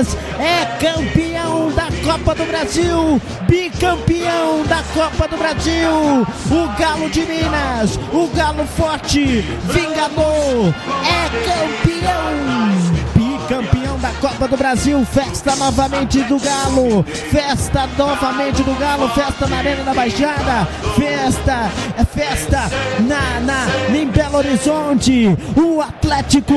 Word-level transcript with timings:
Minas 0.00 0.16
é 0.38 0.64
campeão 0.78 1.70
da 1.72 1.88
Copa 2.02 2.34
do 2.34 2.46
Brasil, 2.46 3.20
bicampeão 3.46 4.64
da 4.66 4.82
Copa 4.94 5.28
do 5.28 5.36
Brasil. 5.36 5.90
O 6.50 6.78
Galo 6.78 7.10
de 7.10 7.20
Minas, 7.20 7.98
o 8.12 8.26
Galo 8.34 8.66
forte, 8.66 9.44
vingador, 9.64 10.74
é 11.04 11.28
campeão 11.44 11.90
campeão 13.50 13.79
da 13.79 13.79
Copa 14.20 14.46
do 14.46 14.56
Brasil, 14.56 15.02
festa 15.06 15.56
novamente 15.56 16.22
do 16.24 16.38
Galo, 16.38 17.02
festa 17.30 17.88
novamente 17.96 18.62
do 18.62 18.78
Galo, 18.78 19.08
festa 19.08 19.46
na 19.46 19.56
Arena 19.56 19.82
da 19.82 19.94
Baixada, 19.94 20.68
festa, 20.94 21.70
é 21.96 22.04
festa 22.04 22.70
na, 23.00 23.40
na, 23.40 23.96
em 23.96 24.06
Belo 24.08 24.36
Horizonte, 24.36 25.34
o 25.56 25.80
Atlético 25.80 26.54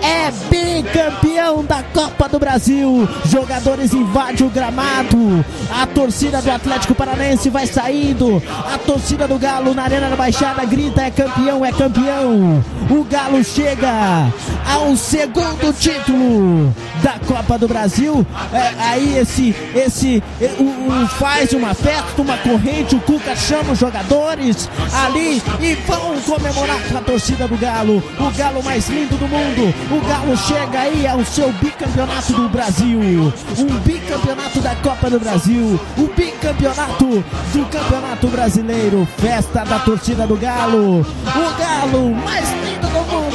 é 0.00 0.30
bicampeão 0.48 1.64
da 1.64 1.82
Copa 1.82 2.28
do 2.28 2.38
Brasil, 2.38 3.08
jogadores 3.24 3.92
invadem 3.92 4.46
o 4.46 4.50
gramado, 4.50 5.44
a 5.76 5.88
torcida 5.88 6.40
do 6.40 6.50
Atlético 6.52 6.94
Paranense 6.94 7.50
vai 7.50 7.66
saindo, 7.66 8.40
a 8.72 8.78
torcida 8.78 9.26
do 9.26 9.36
Galo 9.36 9.74
na 9.74 9.82
Arena 9.82 10.08
da 10.08 10.16
Baixada 10.16 10.64
grita 10.64 11.02
é 11.02 11.10
campeão, 11.10 11.64
é 11.64 11.72
campeão, 11.72 12.64
o 12.88 13.02
Galo 13.02 13.42
chega 13.42 14.30
ao 14.64 14.96
segundo 14.96 15.72
título 15.76 16.72
da 17.04 17.18
Copa 17.26 17.58
do 17.58 17.68
Brasil. 17.68 18.26
É, 18.50 18.72
aí 18.82 19.18
esse, 19.18 19.54
esse 19.74 20.22
o, 20.58 21.02
o, 21.02 21.06
faz 21.06 21.52
uma 21.52 21.74
festa, 21.74 22.22
uma 22.22 22.38
corrente, 22.38 22.96
o 22.96 23.00
Cuca 23.00 23.36
chama 23.36 23.72
os 23.72 23.78
jogadores 23.78 24.70
ali 25.04 25.42
e 25.60 25.74
vão 25.86 26.18
comemorar 26.22 26.80
com 26.88 26.96
a 26.96 27.02
torcida 27.02 27.46
do 27.46 27.58
Galo. 27.58 28.02
O 28.18 28.30
Galo 28.30 28.62
mais 28.62 28.88
lindo 28.88 29.16
do 29.18 29.28
mundo. 29.28 29.74
O 29.90 30.08
Galo 30.08 30.34
chega 30.38 30.80
aí 30.80 31.06
ao 31.06 31.22
seu 31.26 31.52
bicampeonato 31.52 32.32
do 32.32 32.48
Brasil. 32.48 33.32
Um 33.58 33.78
bicampeonato 33.80 34.60
da 34.60 34.74
Copa 34.76 35.10
do 35.10 35.20
Brasil. 35.20 35.78
O 35.98 36.06
bicampeonato 36.16 37.22
do 37.52 37.66
Campeonato 37.70 38.28
Brasileiro. 38.28 39.06
Festa 39.18 39.62
da 39.64 39.78
torcida 39.80 40.26
do 40.26 40.36
Galo. 40.36 41.00
O 41.00 41.58
Galo 41.58 42.14
mais 42.14 42.48
lindo 42.64 42.86
do 42.88 43.12
mundo 43.12 43.33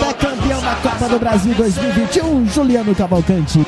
campeão 0.49 0.61
da 0.61 0.75
Copa 0.75 1.09
do 1.09 1.19
Brasil 1.19 1.53
2021. 1.53 2.47
Juliano 2.47 2.95
Cavalcante. 2.95 3.65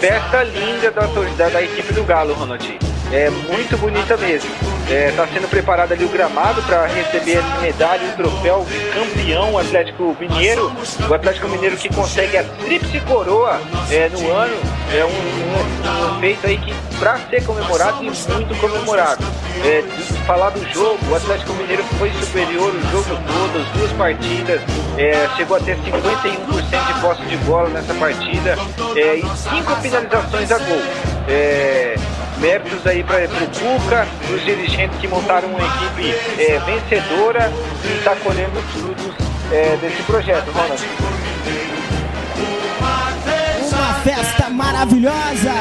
Festa 0.00 0.42
linda 0.42 0.90
da, 0.90 1.06
da, 1.36 1.48
da 1.50 1.62
equipe 1.62 1.92
do 1.92 2.02
Galo, 2.04 2.34
Ronald. 2.34 2.89
É 3.12 3.28
muito 3.28 3.76
bonita 3.78 4.16
mesmo. 4.16 4.50
Está 4.84 4.94
é, 4.94 5.12
tá 5.12 5.26
sendo 5.26 5.48
preparado 5.48 5.92
ali 5.92 6.04
o 6.04 6.08
gramado 6.08 6.62
para 6.62 6.86
receber 6.86 7.38
a 7.38 7.60
medalha 7.60 8.08
o 8.08 8.16
troféu 8.16 8.66
campeão 8.94 9.58
Atlético 9.58 10.16
Mineiro. 10.18 10.72
O 11.08 11.14
Atlético 11.14 11.48
Mineiro 11.48 11.76
que 11.76 11.92
consegue 11.92 12.36
a 12.36 12.44
tríplice 12.44 13.00
coroa 13.00 13.60
é, 13.90 14.08
no 14.08 14.30
ano. 14.32 14.56
É 14.92 15.04
um, 15.04 15.08
um, 15.08 16.16
um 16.16 16.20
feito 16.20 16.46
aí 16.46 16.58
que 16.58 16.72
para 16.98 17.18
ser 17.30 17.44
comemorado 17.44 18.04
e 18.04 18.10
muito 18.10 18.60
comemorado. 18.60 19.24
É, 19.64 19.82
falar 20.26 20.50
do 20.50 20.64
jogo, 20.72 20.98
o 21.10 21.14
Atlético 21.14 21.52
Mineiro 21.54 21.82
foi 21.98 22.10
superior 22.12 22.72
o 22.74 22.80
jogo 22.90 23.18
todo, 23.26 23.62
as 23.62 23.78
duas 23.78 23.92
partidas, 23.92 24.60
é, 24.96 25.28
chegou 25.36 25.56
a 25.56 25.60
ter 25.60 25.76
51% 25.78 26.86
de 26.86 27.00
posse 27.00 27.22
de 27.22 27.36
bola 27.38 27.68
nessa 27.70 27.94
partida 27.94 28.56
é, 28.96 29.16
e 29.16 29.22
cinco 29.36 29.74
finalizações 29.80 30.50
a 30.52 30.58
gol. 30.58 30.82
É, 31.28 31.94
Méritos 32.40 32.86
aí 32.86 33.04
para 33.04 33.26
o 33.26 33.28
Cuca, 33.28 34.08
os 34.34 34.42
dirigentes 34.42 34.98
que 34.98 35.06
montaram 35.06 35.48
uma 35.48 35.58
equipe 35.58 36.14
é, 36.40 36.58
vencedora 36.60 37.52
e 37.84 37.98
está 37.98 38.16
colhendo 38.16 38.58
os 38.58 38.64
frutos 38.72 39.14
é, 39.52 39.76
desse 39.76 40.02
projeto, 40.04 40.50
Ronald. 40.50 40.82
Uma 43.68 43.94
festa 44.02 44.48
maravilhosa! 44.48 45.52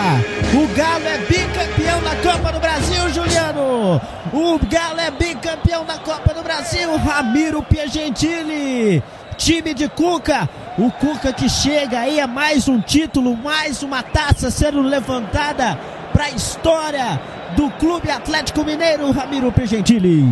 O 0.54 0.68
Galo 0.74 1.06
é 1.06 1.18
bicampeão 1.18 2.02
da 2.02 2.16
Copa 2.16 2.54
do 2.54 2.60
Brasil, 2.62 3.10
Juliano! 3.10 4.02
O 4.32 4.60
Galo 4.60 5.02
é 5.02 5.12
bicampeão 5.12 5.84
da 5.84 5.98
Copa 5.98 6.34
do 6.34 6.42
Brasil, 6.42 6.96
Ramiro 6.96 7.62
Piagentini! 7.62 9.04
Time 9.38 9.74
de 9.74 9.90
Cuca, 9.90 10.50
o 10.78 10.90
Cuca 10.92 11.34
que 11.34 11.50
chega 11.50 12.00
aí 12.00 12.22
a 12.22 12.28
mais 12.28 12.70
um 12.70 12.80
título, 12.80 13.36
mais 13.36 13.84
uma 13.84 14.02
taça 14.02 14.50
sendo 14.50 14.82
levantada 14.82 15.78
para 16.14 16.26
a 16.26 16.30
história 16.30 17.20
do 17.56 17.70
Clube 17.72 18.10
Atlético 18.10 18.64
Mineiro, 18.64 19.12
Ramiro 19.12 19.52
Pergentili. 19.52 20.26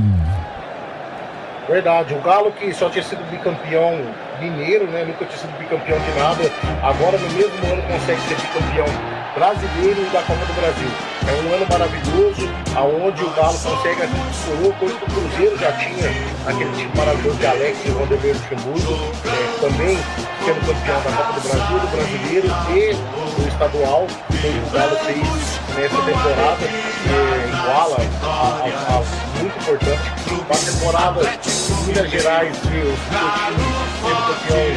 Verdade, 1.68 2.14
o 2.14 2.22
Galo 2.22 2.52
que 2.52 2.74
só 2.74 2.90
tinha 2.90 3.04
sido 3.04 3.22
bicampeão 3.30 4.00
mineiro, 4.40 4.88
né? 4.88 5.04
Nunca 5.04 5.26
tinha 5.26 5.38
sido 5.38 5.58
bicampeão 5.58 6.00
de 6.00 6.12
nada. 6.20 6.52
Agora 6.82 7.18
no 7.18 7.30
mesmo 7.32 7.74
ano 7.74 7.82
consegue 7.84 8.22
ser 8.22 8.36
bicampeão 8.36 9.17
brasileiro 9.38 10.02
e 10.02 10.10
da 10.10 10.22
Copa 10.24 10.46
do 10.46 10.54
Brasil. 10.54 10.90
É 11.28 11.32
um 11.32 11.56
ano 11.56 11.68
maravilhoso, 11.70 12.50
aonde 12.76 13.24
o 13.24 13.30
Galo 13.32 13.60
consegue 13.60 14.02
coroa, 14.46 14.74
coisa 14.74 14.96
que 14.96 15.04
o 15.04 15.14
Cruzeiro 15.14 15.58
já 15.60 15.72
tinha, 15.74 16.10
aquele 16.48 16.72
time 16.72 16.92
maravilhoso 16.96 17.38
de 17.38 17.46
Alex 17.46 17.78
e 17.86 17.90
Vanderlei 17.90 18.34
Luxemburgo, 18.34 18.94
é, 19.26 19.60
também 19.62 19.98
sendo 20.44 20.66
campeão 20.66 21.02
da 21.04 21.12
Copa 21.12 21.34
do 21.34 21.48
Brasil, 21.48 21.80
do 21.80 21.88
Brasileiro 21.88 22.48
e 22.72 23.42
do 23.42 23.48
estadual, 23.48 24.08
que 24.08 24.48
o 24.48 24.72
Galo 24.72 24.98
fez 25.06 25.60
nessa 25.76 26.02
temporada, 26.02 26.66
é, 26.66 27.48
iguala 27.48 27.98
a, 28.24 28.26
a, 28.26 28.96
a, 28.96 29.27
muito 29.27 29.27
importante. 29.68 30.18
Temporada 30.66 31.22
em 31.22 31.88
Minas 31.88 32.10
Gerais, 32.10 32.58
que 32.58 32.68
o 32.68 32.96
campeão 33.10 34.68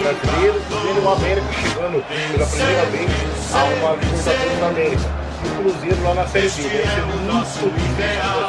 brasileiro, 0.00 0.60
e 0.70 0.98
o 0.98 1.10
América 1.10 1.46
chegando 1.52 2.04
pela 2.32 2.46
primeira 2.46 2.84
vez 2.86 3.10
a 3.54 3.64
uma 3.64 3.92
Libertadores 3.94 4.58
da 4.58 4.66
América 4.68 5.08
e 5.42 5.48
o 5.48 5.50
Cruzeiro 5.62 6.02
lá 6.02 6.14
na 6.14 6.26
Série 6.26 6.48
B. 6.48 6.68
Deve 6.68 6.88
ser 6.88 7.02
muito 7.06 7.30
difícil 7.40 7.68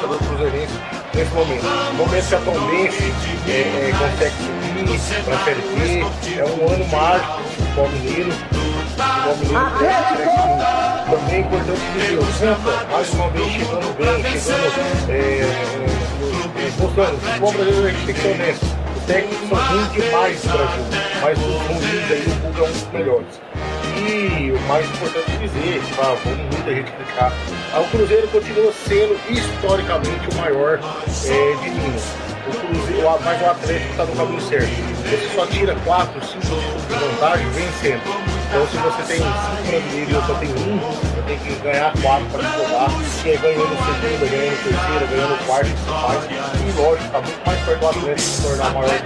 o 0.09 0.17
cruzeirense 0.17 0.73
nesse 1.13 1.34
momento. 1.34 1.63
No 1.63 1.94
momento 1.94 2.28
que 2.28 2.35
a 2.35 2.40
Tombense 2.40 3.13
é, 3.47 3.51
é, 3.51 3.94
consegue 3.97 4.35
subir 4.38 5.23
para 5.23 5.35
a 5.35 5.44
Série 5.44 5.61
B, 5.61 6.40
é 6.40 6.45
um 6.45 6.73
ano 6.73 6.85
mágico 6.88 7.38
do 7.38 7.50
futebol 7.50 7.90
mineiro. 7.90 8.70
Também 11.09 11.35
é 11.35 11.40
importante 11.40 11.81
dizer, 11.94 12.18
o 12.18 12.25
Santa, 12.34 12.85
mais 12.91 13.13
uma 13.13 13.29
vez 13.29 13.52
chegando 13.52 13.97
bem, 13.97 14.40
chegando, 14.40 15.09
é, 15.09 15.41
é, 15.41 16.72
mostrando, 16.79 17.16
o 17.16 17.19
futebol 17.19 17.52
brasileiro 17.52 17.88
a 17.88 17.91
gente 17.91 18.06
tem 18.06 18.16
que 18.16 18.22
ser 18.22 18.31
honesto. 18.34 18.66
Os 18.96 19.03
técnicos 19.06 19.50
são 19.50 19.57
ruins 19.57 19.91
demais 19.91 20.44
no 20.44 20.52
Brasil, 20.52 20.84
mas 21.22 21.38
os 21.40 21.46
ruins 21.46 22.12
aí, 22.12 22.25
o 22.28 22.47
Google 22.47 22.66
é 22.66 22.69
um 22.69 22.72
dos 22.72 22.91
melhores. 22.91 23.41
E 23.97 24.52
o 24.52 24.59
mais 24.68 24.85
importante 24.90 25.31
dizer, 25.38 25.81
ah, 26.00 26.16
muita 26.25 26.75
gente 26.75 26.91
criticar, 26.91 27.34
o 27.78 27.84
Cruzeiro 27.90 28.28
continua 28.29 28.73
sendo 28.88 29.19
historicamente 29.29 30.29
o 30.31 30.35
maior 30.38 30.79
é, 30.79 31.56
de 31.63 31.69
Minas. 31.69 32.03
O 32.47 32.52
Cruzeiro, 32.68 33.19
mas 33.23 33.41
o 33.41 33.46
Atlético 33.46 33.91
está 33.91 34.06
no 34.06 34.16
caminho 34.16 34.41
certo. 34.41 34.69
Você 35.03 35.35
só 35.35 35.46
tira 35.47 35.75
4, 35.84 36.25
5 36.25 36.40
títulos 36.40 36.88
de 36.88 36.94
vantagem 36.94 37.50
vencendo. 37.50 38.41
Então 38.51 38.67
se 38.67 38.75
você 38.75 39.01
tem 39.03 39.17
5 39.17 39.29
brasileiros 39.66 40.09
e 40.09 40.13
eu 40.13 40.22
só 40.23 40.34
tenho 40.34 40.59
um, 40.59 40.75
eu 41.16 41.23
tenho 41.23 41.39
que 41.39 41.56
ganhar 41.63 41.94
4 42.01 42.25
para 42.25 42.41
jogar, 42.41 42.91
e 43.23 43.29
aí 43.29 43.38
ganhando 43.38 43.69
segunda, 43.79 44.25
ganhando 44.28 44.63
terceira, 44.63 45.06
ganhando 45.09 45.45
quarta, 45.45 45.67
isso 45.67 45.85
faz. 45.88 46.25
E 46.28 46.81
lógico, 46.81 47.06
está 47.06 47.22
muito 47.22 47.45
mais 47.47 47.59
perto 47.63 47.79
do 47.79 47.88
Atlético 47.88 48.19
se 48.19 48.41
tornar 48.41 48.73
maior 48.73 48.90
do 48.90 48.97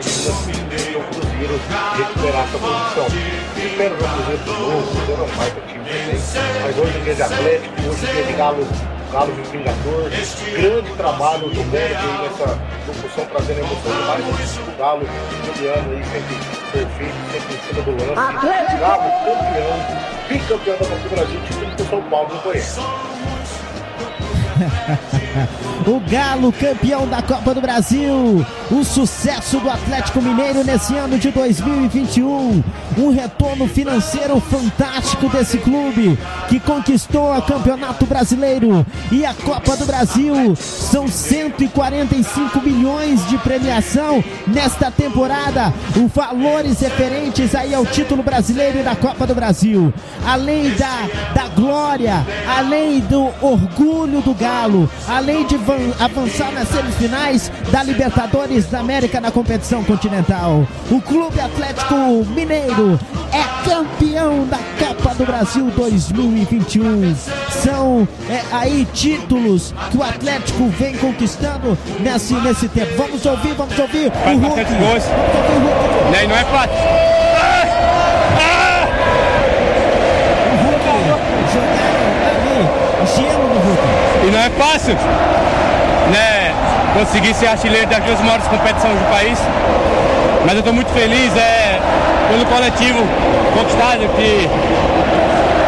Cruzeiro 1.12 1.62
recuperar 1.96 2.44
essa 2.44 2.58
posição. 2.58 3.08
Espero 3.56 3.94
o 3.94 3.98
Cruzeiro 3.98 4.44
de 4.44 4.50
novo, 4.50 4.80
o 4.80 4.96
Cruzeiro 4.96 5.22
é 5.22 5.26
um 5.26 5.38
baita 5.38 5.62
time 5.68 5.84
também, 5.86 6.18
mas 6.64 6.78
hoje 6.80 6.98
é 6.98 7.02
dia 7.04 7.14
de 7.14 7.22
Atlético, 7.22 7.76
hoje 7.88 8.06
é 8.10 8.14
dia 8.14 8.24
de 8.24 8.34
Galo 8.34 8.95
Galo 9.16 9.32
de 9.32 9.44
Vingador, 9.44 10.12
grande 10.60 10.92
trabalho 10.98 11.48
do 11.48 11.62
aí 11.62 12.22
nessa 12.22 12.60
locução 12.86 13.26
trazendo 13.28 13.60
emoção 13.60 13.96
demais. 13.96 14.26
O 14.58 14.72
Galo, 14.78 15.08
Juliano 15.46 15.94
aí 15.94 16.04
sempre 16.04 16.36
perfeito, 16.74 17.16
sempre 17.32 17.56
em 17.56 17.60
cima 17.62 17.82
do 17.84 17.92
lance. 17.92 18.20
Atlético! 18.36 18.78
Galo 18.78 19.10
campeão, 19.24 19.80
bicampeão 20.28 20.78
da 20.78 20.86
Copa 20.86 20.98
do 20.98 21.10
Brasil, 21.16 21.40
time 21.50 21.72
que 21.78 21.82
o 21.82 21.86
São 21.86 22.04
Paulo 22.10 22.28
não 22.30 22.40
conhece. 22.42 22.82
o 25.86 26.00
Galo 26.00 26.52
campeão 26.52 27.08
da 27.08 27.22
Copa 27.22 27.54
do 27.54 27.62
Brasil, 27.62 28.46
o 28.72 28.84
sucesso 28.84 29.60
do 29.60 29.70
Atlético 29.70 30.22
Mineiro 30.22 30.64
nesse 30.64 30.96
ano 30.96 31.18
de 31.18 31.32
2021, 31.32 32.64
um 32.98 33.10
retorno 33.10 33.68
financeiro 33.68 34.40
fantástico 34.40 35.30
desse 35.30 35.58
clube 35.58 36.18
que 36.50 36.60
conquistou 36.60 37.36
o 37.36 37.42
Campeonato 37.42 38.06
Brasileiro 38.06 38.86
e 39.12 39.26
a 39.26 39.34
Copa 39.34 39.76
do 39.78 39.86
Brasil. 39.86 40.56
São 40.56 41.08
145 41.08 42.62
milhões 42.62 43.28
de 43.28 43.38
premiação 43.38 44.24
nesta 44.48 44.90
temporada, 44.90 45.74
os 45.96 46.12
valores 46.12 46.80
referentes 46.80 47.54
aí 47.56 47.74
ao 47.74 47.86
título 47.86 48.24
brasileiro 48.24 48.80
e 48.80 48.84
da 48.84 48.96
Copa 48.96 49.26
do 49.28 49.36
Brasil. 49.36 49.94
Além 50.26 50.72
da, 50.72 51.10
da 51.34 51.48
glória, 51.50 52.26
além 52.48 53.00
do 53.02 53.32
orgulho 53.42 54.22
do 54.22 54.34
Galo 54.34 54.90
além 55.08 55.46
de 55.46 55.58
avançar 56.00 56.52
nas 56.52 56.68
semifinais 56.70 57.52
da 57.72 57.84
Libertadores 57.84 58.66
da 58.68 58.80
América 58.80 59.20
na 59.20 59.32
competição 59.32 59.84
continental. 59.84 60.68
O 60.90 61.02
Clube 61.02 61.40
Atlético 61.40 61.96
Mineiro 62.36 63.00
é 63.32 63.70
campeão 63.70 64.46
da 64.46 64.58
Copa 64.80 65.16
do 65.16 65.26
Brasil 65.26 65.66
2021. 65.76 67.16
São 67.50 68.08
é, 68.30 68.42
aí 68.52 68.88
títulos 68.94 69.74
que 69.92 69.98
o 69.98 70.04
Atlético 70.04 70.68
vem 70.70 70.96
conquistando 70.98 71.78
nesse, 72.00 72.34
nesse 72.36 72.68
tempo. 72.70 72.94
Vamos 72.98 73.26
ouvir, 73.26 73.54
vamos 73.54 73.78
ouvir 73.78 74.12
Faz 74.12 74.38
o 74.38 74.42
Hulk. 74.42 74.56
bastante 74.56 74.80
gols. 74.80 75.04
Vamos 75.04 75.36
ouvir 75.38 75.56
o 75.56 75.68
Hulk. 75.68 76.24
E 76.24 76.28
não 76.28 76.36
é 76.36 76.44
fácil. 76.46 76.76
O 80.52 80.56
Hulk 80.64 80.86
jogaram 81.54 82.06
ali 82.30 82.86
gelo 83.16 83.48
no 83.54 83.60
Hulk. 83.60 84.28
E 84.28 84.32
não 84.32 84.40
é 84.40 84.50
fácil, 84.52 84.96
né? 86.12 86.54
Conseguir 86.94 87.34
ser 87.34 87.48
artilheiro 87.48 87.88
das 87.88 88.04
duas 88.04 88.20
maiores 88.22 88.48
competições 88.48 88.98
do 88.98 89.10
país. 89.10 89.40
Mas 90.46 90.54
eu 90.54 90.60
estou 90.60 90.74
muito 90.74 90.92
feliz 90.92 91.36
é, 91.36 91.80
pelo 92.30 92.46
coletivo 92.46 93.00
conquistado, 93.54 94.08
que 94.16 94.50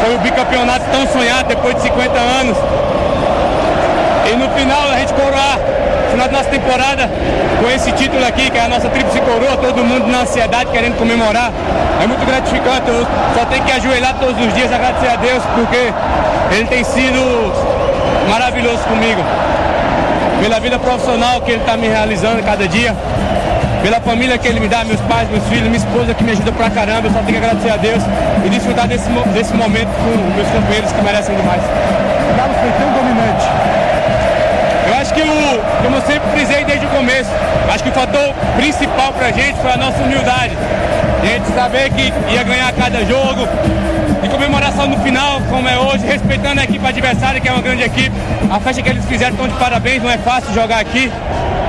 foi 0.04 0.16
o 0.16 0.20
bicampeonato 0.20 0.86
tão 0.92 1.08
sonhado 1.08 1.50
depois 1.50 1.76
de 1.76 1.82
50 1.82 2.18
anos. 2.18 2.58
E 4.32 4.36
no 4.36 4.50
final 4.50 4.92
a 4.92 5.00
gente 5.00 5.14
coroar, 5.14 5.58
final 6.12 6.28
da 6.28 6.38
nossa 6.38 6.50
temporada, 6.50 7.10
com 7.62 7.70
esse 7.70 7.92
título 7.94 8.26
aqui, 8.26 8.50
que 8.50 8.58
é 8.58 8.66
a 8.66 8.70
nossa 8.70 8.90
tríplice 8.90 9.20
coroa, 9.22 9.58
todo 9.58 9.84
mundo 9.84 10.08
na 10.08 10.22
ansiedade 10.22 10.70
querendo 10.72 10.98
comemorar. 10.98 11.52
É 12.02 12.06
muito 12.06 12.26
gratificante, 12.26 12.88
eu 12.88 13.06
só 13.36 13.46
tenho 13.46 13.64
que 13.64 13.72
ajoelhar 13.72 14.16
todos 14.20 14.40
os 14.40 14.54
dias, 14.54 14.72
agradecer 14.72 15.08
a 15.08 15.16
Deus, 15.16 15.44
porque 15.56 15.94
Ele 16.52 16.68
tem 16.68 16.84
sido 16.84 17.52
maravilhoso 18.30 18.84
comigo. 18.84 19.24
Pela 20.42 20.60
vida 20.60 20.78
profissional 20.80 21.42
que 21.42 21.52
Ele 21.52 21.62
está 21.62 21.76
me 21.76 21.88
realizando 21.88 22.44
cada 22.44 22.68
dia, 22.68 22.96
pela 23.82 24.00
família 24.00 24.38
que 24.38 24.48
Ele 24.48 24.60
me 24.60 24.68
dá, 24.68 24.84
meus 24.84 25.02
pais, 25.02 25.30
meus 25.30 25.44
filhos, 25.46 25.64
minha 25.64 25.78
esposa 25.78 26.14
que 26.14 26.24
me 26.24 26.32
ajuda 26.32 26.52
pra 26.52 26.70
caramba, 26.70 27.08
eu 27.08 27.12
só 27.12 27.20
tenho 27.20 27.40
que 27.40 27.46
agradecer 27.46 27.70
a 27.70 27.78
Deus 27.78 28.04
e 28.46 28.50
desfrutar 28.50 28.88
desse, 28.88 29.10
desse 29.34 29.54
momento 29.54 29.90
com 29.90 30.36
meus 30.36 30.48
companheiros 30.50 30.92
que 30.92 31.02
merecem 31.02 31.36
demais. 31.36 31.62
O 31.64 32.38
Galo 32.38 32.54
foi 32.54 32.72
tão 32.72 32.92
dominante. 32.94 33.87
Eu 34.88 34.96
acho 34.96 35.14
que 35.14 35.22
o, 35.22 35.84
como 35.84 35.98
eu 35.98 36.02
sempre 36.02 36.30
frisei 36.32 36.64
desde 36.64 36.86
o 36.86 36.90
começo, 36.90 37.30
acho 37.74 37.84
que 37.84 37.90
o 37.90 37.94
fator 37.94 38.34
principal 38.56 39.12
pra 39.14 39.32
gente 39.32 39.60
foi 39.60 39.72
a 39.72 39.78
nossa 39.78 40.02
humildade. 40.02 40.58
A 41.22 41.26
gente 41.26 41.48
saber 41.54 41.90
que 41.92 42.14
ia 42.34 42.44
ganhar 42.44 42.72
cada 42.72 43.04
jogo 43.04 43.48
e 44.24 44.30
comemorar 44.30 44.72
só 44.72 44.88
no 44.88 44.98
final, 45.00 45.42
como 45.50 45.68
é 45.68 45.78
hoje, 45.78 46.06
respeitando 46.06 46.62
a 46.62 46.64
equipe 46.64 46.86
adversária, 46.86 47.42
que 47.42 47.50
é 47.50 47.52
uma 47.52 47.62
grande 47.62 47.84
equipe. 47.84 48.16
A 48.50 48.60
festa 48.60 48.82
que 48.82 48.90
eles 48.90 49.06
fizeram 49.06 49.32
estão 49.32 49.48
de 49.48 49.56
parabéns, 49.56 50.02
não 50.02 50.10
é 50.10 50.18
fácil 50.18 50.54
jogar 50.54 50.80
aqui. 50.80 51.12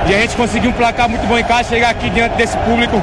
E 0.07 0.15
a 0.15 0.21
gente 0.21 0.35
conseguiu 0.35 0.69
um 0.69 0.73
placar 0.73 1.09
muito 1.09 1.27
bom 1.27 1.37
em 1.37 1.43
casa, 1.43 1.69
chegar 1.69 1.89
aqui 1.89 2.09
diante 2.09 2.35
desse 2.35 2.57
público 2.59 3.01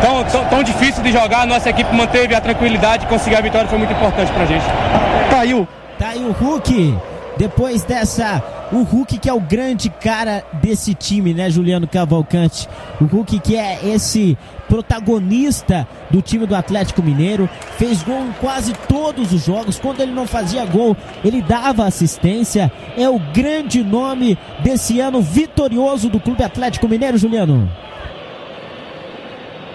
tão, 0.00 0.24
tão, 0.24 0.44
tão 0.44 0.62
difícil 0.62 1.02
de 1.02 1.12
jogar. 1.12 1.42
A 1.42 1.46
nossa 1.46 1.70
equipe 1.70 1.94
manteve 1.94 2.34
a 2.34 2.40
tranquilidade 2.40 3.04
e 3.04 3.08
conseguir 3.08 3.36
a 3.36 3.40
vitória 3.40 3.66
foi 3.68 3.78
muito 3.78 3.92
importante 3.92 4.30
pra 4.32 4.44
gente. 4.44 4.64
Caiu. 5.30 5.66
Tá 5.98 6.08
aí 6.08 6.24
o 6.24 6.32
Hulk. 6.32 6.98
Depois 7.36 7.82
dessa, 7.82 8.42
o 8.72 8.82
Hulk 8.82 9.18
que 9.18 9.28
é 9.28 9.32
o 9.32 9.40
grande 9.40 9.88
cara 9.88 10.44
desse 10.54 10.94
time, 10.94 11.32
né, 11.32 11.48
Juliano 11.50 11.86
Cavalcante? 11.86 12.68
O 13.00 13.04
Hulk 13.04 13.38
que 13.40 13.56
é 13.56 13.80
esse 13.84 14.36
protagonista 14.68 15.86
do 16.10 16.20
time 16.20 16.46
do 16.46 16.54
Atlético 16.54 17.02
Mineiro, 17.02 17.48
fez 17.76 18.02
gol 18.02 18.26
em 18.26 18.32
quase 18.40 18.72
todos 18.88 19.32
os 19.32 19.44
jogos. 19.44 19.78
Quando 19.78 20.00
ele 20.00 20.12
não 20.12 20.26
fazia 20.26 20.64
gol, 20.64 20.96
ele 21.24 21.40
dava 21.40 21.84
assistência. 21.84 22.70
É 22.96 23.08
o 23.08 23.18
grande 23.18 23.82
nome 23.82 24.38
desse 24.62 25.00
ano 25.00 25.20
vitorioso 25.20 26.08
do 26.08 26.20
Clube 26.20 26.42
Atlético 26.42 26.88
Mineiro, 26.88 27.16
Juliano. 27.16 27.70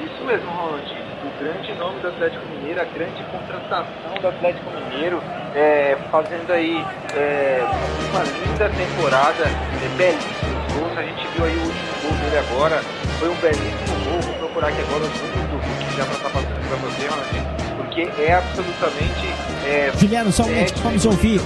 Isso 0.03 0.25
mesmo, 0.25 0.49
Ronald. 0.51 1.00
O 1.23 1.43
grande 1.43 1.73
nome 1.75 1.99
do 2.01 2.07
Atlético 2.07 2.45
Mineiro, 2.47 2.81
a 2.81 2.85
grande 2.85 3.23
contratação 3.31 4.13
do 4.19 4.27
Atlético 4.27 4.69
Mineiro, 4.71 5.21
é, 5.55 5.95
fazendo 6.11 6.51
aí 6.51 6.83
é, 7.15 7.61
uma 8.09 8.23
linda 8.23 8.69
temporada, 8.69 9.43
é, 9.43 9.97
belíssimos 9.97 10.73
gols. 10.73 10.97
A 10.97 11.03
gente 11.03 11.27
viu 11.35 11.45
aí 11.45 11.55
o 11.55 11.61
último 11.61 11.93
gol 12.01 12.11
dele 12.17 12.37
agora, 12.39 12.81
foi 13.19 13.29
um 13.29 13.35
belíssimo 13.35 13.99
gol. 14.05 14.21
Vou 14.21 14.33
procurar 14.39 14.67
aqui 14.69 14.81
agora 14.81 15.03
os 15.03 15.21
números 15.21 15.49
do 15.49 15.57
Hulk, 15.57 15.95
já 15.97 16.05
para 16.05 16.13
estar 16.15 16.29
passando 16.29 16.67
para 16.67 16.77
você, 16.77 17.07
Ronald, 17.07 17.75
porque 17.77 18.09
é 18.21 18.33
absolutamente. 18.33 19.27
É, 19.65 19.91
Juliano, 19.97 20.31
só 20.31 20.43
um 20.43 20.47
momento, 20.47 20.63
ético 20.63 20.79
vamos 20.79 21.05
ouvir. 21.05 21.39
tá 21.39 21.45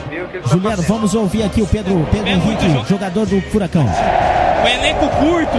Juliano, 0.49 0.75
fazendo. 0.77 0.87
vamos 0.87 1.15
ouvir 1.15 1.43
aqui 1.43 1.61
o 1.61 1.67
Pedro, 1.67 2.07
Pedro 2.11 2.27
É 2.27 2.31
Henrique, 2.31 2.87
jogador 2.87 3.25
do 3.25 3.41
Furacão. 3.51 3.85
O 4.63 4.67
elenco 4.67 5.07
curto 5.09 5.57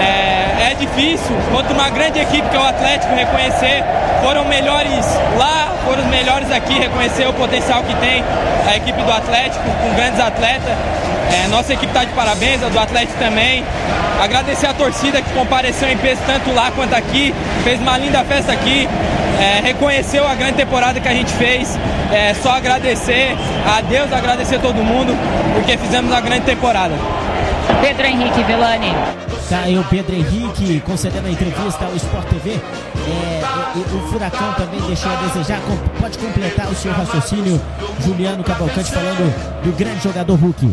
é, 0.00 0.72
é 0.72 0.74
difícil 0.78 1.36
contra 1.52 1.72
uma 1.74 1.90
grande 1.90 2.18
equipe 2.18 2.48
que 2.48 2.56
é 2.56 2.58
o 2.58 2.66
Atlético 2.66 3.14
reconhecer. 3.14 3.84
Foram 4.22 4.44
melhores 4.44 5.06
lá, 5.38 5.74
foram 5.84 6.02
os 6.02 6.08
melhores 6.08 6.50
aqui, 6.50 6.78
reconhecer 6.78 7.26
o 7.28 7.32
potencial 7.32 7.82
que 7.82 7.94
tem 7.96 8.24
a 8.68 8.76
equipe 8.76 9.00
do 9.00 9.12
Atlético, 9.12 9.64
com 9.82 9.94
grandes 9.94 10.18
atletas. 10.18 10.76
É, 11.32 11.48
nossa 11.48 11.72
equipe 11.72 11.86
está 11.86 12.04
de 12.04 12.12
parabéns, 12.12 12.62
a 12.62 12.68
do 12.68 12.78
Atlético 12.78 13.18
também. 13.18 13.64
Agradecer 14.22 14.66
a 14.66 14.74
torcida 14.74 15.20
que 15.20 15.30
compareceu 15.30 15.88
em 15.90 15.96
peso 15.98 16.20
tanto 16.26 16.52
lá 16.52 16.70
quanto 16.74 16.94
aqui, 16.94 17.34
fez 17.62 17.80
uma 17.80 17.98
linda 17.98 18.24
festa 18.24 18.52
aqui, 18.52 18.88
é, 19.40 19.60
reconheceu 19.60 20.26
a 20.26 20.34
grande 20.34 20.54
temporada 20.54 20.98
que 20.98 21.08
a 21.08 21.12
gente 21.12 21.32
fez. 21.32 21.78
É, 22.12 22.34
só 22.34 22.52
agradecer 22.52 23.36
a 23.66 23.80
Deus, 23.80 24.12
agradecer 24.12 24.56
a 24.56 24.58
todo 24.60 24.76
mundo, 24.76 25.14
porque 25.54 25.76
fizemos 25.76 26.10
uma 26.10 26.20
grande 26.20 26.46
temporada. 26.46 26.94
Pedro 27.80 28.06
Henrique 28.06 28.42
Villani. 28.44 28.92
Tá 29.48 29.60
aí 29.60 29.78
o 29.78 29.84
Pedro 29.84 30.14
Henrique 30.14 30.80
concedendo 30.80 31.28
a 31.28 31.30
entrevista 31.30 31.84
ao 31.84 31.94
Sport 31.96 32.26
TV. 32.28 32.50
É, 32.54 33.40
o 33.94 34.08
Furacão 34.08 34.52
também 34.54 34.80
deixou 34.82 35.10
a 35.12 35.16
desejar. 35.16 35.60
Com- 35.60 35.76
pode 36.00 36.18
completar 36.18 36.66
o 36.68 36.74
seu 36.74 36.92
raciocínio, 36.92 37.60
Juliano 38.00 38.42
Cavalcante, 38.42 38.90
falando 38.92 39.62
do 39.62 39.72
grande 39.76 40.02
jogador 40.02 40.34
Hulk. 40.34 40.66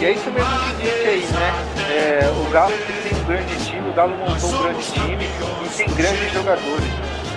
E 0.00 0.04
é 0.04 0.12
isso 0.12 0.30
mesmo 0.30 0.58
que 0.60 0.82
disse 0.82 1.08
aí, 1.08 1.26
né? 1.32 1.54
É, 1.90 2.30
o 2.30 2.50
Galo 2.50 2.72
tem 3.02 3.18
um 3.18 3.24
grande 3.24 3.56
time, 3.64 3.88
o 3.88 3.92
Galo 3.94 4.14
montou 4.16 4.50
um 4.54 4.62
grande 4.62 4.82
time 4.92 5.24
e 5.24 5.68
tem 5.76 5.88
grandes 5.94 6.32
jogadores. 6.32 6.84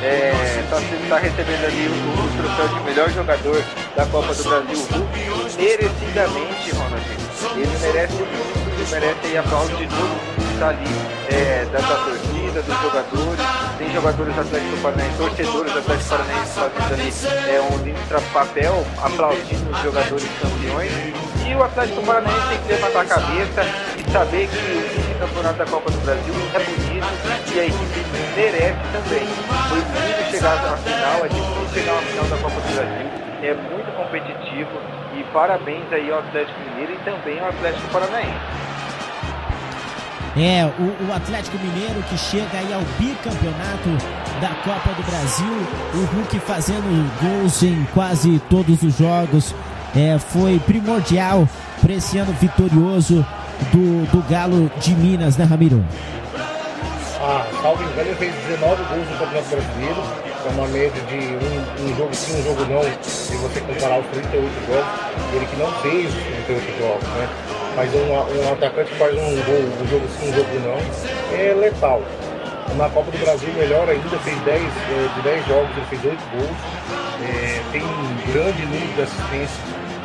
É, 0.04 0.64
tá, 0.70 0.78
tá 1.10 1.18
recebendo 1.20 1.64
ali 1.66 1.88
o, 1.88 1.92
o 1.92 2.30
troféu 2.38 2.68
de 2.68 2.84
melhor 2.86 3.10
jogador 3.12 3.64
da 3.96 4.06
Copa 4.08 4.34
do 4.34 4.44
Brasil, 4.44 4.78
o 4.78 4.94
Hulk, 4.98 5.11
merecidamente, 5.56 6.72
Ronald. 6.72 7.06
Ele 7.56 7.78
merece 7.82 8.16
ele 8.82 8.90
merece 8.90 9.28
aí 9.28 9.38
aplauso 9.38 9.76
de 9.76 9.86
todo 9.86 10.00
mundo 10.00 10.36
que 10.36 10.54
está 10.54 10.70
ali, 10.70 10.86
é, 11.30 11.66
da, 11.66 11.80
da 11.80 11.96
torcida, 12.04 12.62
dos 12.64 12.82
jogadores. 12.82 13.46
Tem 13.78 13.94
jogadores 13.94 14.34
do 14.34 14.42
Atlético 14.42 14.78
Paranaense, 14.82 15.18
torcedores 15.18 15.74
do 15.74 15.80
Atlético 15.80 16.10
Paranaense 16.10 16.52
fazendo 16.54 16.94
ali 16.94 17.14
é, 17.48 17.62
um 17.62 17.78
lindo 17.84 18.34
papel, 18.34 18.86
aplaudindo 19.04 19.70
os 19.70 19.82
jogadores 19.84 20.28
campeões. 20.42 20.92
E 21.46 21.56
o 21.56 21.64
Atlético 21.64 22.02
Paranaense 22.02 22.48
tem 22.50 22.58
que 22.58 22.68
levantar 22.74 23.02
a 23.02 23.06
cabeça 23.06 23.62
e 23.98 24.12
saber 24.12 24.48
que 24.48 24.58
o 24.58 25.02
vice-campeonato 25.02 25.58
da 25.60 25.66
Copa 25.66 25.92
do 25.92 25.98
Brasil 26.00 26.34
é 26.54 26.60
bonito 26.60 27.54
e 27.54 27.60
a 27.60 27.66
equipe 27.66 28.06
merece 28.36 28.82
também. 28.94 29.28
Foi 29.70 29.78
lindo 29.78 30.32
chegar 30.32 30.54
à 30.54 30.78
final, 30.78 31.26
é 31.26 31.28
difícil 31.28 31.70
chegar 31.74 31.98
à 31.98 32.02
final 32.02 32.26
da 32.26 32.38
Copa 32.38 32.62
do 32.62 32.74
Brasil, 32.74 33.08
é 33.44 33.54
muito 33.54 33.96
competitivo 33.96 35.01
e 35.16 35.24
parabéns 35.34 35.92
aí 35.92 36.12
ao 36.12 36.20
Atlético 36.20 36.60
Mineiro 36.70 36.94
e 36.94 36.98
também 37.00 37.40
ao 37.40 37.50
Atlético 37.50 37.88
Paranaense. 37.90 38.72
É, 40.38 40.66
o, 40.80 41.10
o 41.10 41.14
Atlético 41.14 41.58
Mineiro 41.58 42.02
que 42.04 42.18
chega 42.18 42.58
aí 42.58 42.74
ao 42.74 42.82
bicampeonato 42.98 43.90
da 44.40 44.50
Copa 44.64 44.94
do 44.96 45.04
Brasil. 45.04 45.68
O 45.94 46.16
Hulk 46.16 46.40
fazendo 46.40 47.12
gols 47.22 47.62
em 47.64 47.86
quase 47.94 48.40
todos 48.50 48.82
os 48.82 48.98
jogos. 48.98 49.54
É, 49.94 50.18
foi 50.18 50.58
primordial 50.60 51.48
para 51.82 51.94
esse 51.94 52.18
ano 52.18 52.32
vitorioso 52.34 53.26
do, 53.74 54.06
do 54.10 54.30
Galo 54.30 54.72
de 54.80 54.96
Minas, 54.96 55.36
né, 55.36 55.44
Ramiro? 55.44 55.84
Ah, 57.20 57.46
salvo 57.62 57.84
engano, 57.84 58.02
ele 58.02 58.16
fez 58.16 58.34
19 58.34 58.84
gols 58.84 59.10
no 59.10 59.18
Campeonato 59.18 59.50
Brasileiro. 59.50 60.31
É 60.44 60.50
uma 60.50 60.68
média 60.70 61.02
de 61.04 61.16
um, 61.16 61.86
um 61.86 61.96
jogo 61.96 62.16
sim, 62.16 62.40
um 62.40 62.44
jogo 62.44 62.66
não, 62.66 62.82
se 63.04 63.36
você 63.38 63.62
comparar 63.62 64.00
os 64.00 64.08
38 64.08 64.50
jogos. 64.66 65.12
Ele 65.36 65.46
que 65.46 65.56
não 65.58 65.72
fez 65.82 66.08
os 66.08 66.24
38 66.48 66.80
jogos, 66.80 67.08
né? 67.10 67.30
Mas 67.76 67.94
um, 67.94 68.12
um 68.12 68.54
atacante 68.54 68.92
faz 68.96 69.14
um 69.14 69.36
gol, 69.44 69.62
um 69.82 69.88
jogo 69.88 70.08
sim, 70.20 70.30
um 70.30 70.34
jogo 70.34 70.50
não, 70.66 71.38
é 71.38 71.54
letal. 71.54 72.02
Na 72.76 72.90
Copa 72.90 73.12
do 73.12 73.18
Brasil, 73.20 73.50
melhor 73.54 73.88
ainda, 73.88 74.18
fez 74.20 74.38
10, 74.42 74.62
eh, 74.62 75.10
de 75.16 75.22
10 75.22 75.48
jogos, 75.48 75.70
ele 75.78 75.86
fez 75.90 76.06
8 76.06 76.18
gols. 76.32 76.58
É, 77.22 77.62
tem 77.72 77.84
um 77.84 78.34
grande 78.34 78.62
número 78.64 78.94
de 78.94 79.02
assistências. 79.02 79.60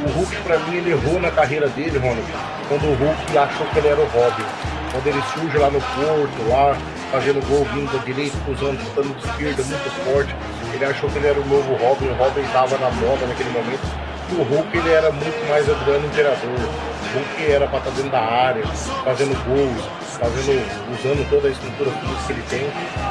O 0.04 0.10
Hulk, 0.18 0.36
pra 0.42 0.58
mim, 0.58 0.76
ele 0.76 0.90
errou 0.90 1.20
na 1.20 1.30
carreira 1.30 1.68
dele, 1.68 1.98
Ronald, 1.98 2.26
quando 2.68 2.84
o 2.84 2.94
Hulk 2.94 3.38
achou 3.38 3.66
que 3.68 3.78
ele 3.78 3.88
era 3.88 4.00
o 4.00 4.06
Robin. 4.06 4.44
Quando 4.92 5.06
ele 5.06 5.22
surge 5.32 5.56
lá 5.56 5.70
no 5.70 5.80
Porto, 5.80 6.48
lá 6.48 6.76
fazendo 7.10 7.44
gol 7.48 7.64
vindo 7.72 7.92
da 7.92 8.02
direita, 8.04 8.36
cruzando, 8.44 8.78
chutando 8.80 9.14
de 9.14 9.26
esquerda, 9.26 9.62
muito 9.62 9.90
forte. 10.04 10.34
Ele 10.74 10.84
achou 10.84 11.08
que 11.10 11.18
ele 11.18 11.26
era 11.28 11.40
o 11.40 11.46
novo 11.46 11.74
Robin, 11.76 12.08
o 12.08 12.14
Robin 12.14 12.40
estava 12.40 12.76
na 12.78 12.90
moda 12.90 13.26
naquele 13.26 13.50
momento. 13.50 13.80
que 14.28 14.34
o 14.34 14.42
Hulk 14.42 14.76
ele 14.76 14.90
era 14.90 15.10
muito 15.12 15.48
mais 15.48 15.68
Adriano 15.70 16.06
Imperador. 16.06 16.58
O 16.58 17.18
Hulk 17.18 17.52
era 17.52 17.66
para 17.68 17.78
estar 17.78 17.90
dentro 17.92 18.10
da 18.10 18.20
área, 18.20 18.66
fazendo 19.04 19.34
gols, 19.46 19.84
fazendo, 20.18 20.60
usando 20.90 21.30
toda 21.30 21.48
a 21.48 21.50
estrutura 21.50 21.90
física 21.92 22.24
que 22.26 22.32
ele 22.32 22.42
tem. 22.50 22.66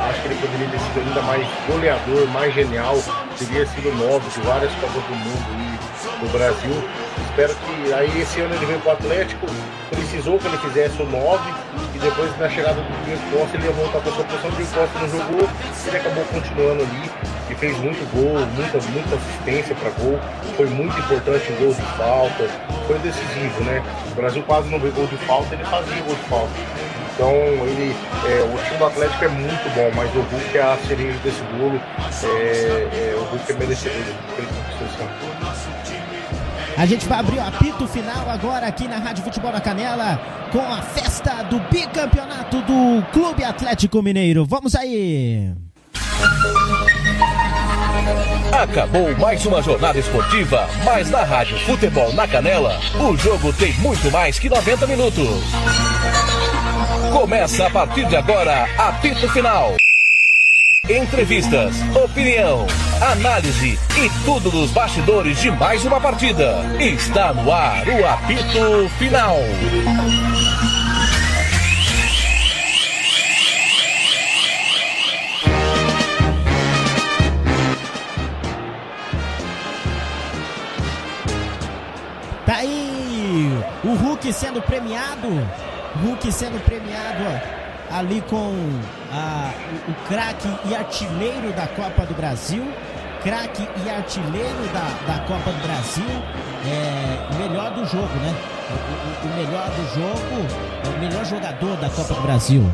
Acho 0.10 0.22
que 0.22 0.28
ele 0.28 0.36
poderia 0.36 0.68
ter 0.68 0.80
sido 0.80 1.00
ainda 1.08 1.22
mais 1.22 1.48
goleador, 1.68 2.28
mais 2.28 2.54
genial. 2.54 2.98
Teria 3.40 3.66
sido 3.66 3.96
nove 3.96 4.30
de 4.30 4.42
várias 4.46 4.72
Copas 4.75 5.04
do 5.04 5.16
Mundo 5.16 5.48
e 5.56 6.25
do 6.25 6.32
Brasil. 6.32 7.04
Espero 7.36 7.54
que 7.54 7.94
aí 7.94 8.22
esse 8.22 8.39
ano 8.39 8.56
ele 8.56 8.65
veio 8.65 8.80
para 8.80 8.92
o 8.92 8.94
Atlético, 8.94 9.46
precisou 9.89 10.39
que 10.39 10.48
ele 10.48 10.58
fizesse 10.58 11.01
o 11.01 11.06
9 11.06 11.54
e 11.94 12.00
depois 12.00 12.32
na 12.39 12.48
chegada 12.48 12.80
do 12.80 13.04
Diego 13.04 13.22
Costa 13.30 13.58
ele 13.58 13.65
ia 13.65 13.74
voltar 13.74 14.00
para 14.00 14.10
a 14.10 14.15
sua 14.15 14.24
posição. 14.24 14.50
O 14.50 14.56
Diego 14.56 14.72
Costa 14.72 15.00
não 15.00 15.10
jogou, 15.10 15.50
ele 15.86 15.98
acabou 15.98 16.24
continuando 16.32 16.84
ali 16.84 17.12
e 17.50 17.56
fez 17.56 17.77
muito 17.80 18.00
gol, 18.15 18.39
muita, 18.56 18.80
muita 18.89 19.15
assistência 19.18 19.75
para 19.75 19.89
gol. 20.01 20.18
Foi 20.56 20.68
muito 20.68 20.98
importante 20.98 21.51
em 21.51 21.56
gol 21.58 21.74
de 21.74 21.82
falta, 21.98 22.48
foi 22.88 23.00
decisivo, 23.00 23.63
né? 23.65 23.84
O 24.13 24.15
Brasil 24.15 24.42
quase 24.44 24.70
não 24.70 24.80
vê 24.80 24.89
gol 24.92 25.08
de 25.08 25.18
falta, 25.27 25.56
ele 25.56 25.65
fazia 25.65 26.01
gol 26.04 26.15
de 26.15 26.30
falta. 26.30 26.54
Então 27.15 27.34
ele, 27.68 27.94
é, 28.32 28.44
o 28.44 28.63
time 28.63 28.77
do 28.77 28.86
Atlético 28.86 29.25
é 29.25 29.27
muito 29.27 29.75
bom, 29.75 29.92
mas 29.94 30.10
o 30.15 30.22
Hulk 30.22 30.58
é 30.58 30.62
a 30.62 30.77
cereja 30.88 31.20
desse 31.20 31.44
bolo. 31.60 31.82
É, 32.24 33.12
é, 33.12 33.15
o 33.20 33.24
Hulk 33.25 33.51
é 33.51 33.56
merecedor 33.56 34.15
A 36.77 36.86
gente 36.86 37.08
vai 37.08 37.20
abrir 37.20 37.38
o 37.38 37.41
apito 37.41 37.88
final 37.88 38.29
agora 38.29 38.67
aqui 38.67 38.88
na 38.88 38.98
Rádio 38.98 39.24
Futebol 39.24 39.51
na 39.51 39.62
Canela 39.62 40.20
com 40.51 40.60
a 40.60 40.82
festa 40.82 41.44
do 41.44 41.58
bicampeonato 41.72 42.62
do 42.63 43.01
Clube 43.13 43.46
Atlético 43.46 44.01
Mineiro. 44.01 44.46
Vamos 44.46 44.75
aí! 44.75 45.53
Acabou 48.51 49.15
mais 49.17 49.46
uma 49.46 49.62
jornada 49.62 50.00
esportiva, 50.00 50.67
mas 50.84 51.10
na 51.10 51.24
Rádio 51.24 51.58
Futebol 51.60 52.13
na 52.13 52.27
Canela, 52.27 52.77
o 53.00 53.15
jogo 53.17 53.53
tem 53.53 53.74
muito 53.79 54.12
mais 54.12 54.38
que 54.38 54.50
90 54.50 54.86
minutos. 54.88 55.44
Começa 57.12 57.67
a 57.67 57.70
partir 57.70 58.05
de 58.05 58.17
agora, 58.17 58.67
apito 58.77 59.29
final. 59.29 59.75
Entrevistas, 60.88 61.75
opinião, 61.96 62.68
análise 63.01 63.80
e 63.98 64.24
tudo 64.24 64.51
dos 64.51 64.70
bastidores 64.70 65.42
de 65.42 65.50
mais 65.50 65.84
uma 65.84 66.00
partida. 66.00 66.58
Está 66.80 67.34
no 67.34 67.51
ar 67.51 67.88
o 67.88 68.08
apito 68.08 68.88
final. 69.00 69.36
Tá 82.46 82.58
aí 82.58 83.50
o 83.84 83.96
Hulk 83.96 84.32
sendo 84.32 84.62
premiado. 84.62 85.27
Hulk 86.04 86.32
sendo 86.32 86.63
premiado 86.63 87.24
ó, 87.24 87.64
ali 87.98 88.22
com 88.30 88.54
a, 89.12 89.52
o, 89.88 89.92
o 89.92 89.96
craque 90.08 90.50
e 90.66 90.75
artilheiro 90.75 91.52
da 91.54 91.68
Copa 91.68 92.06
do 92.06 92.14
Brasil. 92.14 92.64
Craque 93.24 93.68
e 93.84 93.90
artilheiro 93.90 94.68
da, 94.72 95.14
da 95.14 95.20
Copa 95.25 95.52
do 95.52 95.62
Brasil. 95.64 96.06
É, 96.66 97.38
melhor 97.38 97.72
do 97.72 97.86
jogo, 97.86 98.14
né? 98.20 98.36
O, 98.70 99.28
o, 99.28 99.32
o 99.32 99.36
melhor 99.36 99.70
do 99.70 99.94
jogo, 99.96 100.96
o 100.96 101.00
melhor 101.00 101.25
jogador 101.25 101.75
da 101.78 101.90
Copa 101.90 102.14
do 102.14 102.22
Brasil. 102.22 102.72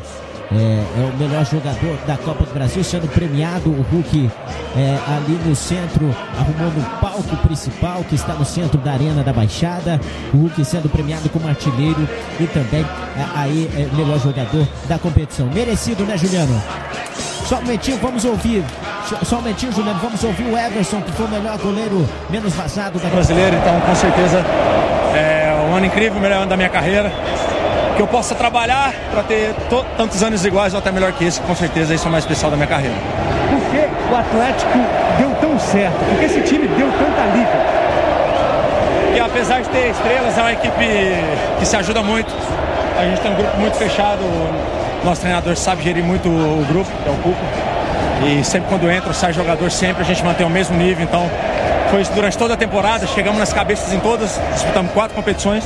É, 0.54 1.02
é, 1.02 1.10
o 1.14 1.18
melhor 1.18 1.46
jogador 1.46 1.98
da 2.06 2.18
Copa 2.18 2.44
do 2.44 2.54
Brasil, 2.54 2.84
sendo 2.84 3.08
premiado 3.08 3.70
o 3.70 3.82
Hulk 3.84 4.30
é, 4.76 4.98
ali 5.08 5.40
no 5.46 5.56
centro, 5.56 6.14
arrumando 6.38 6.78
o 6.78 7.00
palco 7.00 7.38
principal 7.48 8.04
que 8.04 8.16
está 8.16 8.34
no 8.34 8.44
centro 8.44 8.78
da 8.80 8.92
Arena 8.92 9.24
da 9.24 9.32
Baixada. 9.32 10.00
O 10.34 10.38
Hulk 10.38 10.66
sendo 10.66 10.90
premiado 10.90 11.30
como 11.30 11.48
artilheiro 11.48 12.08
e 12.38 12.48
também 12.48 12.82
é, 12.82 13.26
aí 13.34 13.70
é, 13.78 13.96
melhor 13.96 14.20
jogador 14.20 14.68
da 14.90 15.00
competição. 15.00 15.48
Merecido, 15.48 16.04
né, 16.04 16.18
Juliano? 16.18 16.62
Só 17.46 17.56
um 17.56 17.62
momentinho, 17.62 17.98
vamos 18.02 18.26
ouvir. 18.26 18.64
Só 19.24 19.38
um 19.38 19.40
momentinho, 19.40 19.72
Juliano, 19.72 20.00
vamos 20.02 20.22
ouvir 20.22 20.44
o 20.44 20.58
Everson, 20.58 21.02
que 21.02 21.14
foi 21.14 21.28
o 21.28 21.30
melhor 21.30 21.58
goleiro 21.60 22.06
menos 22.30 22.54
vazado 22.54 23.00
da 23.00 23.08
brasileiro. 23.08 23.56
Então, 23.56 23.80
com 23.80 23.96
certeza, 23.96 24.40
é 25.16 25.70
um 25.70 25.76
ano 25.76 25.86
incrível, 25.86 26.18
o 26.18 26.22
melhor 26.22 26.40
ano 26.40 26.50
da 26.50 26.58
minha 26.58 26.70
carreira 26.70 27.10
que 27.96 28.02
eu 28.02 28.08
possa 28.08 28.36
trabalhar 28.36 28.94
para 29.12 29.24
ter 29.24 29.54
tantos 29.98 30.24
anos 30.24 30.46
iguais 30.46 30.74
ou 30.74 30.80
até 30.80 30.92
melhor 30.92 31.12
que 31.14 31.26
esse, 31.26 31.40
com 31.42 31.56
certeza 31.56 31.94
isso 31.94 32.06
é 32.06 32.10
o 32.10 32.12
mais 32.12 32.24
especial 32.24 32.50
da 32.52 32.58
minha 32.58 32.68
carreira. 32.68 32.96
Por 33.50 33.60
que 33.70 34.14
o 34.14 34.18
Atlético 34.18 34.80
deu 35.18 35.32
tão 35.42 35.60
certo? 35.60 35.98
Por 36.06 36.20
que 36.20 36.26
esse 36.26 36.42
time 36.42 36.68
deu 36.68 36.88
tanta 36.92 37.26
liga? 37.36 37.82
Que 39.14 39.20
apesar 39.20 39.62
de 39.62 39.70
ter 39.70 39.90
estrelas, 39.90 40.38
é 40.38 40.42
uma 40.42 40.54
equipe 40.54 40.86
que 41.60 41.66
se 41.66 41.76
ajuda 41.76 42.02
muito. 42.02 42.34
A 42.98 43.04
gente 43.04 43.22
tem 43.22 43.32
um 43.32 43.36
grupo 43.36 43.58
muito 43.58 43.76
fechado, 43.78 44.22
nosso 45.04 45.22
treinador 45.22 45.56
sabe 45.56 45.84
gerir 45.84 46.04
muito 46.04 46.30
o 46.30 46.66
grupo, 46.68 46.90
que 47.04 47.10
é 47.10 47.12
o 47.12 47.16
Cuco. 47.16 47.46
E 48.24 48.44
sempre 48.44 48.70
quando 48.70 48.90
entra, 48.90 49.12
sai 49.14 49.34
jogador, 49.34 49.70
sempre 49.72 50.04
a 50.04 50.06
gente 50.06 50.24
mantém 50.24 50.46
o 50.46 50.50
mesmo 50.50 50.78
nível. 50.78 51.04
Então, 51.04 51.30
foi 51.90 52.02
isso 52.02 52.12
durante 52.14 52.38
toda 52.38 52.54
a 52.54 52.58
temporada. 52.58 53.08
Chegamos 53.08 53.40
nas 53.40 53.52
cabeças 53.52 53.92
em 53.92 54.00
todas, 54.00 54.40
disputamos 54.54 54.92
quatro 54.92 55.16
competições 55.16 55.64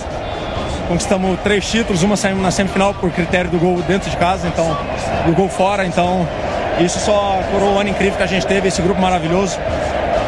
conquistamos 0.88 1.40
três 1.42 1.66
títulos, 1.66 2.04
uma 2.04 2.16
saímos 2.16 2.44
na 2.44 2.52
semifinal 2.52 2.94
por 2.94 3.12
critério 3.12 3.50
do 3.50 3.58
gol 3.58 3.82
dentro 3.82 4.10
de 4.10 4.18
casa, 4.18 4.48
então 4.48 4.78
do 5.26 5.34
gol 5.34 5.50
fora, 5.50 5.86
então 5.86 6.28
isso 6.80 7.00
só 7.00 7.40
coroou 7.52 7.76
o 7.76 7.80
ano 7.80 7.90
incrível 7.90 8.18
que 8.18 8.24
a 8.24 8.28
gente 8.28 8.46
teve, 8.46 8.68
esse 8.68 8.82
grupo 8.82 9.02
maravilhoso. 9.02 9.58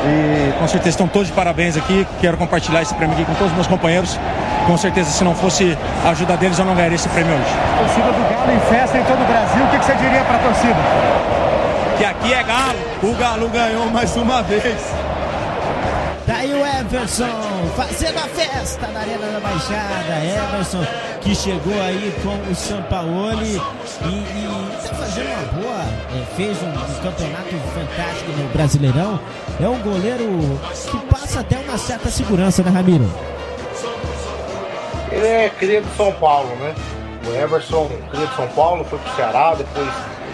E 0.06 0.54
com 0.60 0.68
certeza 0.68 0.90
estão 0.92 1.08
todos 1.08 1.28
de 1.28 1.34
parabéns 1.34 1.76
aqui. 1.76 2.08
Quero 2.22 2.38
compartilhar 2.38 2.82
esse 2.82 2.94
prêmio 2.94 3.16
aqui 3.16 3.26
com 3.26 3.34
todos 3.34 3.50
os 3.50 3.56
meus 3.56 3.68
companheiros. 3.68 4.18
Com 4.66 4.78
certeza, 4.78 5.10
se 5.10 5.24
não 5.24 5.36
fosse 5.36 5.78
a 6.06 6.10
ajuda 6.10 6.38
deles, 6.38 6.58
eu 6.60 6.66
não 6.66 6.76
ganharia 6.76 6.96
esse 6.96 7.10
prêmio 7.10 7.34
hoje. 7.34 7.54
Torcida 7.80 8.12
do 8.12 8.30
Galo 8.30 8.52
em 8.52 8.60
festa 8.70 8.98
em 8.98 9.04
todo 9.04 9.22
o 9.22 9.26
Brasil, 9.26 9.64
o 9.64 9.68
que, 9.70 9.80
que 9.80 9.86
você 9.86 9.96
diria 9.96 10.22
para 10.22 10.36
a 10.36 10.40
torcida? 10.40 10.76
Que 11.98 12.06
aqui 12.06 12.34
é 12.34 12.44
Galo, 12.44 12.80
o 13.04 13.16
Galo 13.16 13.50
ganhou 13.50 13.88
mais 13.88 14.16
uma 14.16 14.42
vez. 14.44 14.97
Everson 16.68 17.26
fazendo 17.76 18.18
a 18.18 18.28
festa 18.28 18.88
na 18.88 19.00
Arena 19.00 19.28
da 19.28 19.40
Baixada. 19.40 20.26
Everson 20.26 20.86
que 21.22 21.34
chegou 21.34 21.82
aí 21.82 22.14
com 22.22 22.52
o 22.52 22.56
Sampaoli 22.56 23.54
e, 23.54 23.58
e 23.58 24.88
tá 24.88 24.96
fazendo 24.96 25.28
uma 25.28 25.62
boa, 25.62 25.82
é, 26.14 26.36
fez 26.36 26.62
um, 26.62 26.70
um, 26.70 27.02
campeonato 27.02 27.56
fantástico 27.74 28.32
no 28.34 28.50
Brasileirão. 28.50 29.20
É 29.62 29.68
um 29.68 29.80
goleiro 29.80 30.60
que 30.92 30.98
passa 31.08 31.40
até 31.40 31.58
uma 31.58 31.78
certa 31.78 32.10
segurança, 32.10 32.62
né, 32.64 32.70
Ramiro? 32.70 33.10
Ele 35.12 35.28
é 35.28 35.50
cria 35.50 35.82
de 35.82 35.96
São 35.96 36.12
Paulo, 36.14 36.54
né? 36.58 36.76
O 37.26 37.34
Everson, 37.34 37.90
cria 38.12 38.28
de 38.28 38.36
São 38.36 38.48
Paulo, 38.50 38.84
foi 38.84 39.00
pro 39.00 39.16
Ceará, 39.16 39.56
depois 39.56 39.90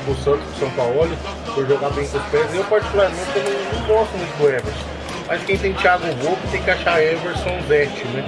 pro 0.06 0.16
Santos, 0.16 0.46
pro 0.50 0.60
São 0.60 0.70
Paulo, 0.72 1.18
foi 1.54 1.68
jogar 1.68 1.90
bem 1.92 2.08
com 2.08 2.18
os 2.18 2.24
pés. 2.25 2.54
Eu, 2.54 2.63
particularmente, 2.66 3.32
eu 3.36 3.80
não 3.80 3.88
gosto 3.88 4.18
muito 4.18 4.38
do 4.38 4.50
Everson 4.50 4.93
mas 5.34 5.44
quem 5.46 5.58
tem 5.58 5.74
Thiago 5.74 6.06
Volpe 6.22 6.48
tem 6.52 6.62
que 6.62 6.70
achar 6.70 7.02
Everson 7.02 7.60
Zete, 7.68 8.06
né? 8.10 8.24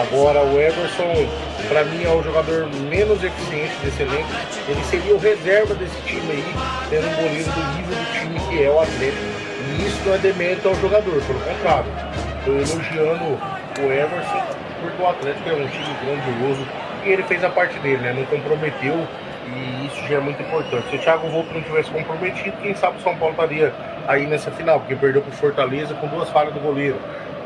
Agora 0.00 0.42
o 0.42 0.58
Everson, 0.58 1.28
para 1.68 1.84
mim, 1.84 2.02
é 2.02 2.08
o 2.08 2.22
jogador 2.22 2.66
menos 2.88 3.22
eficiente 3.22 3.74
desse 3.84 4.00
elenco. 4.00 4.30
Ele 4.66 4.82
seria 4.84 5.14
o 5.14 5.18
reserva 5.18 5.74
desse 5.74 6.00
time 6.00 6.32
aí, 6.32 6.54
tendo 6.88 7.08
um 7.08 7.14
goleiro 7.14 7.50
do 7.50 7.76
nível 7.76 7.94
do 7.94 8.12
time 8.12 8.40
que 8.48 8.64
é 8.64 8.70
o 8.70 8.80
Atlético. 8.80 9.22
E 9.68 9.86
isso 9.86 10.00
não 10.06 10.14
é 10.14 10.18
demérito 10.18 10.66
ao 10.66 10.74
jogador, 10.76 11.22
pelo 11.22 11.40
contrário. 11.40 11.92
Estou 12.38 12.54
elogiando 12.54 13.38
o 13.78 13.92
Everson, 13.92 14.42
porque 14.80 15.02
o 15.02 15.08
Atlético 15.08 15.46
é 15.46 15.52
um 15.52 15.68
time 15.68 15.94
grandioso 16.02 16.66
e 17.04 17.08
ele 17.10 17.22
fez 17.24 17.44
a 17.44 17.50
parte 17.50 17.78
dele, 17.80 17.98
né? 17.98 18.14
Não 18.14 18.24
comprometeu 18.24 19.06
e 19.46 19.86
isso 19.86 20.08
já 20.08 20.16
é 20.16 20.20
muito 20.20 20.40
importante. 20.40 20.88
Se 20.88 20.96
o 20.96 20.98
Thiago 20.98 21.28
Volpe 21.28 21.52
não 21.52 21.60
tivesse 21.60 21.90
comprometido, 21.90 22.56
quem 22.62 22.74
sabe 22.74 22.96
o 22.96 23.02
São 23.02 23.14
Paulo 23.16 23.34
estaria 23.34 23.74
aí 24.10 24.26
nessa 24.26 24.50
final, 24.50 24.80
porque 24.80 24.96
perdeu 24.96 25.22
para 25.22 25.30
o 25.30 25.36
Fortaleza 25.36 25.94
com 25.94 26.08
duas 26.08 26.28
falhas 26.30 26.52
do 26.52 26.60
goleiro. 26.60 26.96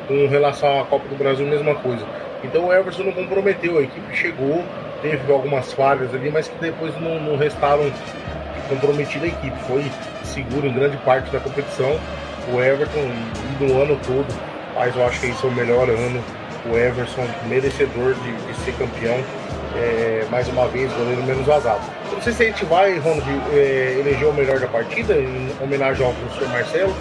Com 0.08 0.26
relação 0.28 0.80
à 0.80 0.84
Copa 0.84 1.06
do 1.08 1.16
Brasil, 1.16 1.46
mesma 1.46 1.74
coisa. 1.74 2.04
Então 2.42 2.66
o 2.66 2.72
Everson 2.72 3.04
não 3.04 3.12
comprometeu, 3.12 3.78
a 3.78 3.82
equipe 3.82 4.14
chegou, 4.14 4.62
teve 5.00 5.32
algumas 5.32 5.72
falhas 5.72 6.14
ali, 6.14 6.30
mas 6.30 6.48
que 6.48 6.56
depois 6.58 6.98
não, 7.00 7.20
não 7.20 7.36
restaram 7.36 7.90
comprometida 8.68 9.26
a 9.26 9.28
equipe. 9.28 9.56
Foi 9.66 9.84
seguro 10.22 10.66
em 10.66 10.72
grande 10.72 10.96
parte 10.98 11.30
da 11.30 11.40
competição. 11.40 11.98
O 12.52 12.60
Everton, 12.60 13.10
do 13.58 13.80
ano 13.80 13.98
todo, 14.06 14.26
mas 14.74 14.94
eu 14.94 15.06
acho 15.06 15.20
que 15.20 15.26
esse 15.28 15.44
é 15.44 15.48
o 15.48 15.52
melhor 15.52 15.88
ano. 15.88 16.22
O 16.70 16.76
Everson, 16.76 17.26
merecedor 17.46 18.14
de, 18.14 18.32
de 18.46 18.54
ser 18.60 18.72
campeão 18.72 19.18
é, 19.76 20.26
mais 20.30 20.48
uma 20.48 20.68
vez, 20.68 20.92
goleiro 20.92 21.22
menos 21.24 21.46
vazado. 21.46 21.80
não 22.12 22.22
sei 22.22 22.32
se 22.32 22.42
a 22.42 22.46
gente 22.46 22.64
vai, 22.64 22.98
Ronald, 22.98 23.24
é, 23.52 23.96
eleger 24.00 24.28
o 24.28 24.32
melhor 24.32 24.58
da 24.58 24.66
partida, 24.66 25.14
em 25.14 25.50
homenagem 25.60 26.04
ao 26.04 26.12
professor 26.12 26.48
Marcelo. 26.48 26.94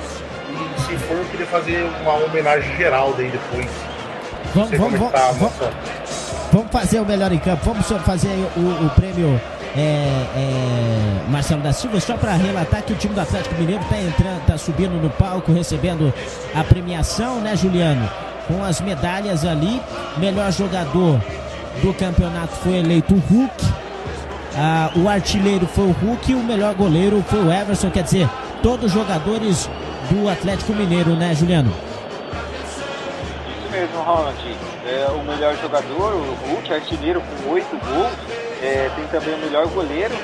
E 0.49 0.81
se 0.81 0.97
for, 0.97 1.17
eu 1.17 1.25
queria 1.25 1.45
fazer 1.47 1.85
uma 2.01 2.13
homenagem 2.25 2.75
geral 2.75 3.13
daí 3.17 3.31
depois. 3.31 3.67
Vamos, 4.53 4.77
vamos, 4.77 4.99
vamos, 4.99 5.11
tá 5.13 5.31
vamos, 5.31 5.53
vamos, 6.51 6.71
fazer 6.71 6.99
o 6.99 7.05
melhor 7.05 7.31
em 7.31 7.39
campo. 7.39 7.61
Vamos 7.65 7.87
fazer 8.05 8.29
o, 8.55 8.85
o 8.85 8.89
prêmio 8.91 9.41
é, 9.75 9.79
é, 9.79 11.29
Marcelo 11.29 11.61
da 11.61 11.73
Silva, 11.73 11.99
só 11.99 12.15
para 12.17 12.33
relatar 12.33 12.83
que 12.83 12.93
o 12.93 12.95
time 12.95 13.15
do 13.15 13.21
Atlético 13.21 13.55
Mineiro 13.55 13.81
está 13.81 13.97
entrando, 13.97 14.45
tá 14.45 14.57
subindo 14.57 15.01
no 15.01 15.09
palco, 15.09 15.51
recebendo 15.51 16.13
a 16.53 16.63
premiação, 16.63 17.39
né, 17.41 17.55
Juliano? 17.55 18.07
com 18.47 18.63
as 18.63 18.81
medalhas 18.81 19.45
ali. 19.45 19.81
Melhor 20.17 20.51
jogador 20.51 21.19
do 21.81 21.93
campeonato 21.93 22.53
foi 22.57 22.77
eleito 22.77 23.13
o 23.13 23.19
Hulk. 23.19 23.65
Ah, 24.55 24.91
o 24.95 25.09
artilheiro 25.09 25.65
foi 25.65 25.85
o 25.85 25.91
Hulk 25.91 26.31
e 26.31 26.35
o 26.35 26.43
melhor 26.43 26.75
goleiro 26.75 27.23
foi 27.27 27.39
o 27.39 27.51
Everson. 27.51 27.89
Quer 27.89 28.03
dizer, 28.03 28.29
todos 28.61 28.91
jogadores 28.91 29.69
do 30.09 30.29
Atlético 30.29 30.73
Mineiro, 30.73 31.15
né, 31.15 31.33
Juliano? 31.33 31.73
Isso 33.57 33.71
mesmo, 33.71 34.01
Ronald. 34.03 34.37
É, 34.85 35.07
o 35.09 35.23
melhor 35.23 35.55
jogador, 35.57 36.13
o 36.13 36.37
Hulk, 36.47 36.73
artilheiro 36.73 37.21
com 37.21 37.51
oito 37.51 37.77
gols. 37.85 38.13
É, 38.61 38.89
tem 38.95 39.05
também 39.07 39.33
o 39.33 39.37
melhor 39.39 39.67
goleiro 39.67 40.15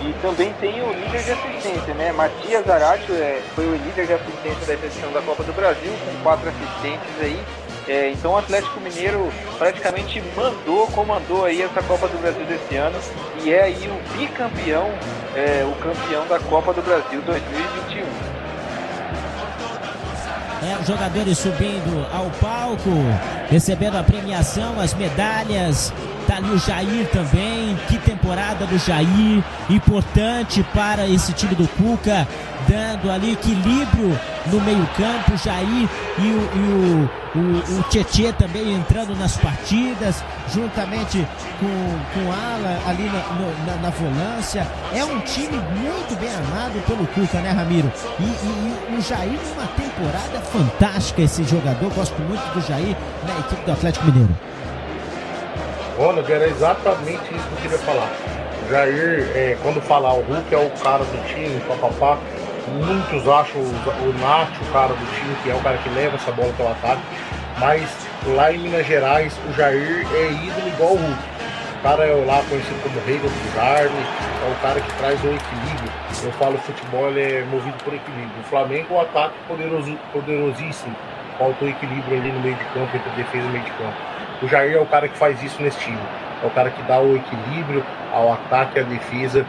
e 0.00 0.12
também 0.22 0.52
tem 0.60 0.80
o 0.82 0.92
líder 0.92 1.22
de 1.24 1.32
assistência, 1.32 1.94
né? 1.94 2.12
Matias 2.12 2.68
Aratio 2.68 3.14
é, 3.14 3.42
foi 3.54 3.66
o 3.66 3.72
líder 3.72 4.06
de 4.06 4.12
assistência 4.12 4.66
da 4.66 4.74
edição 4.74 5.12
da 5.12 5.20
Copa 5.22 5.42
do 5.42 5.52
Brasil, 5.52 5.92
com 6.04 6.22
quatro 6.22 6.48
assistentes 6.48 7.08
aí. 7.20 7.40
É, 7.88 8.10
então 8.10 8.32
o 8.32 8.36
Atlético 8.36 8.78
Mineiro 8.80 9.32
praticamente 9.56 10.22
mandou, 10.36 10.86
comandou 10.88 11.46
aí 11.46 11.62
essa 11.62 11.82
Copa 11.82 12.06
do 12.06 12.18
Brasil 12.18 12.44
desse 12.44 12.76
ano 12.76 12.98
e 13.42 13.50
é 13.50 13.62
aí 13.62 13.88
o 13.88 14.18
bicampeão, 14.18 14.92
é, 15.34 15.64
o 15.64 15.74
campeão 15.76 16.26
da 16.26 16.38
Copa 16.38 16.74
do 16.74 16.82
Brasil 16.82 17.22
2021. 17.22 18.02
É, 20.60 20.76
os 20.78 20.86
jogadores 20.86 21.38
subindo 21.38 22.06
ao 22.12 22.28
palco, 22.32 22.90
recebendo 23.48 23.96
a 23.96 24.02
premiação, 24.02 24.78
as 24.78 24.92
medalhas. 24.92 25.90
Tá 26.28 26.36
ali 26.36 26.50
o 26.50 26.58
Jair 26.58 27.08
também. 27.10 27.74
Que 27.88 27.96
temporada 27.96 28.66
do 28.66 28.78
Jair. 28.78 29.42
Importante 29.70 30.62
para 30.74 31.08
esse 31.08 31.32
time 31.32 31.54
do 31.54 31.66
Cuca. 31.68 32.28
Dando 32.68 33.10
ali 33.10 33.32
equilíbrio 33.32 34.20
no 34.46 34.60
meio-campo. 34.60 35.38
Jair 35.42 35.88
e 36.18 36.22
o, 36.22 36.50
e 36.54 37.38
o, 37.38 37.38
o, 37.38 37.80
o 37.80 37.82
Tietê 37.84 38.30
também 38.34 38.74
entrando 38.74 39.16
nas 39.16 39.38
partidas. 39.38 40.22
Juntamente 40.52 41.26
com, 41.58 41.66
com 42.12 42.30
Ala 42.30 42.78
ali 42.86 43.04
na, 43.04 43.20
no, 43.34 43.66
na, 43.66 43.82
na 43.84 43.90
volância. 43.90 44.66
É 44.92 45.02
um 45.02 45.20
time 45.20 45.56
muito 45.56 46.20
bem 46.20 46.28
armado 46.28 46.78
pelo 46.86 47.06
Cuca, 47.06 47.40
né, 47.40 47.52
Ramiro? 47.52 47.90
E, 48.20 48.22
e, 48.22 48.94
e 48.94 48.98
o 48.98 49.00
Jair 49.00 49.38
numa 49.48 49.66
temporada 49.68 50.40
fantástica, 50.52 51.22
esse 51.22 51.42
jogador. 51.44 51.90
Gosto 51.94 52.20
muito 52.20 52.42
do 52.52 52.60
Jair 52.60 52.94
na 53.26 53.38
equipe 53.38 53.64
do 53.64 53.72
Atlético 53.72 54.04
Mineiro. 54.04 54.36
Olha, 56.00 56.24
era 56.32 56.46
exatamente 56.46 57.24
isso 57.34 57.44
que 57.48 57.54
eu 57.54 57.62
queria 57.62 57.78
falar. 57.78 58.08
O 58.64 58.70
Jair, 58.70 59.32
é, 59.34 59.58
quando 59.60 59.80
falar 59.80 60.12
o 60.14 60.20
Hulk 60.20 60.54
é 60.54 60.58
o 60.58 60.70
cara 60.80 61.02
do 61.02 61.26
time, 61.26 61.60
papapá, 61.66 62.16
muitos 62.68 63.26
acham 63.26 63.60
o, 63.60 63.64
o 63.64 64.18
Nath 64.20 64.54
o 64.62 64.72
cara 64.72 64.94
do 64.94 65.06
time, 65.16 65.34
que 65.42 65.50
é 65.50 65.54
o 65.56 65.60
cara 65.60 65.76
que 65.78 65.88
leva 65.88 66.14
essa 66.14 66.30
bola 66.30 66.52
pelo 66.52 66.70
ataque, 66.70 67.02
mas 67.58 67.90
lá 68.28 68.52
em 68.52 68.58
Minas 68.58 68.86
Gerais 68.86 69.36
o 69.50 69.52
Jair 69.54 70.06
é 70.14 70.30
ídolo 70.30 70.68
igual 70.68 70.92
o 70.92 70.96
Hulk. 70.98 71.18
O 71.78 71.82
cara 71.82 72.04
é 72.04 72.24
lá 72.24 72.44
conhecido 72.48 72.80
como 72.80 73.00
rei 73.04 73.18
do 73.18 73.28
desarme, 73.42 73.98
é 74.46 74.52
o 74.52 74.62
cara 74.62 74.80
que 74.80 74.92
traz 74.98 75.18
o 75.24 75.26
equilíbrio. 75.26 75.92
Eu 76.22 76.32
falo 76.32 76.58
futebol 76.58 77.08
ele 77.08 77.22
é 77.22 77.42
movido 77.42 77.76
por 77.82 77.92
equilíbrio. 77.92 78.40
O 78.40 78.44
Flamengo 78.44 78.94
um 78.94 79.00
ataque 79.00 79.34
poderoso, 79.48 79.98
poderosíssimo. 80.12 80.94
Faltou 81.36 81.68
equilíbrio 81.68 82.18
ali 82.18 82.30
no 82.30 82.38
meio 82.38 82.54
de 82.54 82.64
campo, 82.66 82.96
entre 82.96 83.10
defesa 83.16 83.44
e 83.44 83.50
meio 83.50 83.64
de 83.64 83.70
campo. 83.72 84.17
O 84.42 84.48
Jair 84.48 84.76
é 84.76 84.80
o 84.80 84.86
cara 84.86 85.08
que 85.08 85.16
faz 85.18 85.42
isso 85.42 85.60
nesse 85.60 85.78
time. 85.78 85.98
É 86.42 86.46
o 86.46 86.50
cara 86.50 86.70
que 86.70 86.82
dá 86.82 87.00
o 87.00 87.16
equilíbrio 87.16 87.84
ao 88.12 88.32
ataque 88.32 88.78
e 88.78 88.80
à 88.80 88.84
defesa. 88.84 89.44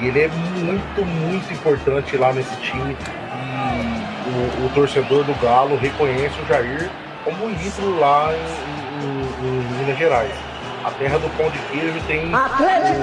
E 0.00 0.06
ele 0.06 0.22
é 0.22 0.28
muito, 0.28 1.04
muito 1.04 1.52
importante 1.52 2.16
lá 2.16 2.32
nesse 2.32 2.54
time. 2.56 2.96
E 2.96 4.62
o, 4.62 4.66
o 4.66 4.70
torcedor 4.74 5.24
do 5.24 5.34
Galo 5.40 5.76
reconhece 5.76 6.38
o 6.40 6.46
Jair 6.46 6.90
como 7.24 7.46
um 7.46 7.50
ídolo 7.50 7.98
lá 7.98 8.32
em, 8.34 9.04
em, 9.04 9.48
em, 9.48 9.78
Minas 9.78 9.98
Gerais. 9.98 10.34
A 10.84 10.90
terra 10.90 11.18
do 11.18 11.30
pão 11.38 11.48
de 11.48 11.58
queijo 11.70 11.98
tem 12.06 12.30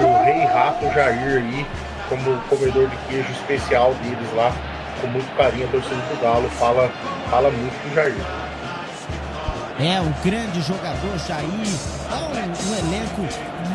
o 0.04 0.24
rei 0.24 0.44
rato 0.44 0.84
Jair 0.94 1.38
aí, 1.38 1.66
como 2.08 2.38
comedor 2.48 2.86
de 2.86 2.96
queijo 3.08 3.32
especial 3.32 3.92
deles 3.94 4.32
lá. 4.36 4.52
Com 5.00 5.08
muito 5.08 5.36
carinho, 5.36 5.66
a 5.66 5.70
torcida 5.70 5.96
do 5.96 6.22
Galo 6.22 6.48
fala, 6.50 6.88
fala 7.28 7.50
muito 7.50 7.74
do 7.88 7.94
Jair. 7.94 8.14
É 9.78 10.00
um 10.00 10.12
grande 10.22 10.60
jogador, 10.60 11.18
Jair. 11.26 11.46
É 12.10 12.14
um, 12.14 12.70
um, 12.70 12.74
elenco 12.78 13.22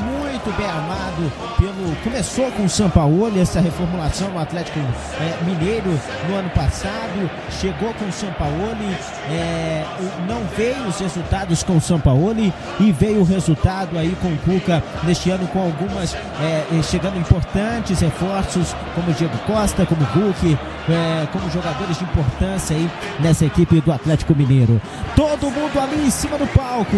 muito 0.03 0.26
bem 0.53 0.65
armado 0.65 1.31
pelo. 1.57 1.95
Começou 2.03 2.51
com 2.51 2.65
o 2.65 2.69
Sampaoli, 2.69 3.39
essa 3.39 3.59
reformulação 3.59 4.29
no 4.29 4.39
Atlético 4.39 4.79
é, 4.79 5.43
Mineiro 5.43 5.99
no 6.29 6.35
ano 6.35 6.49
passado. 6.51 7.29
Chegou 7.59 7.93
com 7.93 8.05
o 8.05 8.11
Sampaoli, 8.11 8.97
é, 9.29 9.85
não 10.27 10.43
veio 10.55 10.87
os 10.87 10.99
resultados 10.99 11.63
com 11.63 11.77
o 11.77 11.81
Sampaoli 11.81 12.53
e 12.79 12.91
veio 12.91 13.21
o 13.21 13.23
resultado 13.23 13.97
aí 13.97 14.15
com 14.21 14.27
o 14.27 14.37
Cuca 14.37 14.83
neste 15.03 15.29
ano 15.29 15.47
com 15.47 15.59
algumas 15.59 16.13
é, 16.13 16.81
chegando 16.83 17.17
importantes 17.17 17.99
reforços, 17.99 18.75
como 18.95 19.11
Diego 19.13 19.37
Costa, 19.39 19.85
como 19.85 20.03
Hulk, 20.03 20.57
é, 20.89 21.27
como 21.31 21.49
jogadores 21.51 21.97
de 21.97 22.03
importância 22.03 22.75
aí 22.75 22.89
nessa 23.19 23.45
equipe 23.45 23.81
do 23.81 23.91
Atlético 23.91 24.35
Mineiro. 24.35 24.81
Todo 25.15 25.51
mundo 25.51 25.79
ali 25.79 26.07
em 26.07 26.11
cima 26.11 26.37
do 26.37 26.47
palco. 26.47 26.95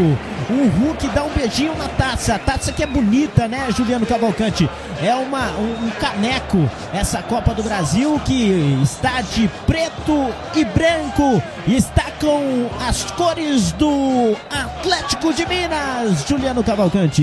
O 0.50 0.68
Hulk 0.80 1.08
dá 1.10 1.24
um 1.24 1.30
beijinho 1.30 1.76
na 1.78 1.88
taça. 1.90 2.36
A 2.36 2.40
taça 2.40 2.72
que 2.72 2.84
é 2.84 2.88
bonita, 2.88 3.39
né, 3.48 3.68
Juliano 3.76 4.06
Cavalcante? 4.06 4.70
É 5.02 5.14
uma, 5.16 5.52
um, 5.52 5.86
um 5.86 5.90
caneco, 5.92 6.70
essa 6.94 7.22
Copa 7.22 7.54
do 7.54 7.64
Brasil 7.64 8.20
que 8.26 8.80
está 8.84 9.22
de 9.22 9.48
preto 9.66 10.34
e 10.56 10.66
branco. 10.66 11.42
Está 11.68 12.06
com 12.20 12.70
as 12.88 13.04
cores 13.12 13.72
do 13.74 14.36
Atlético 14.50 15.34
de 15.34 15.46
Minas, 15.46 16.26
Juliano 16.28 16.64
Cavalcante. 16.64 17.22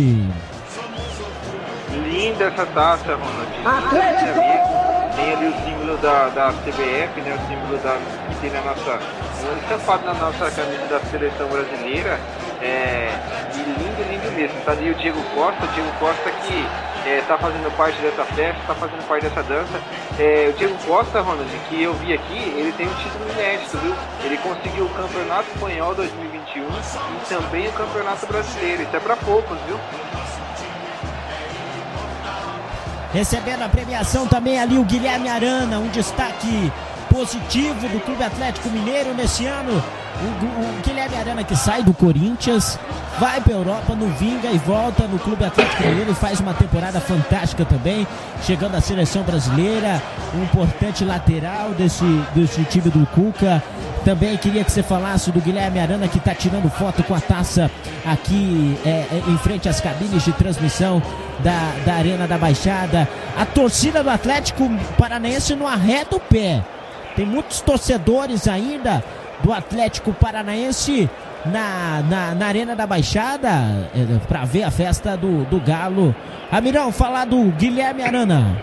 Linda 2.06 2.44
essa 2.44 2.66
taça, 2.66 3.14
Ronald. 3.14 3.84
Atlético! 3.84 4.86
Tem 5.16 5.32
ali 5.32 5.46
o 5.48 5.64
símbolo 5.64 5.96
da, 5.98 6.28
da 6.28 6.52
CBF, 6.52 7.20
né? 7.22 7.34
O 7.34 7.48
símbolo 7.48 7.78
da, 7.78 7.98
que 8.28 8.36
tem 8.40 8.50
na 8.50 8.60
nossa. 8.60 9.00
estampado 9.62 10.04
na 10.04 10.14
nossa 10.14 10.50
camisa 10.50 10.86
da 10.90 11.00
seleção 11.10 11.48
brasileira. 11.48 12.20
É, 12.60 13.10
e 13.54 13.85
mesmo. 14.36 14.60
Tá 14.60 14.72
ali 14.72 14.90
o 14.90 14.94
Diego 14.94 15.20
Costa, 15.34 15.64
o 15.64 15.68
Diego 15.68 15.90
Costa 15.98 16.30
que 16.30 16.66
é, 17.08 17.22
tá 17.26 17.38
fazendo 17.38 17.74
parte 17.76 18.00
dessa 18.00 18.24
festa, 18.24 18.60
tá 18.66 18.74
fazendo 18.74 19.06
parte 19.08 19.22
dessa 19.24 19.42
dança. 19.42 19.80
É, 20.18 20.50
o 20.52 20.58
Diego 20.58 20.76
Costa, 20.86 21.20
Ronald, 21.20 21.50
que 21.68 21.82
eu 21.82 21.94
vi 21.94 22.12
aqui, 22.12 22.38
ele 22.56 22.72
tem 22.72 22.86
um 22.86 22.94
título 22.94 23.30
inédito, 23.32 23.78
viu? 23.78 23.94
Ele 24.24 24.36
conseguiu 24.38 24.84
o 24.84 24.88
Campeonato 24.90 25.48
Espanhol 25.54 25.94
2021 25.94 26.62
e 26.62 27.28
também 27.28 27.68
o 27.68 27.72
Campeonato 27.72 28.26
Brasileiro. 28.26 28.82
Isso 28.82 28.96
é 28.96 29.00
para 29.00 29.16
poucos, 29.16 29.58
viu? 29.66 29.78
Recebendo 33.12 33.62
a 33.62 33.68
premiação 33.68 34.26
também 34.26 34.60
ali 34.60 34.76
o 34.76 34.84
Guilherme 34.84 35.28
Arana, 35.28 35.78
um 35.78 35.88
destaque 35.88 36.70
positivo 37.16 37.88
do 37.88 37.98
Clube 38.00 38.22
Atlético 38.22 38.68
Mineiro 38.68 39.14
nesse 39.14 39.46
ano. 39.46 39.72
O, 39.72 40.44
o, 40.44 40.82
Guilherme 40.82 41.16
Arana 41.16 41.42
que 41.42 41.56
sai 41.56 41.82
do 41.82 41.94
Corinthians, 41.94 42.78
vai 43.18 43.40
para 43.40 43.54
a 43.54 43.56
Europa, 43.56 43.94
no 43.94 44.08
Vinga 44.08 44.50
e 44.50 44.58
volta 44.58 45.06
no 45.06 45.18
Clube 45.18 45.44
Atlético 45.44 45.82
Mineiro 45.82 46.10
e 46.10 46.14
faz 46.14 46.40
uma 46.40 46.52
temporada 46.52 47.00
fantástica 47.00 47.64
também, 47.64 48.06
chegando 48.42 48.74
à 48.74 48.82
seleção 48.82 49.22
brasileira, 49.22 50.02
um 50.34 50.42
importante 50.42 51.04
lateral 51.04 51.70
desse, 51.70 52.04
desse 52.34 52.62
time 52.64 52.90
do 52.90 53.06
Cuca. 53.06 53.62
Também 54.04 54.36
queria 54.36 54.62
que 54.62 54.70
você 54.70 54.82
falasse 54.82 55.32
do 55.32 55.40
Guilherme 55.40 55.80
Arana 55.80 56.08
que 56.08 56.18
está 56.18 56.34
tirando 56.34 56.70
foto 56.70 57.02
com 57.02 57.14
a 57.14 57.20
taça 57.20 57.70
aqui 58.04 58.78
é, 58.84 58.90
é, 58.90 59.22
em 59.26 59.38
frente 59.38 59.68
às 59.70 59.80
cabines 59.80 60.22
de 60.22 60.32
transmissão 60.32 61.02
da, 61.40 61.72
da 61.84 61.94
Arena 61.94 62.26
da 62.26 62.36
Baixada. 62.36 63.08
A 63.36 63.46
torcida 63.46 64.02
do 64.02 64.10
Atlético 64.10 64.68
Paranaense 64.98 65.54
não 65.54 65.66
arreta 65.66 66.16
o 66.16 66.20
pé. 66.20 66.62
Tem 67.16 67.24
muitos 67.24 67.62
torcedores 67.62 68.46
ainda 68.46 69.02
do 69.42 69.50
Atlético 69.52 70.12
Paranaense 70.12 71.08
na, 71.46 72.02
na, 72.02 72.34
na 72.34 72.46
Arena 72.46 72.76
da 72.76 72.86
Baixada 72.86 73.48
é, 73.94 74.18
para 74.28 74.44
ver 74.44 74.64
a 74.64 74.70
festa 74.70 75.16
do, 75.16 75.44
do 75.44 75.58
Galo. 75.58 76.14
Amirão, 76.52 76.92
falar 76.92 77.24
do 77.24 77.42
Guilherme 77.52 78.02
Arana. 78.02 78.56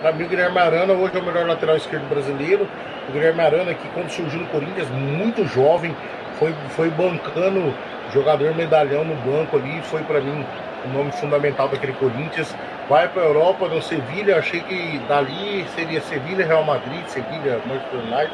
Para 0.00 0.12
mim, 0.12 0.24
o 0.24 0.28
Guilherme 0.28 0.58
Arana 0.58 0.94
hoje 0.94 1.16
é 1.16 1.20
o 1.20 1.24
melhor 1.24 1.46
lateral 1.46 1.76
esquerdo 1.76 2.08
brasileiro. 2.08 2.66
O 3.08 3.12
Guilherme 3.12 3.40
Arana, 3.40 3.74
que 3.74 3.86
quando 3.88 4.10
surgiu 4.10 4.40
no 4.40 4.46
Corinthians, 4.46 4.88
muito 4.90 5.46
jovem, 5.46 5.94
foi, 6.38 6.54
foi 6.70 6.90
bancando 6.90 7.72
jogador 8.12 8.54
medalhão 8.54 9.04
no 9.04 9.14
banco 9.16 9.56
ali, 9.56 9.80
foi 9.82 10.02
para 10.02 10.20
mim 10.20 10.44
o 10.84 10.88
nome 10.88 11.12
fundamental 11.12 11.68
daquele 11.68 11.92
Corinthians. 11.94 12.54
Vai 12.88 13.08
para 13.08 13.22
a 13.22 13.26
Europa, 13.26 13.68
no 13.68 13.80
Sevilha, 13.80 14.38
achei 14.38 14.60
que 14.60 14.98
dali 15.08 15.64
seria 15.74 16.00
Sevilha, 16.00 16.44
Real 16.44 16.64
Madrid, 16.64 17.04
Sevilha, 17.06 17.60
Manchester 17.66 18.00
United, 18.00 18.32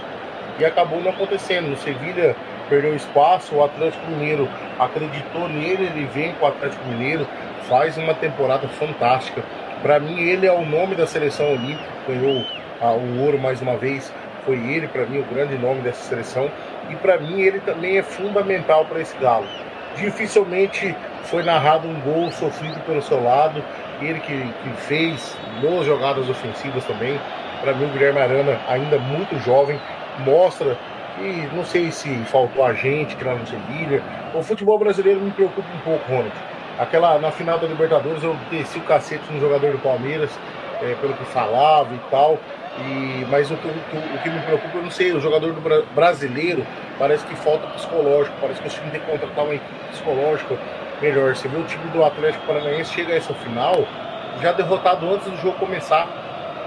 e 0.59 0.65
acabou 0.65 1.01
não 1.01 1.11
acontecendo. 1.11 1.69
No 1.69 1.77
Sevilha 1.77 2.35
perdeu 2.69 2.95
espaço, 2.95 3.55
o 3.55 3.65
Atlético 3.65 4.07
Mineiro 4.11 4.49
acreditou 4.79 5.49
nele, 5.49 5.85
ele 5.87 6.09
vem 6.13 6.33
com 6.35 6.47
o 6.47 6.49
Atlético 6.49 6.85
Mineiro, 6.87 7.27
faz 7.69 7.97
uma 7.97 8.15
temporada 8.15 8.67
fantástica. 8.69 9.43
Para 9.83 10.01
mim, 10.01 10.21
ele 10.21 10.47
é 10.47 10.53
o 10.53 10.65
nome 10.65 10.95
da 10.97 11.07
seleção 11.07 11.53
olímpica, 11.53 11.89
ganhou 12.09 12.45
o 12.81 13.23
ouro 13.23 13.39
mais 13.39 13.61
uma 13.61 13.77
vez. 13.77 14.13
Foi 14.45 14.57
ele, 14.57 14.89
para 14.89 15.05
mim, 15.05 15.19
o 15.19 15.25
grande 15.25 15.57
nome 15.59 15.83
dessa 15.83 16.03
seleção. 16.09 16.51
E 16.91 16.97
para 16.97 17.19
mim 17.19 17.41
ele 17.43 17.61
também 17.61 17.99
é 17.99 18.03
fundamental 18.03 18.85
para 18.87 19.01
esse 19.01 19.17
Galo. 19.19 19.47
Dificilmente 19.99 20.95
foi 21.25 21.43
narrado 21.43 21.89
um 21.89 22.01
gol 22.01 22.31
sofrido 22.31 22.79
pelo 22.87 23.03
seu 23.03 23.23
lado, 23.23 23.63
ele 24.01 24.21
que, 24.21 24.33
que 24.33 24.71
fez 24.83 25.37
boas 25.61 25.85
jogadas 25.85 26.29
ofensivas 26.29 26.85
também. 26.85 27.21
Para 27.61 27.75
mim, 27.75 27.87
o 27.87 27.89
Guilherme 27.89 28.21
Arana, 28.21 28.61
ainda 28.69 28.99
muito 28.99 29.37
jovem, 29.41 29.79
mostra 30.21 30.79
que 31.17 31.49
não 31.55 31.65
sei 31.65 31.91
se 31.91 32.09
faltou 32.27 32.65
a 32.65 32.73
gente 32.73 33.17
que 33.17 33.25
lá 33.25 33.35
no 33.35 33.47
Sevilha. 33.47 34.03
O 34.35 34.43
futebol 34.43 34.79
brasileiro 34.79 35.21
me 35.21 35.33
preocupa 35.33 35.69
um 35.75 35.81
pouco, 35.81 36.09
Ronald. 36.09 36.33
Aquela, 36.79 37.19
na 37.19 37.33
final 37.33 37.59
da 37.59 37.67
Libertadores 37.67 38.23
eu 38.23 38.37
desci 38.51 38.79
o 38.79 38.83
cacete 38.83 39.25
no 39.33 39.41
jogador 39.41 39.73
do 39.73 39.79
Palmeiras, 39.79 40.31
é, 40.81 40.95
pelo 41.01 41.15
que 41.15 41.25
falava 41.25 41.93
e 41.93 41.99
tal. 42.11 42.39
E, 42.81 43.27
mas 43.29 43.51
o 43.51 43.57
que, 43.57 43.67
o, 43.67 44.23
que 44.23 44.31
me 44.31 44.41
preocupa, 44.41 44.79
eu 44.79 44.83
não 44.83 44.91
sei, 44.91 45.13
o 45.13 45.21
jogador 45.21 45.53
do 45.53 45.61
bra 45.61 45.83
brasileiro 45.95 46.65
parece 46.99 47.27
que 47.27 47.35
falta 47.37 47.67
psicológico, 47.69 48.37
parece 48.41 48.61
que 48.61 48.69
o 48.69 48.71
time 48.71 48.91
tem 48.91 49.01
que 49.01 49.07
contratar 49.07 49.45
uma 49.45 49.55
equipe 49.55 49.75
psicológica 49.91 50.57
melhor. 51.03 51.35
Você 51.35 51.49
vê 51.49 51.57
o 51.59 51.65
time 51.65 51.85
do 51.91 52.05
Atlético 52.05 52.47
Paranaense 52.47 52.93
chega 52.93 53.13
a 53.13 53.17
essa 53.17 53.35
final 53.35 53.85
já 54.41 54.53
derrotado 54.53 55.09
antes 55.13 55.29
do 55.29 55.37
jogo 55.39 55.59
começar. 55.59 56.07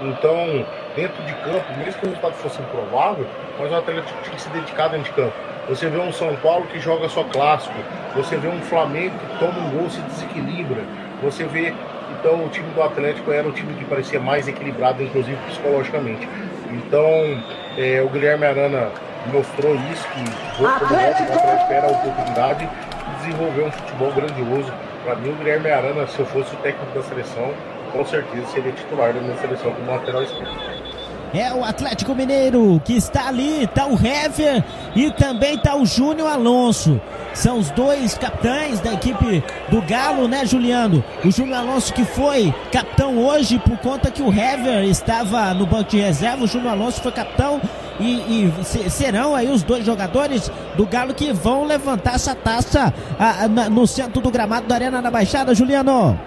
Então, 0.02 0.66
dentro 0.96 1.22
de 1.22 1.32
campo, 1.34 1.64
mesmo 1.78 2.00
que 2.00 2.06
o 2.06 2.08
resultado 2.08 2.34
fosse 2.34 2.60
improvável, 2.60 3.26
mas 3.58 3.70
o 3.70 3.74
Atlético 3.74 4.22
tinha 4.22 4.34
que 4.34 4.42
se 4.42 4.48
dedicar 4.50 4.88
dentro 4.88 5.04
de 5.04 5.12
campo. 5.12 5.34
Você 5.68 5.88
vê 5.88 5.98
um 5.98 6.12
São 6.12 6.34
Paulo 6.36 6.66
que 6.66 6.80
joga 6.80 7.08
só 7.08 7.22
clássico, 7.24 7.74
você 8.14 8.36
vê 8.36 8.48
um 8.48 8.60
Flamengo 8.62 9.14
que 9.16 9.38
toma 9.38 9.58
um 9.60 9.70
gol 9.70 9.88
se 9.88 10.00
desequilibra, 10.00 10.82
você 11.22 11.44
vê. 11.44 11.72
Então, 12.22 12.44
o 12.44 12.48
time 12.48 12.70
do 12.70 12.80
Atlético 12.80 13.32
era 13.32 13.48
o 13.48 13.50
time 13.50 13.74
que 13.74 13.84
parecia 13.84 14.20
mais 14.20 14.46
equilibrado, 14.46 15.02
inclusive 15.02 15.36
psicologicamente. 15.48 16.28
Então, 16.70 17.04
é, 17.76 18.00
o 18.00 18.08
Guilherme 18.08 18.46
Arana 18.46 18.92
mostrou 19.26 19.74
isso, 19.90 20.06
que 20.10 20.62
o 20.62 20.66
Atlético 20.68 21.32
era 21.68 21.88
a 21.88 21.90
oportunidade 21.90 22.64
de 22.68 23.16
desenvolver 23.16 23.62
um 23.62 23.72
futebol 23.72 24.12
grandioso. 24.12 24.72
Para 25.04 25.16
mim, 25.16 25.30
o 25.30 25.34
Guilherme 25.34 25.68
Arana, 25.68 26.06
se 26.06 26.20
eu 26.20 26.26
fosse 26.26 26.54
o 26.54 26.58
técnico 26.58 26.94
da 26.94 27.02
seleção, 27.02 27.52
com 27.90 28.04
certeza 28.06 28.46
seria 28.46 28.70
titular 28.70 29.12
da 29.12 29.20
minha 29.20 29.36
seleção 29.38 29.72
como 29.72 29.90
lateral 29.90 30.22
esquerdo. 30.22 30.81
É 31.34 31.50
o 31.54 31.64
Atlético 31.64 32.14
Mineiro 32.14 32.80
que 32.84 32.94
está 32.94 33.28
ali, 33.28 33.64
está 33.64 33.86
o 33.86 33.94
Hever 33.94 34.62
e 34.94 35.10
também 35.12 35.54
está 35.54 35.74
o 35.74 35.86
Júnior 35.86 36.30
Alonso. 36.30 37.00
São 37.32 37.58
os 37.58 37.70
dois 37.70 38.18
capitães 38.18 38.80
da 38.80 38.92
equipe 38.92 39.42
do 39.70 39.80
Galo, 39.80 40.28
né, 40.28 40.44
Juliano? 40.44 41.02
O 41.24 41.30
Júnior 41.30 41.60
Alonso 41.60 41.94
que 41.94 42.04
foi 42.04 42.54
capitão 42.70 43.16
hoje 43.16 43.58
por 43.58 43.78
conta 43.78 44.10
que 44.10 44.20
o 44.20 44.28
Hever 44.28 44.84
estava 44.84 45.54
no 45.54 45.64
banco 45.64 45.90
de 45.90 46.00
reserva. 46.00 46.44
O 46.44 46.46
Júnior 46.46 46.72
Alonso 46.72 47.00
foi 47.00 47.12
capitão 47.12 47.58
e, 47.98 48.50
e, 48.50 48.90
serão 48.90 49.34
aí 49.34 49.48
os 49.48 49.62
dois 49.62 49.86
jogadores 49.86 50.50
do 50.76 50.86
Galo 50.86 51.14
que 51.14 51.32
vão 51.32 51.64
levantar 51.64 52.16
essa 52.16 52.34
taça 52.34 52.92
a, 53.18 53.44
a, 53.44 53.48
no 53.48 53.86
centro 53.86 54.20
do 54.20 54.30
gramado 54.30 54.66
da 54.66 54.74
Arena 54.74 55.00
da 55.00 55.10
Baixada, 55.10 55.54
Juliano. 55.54 56.18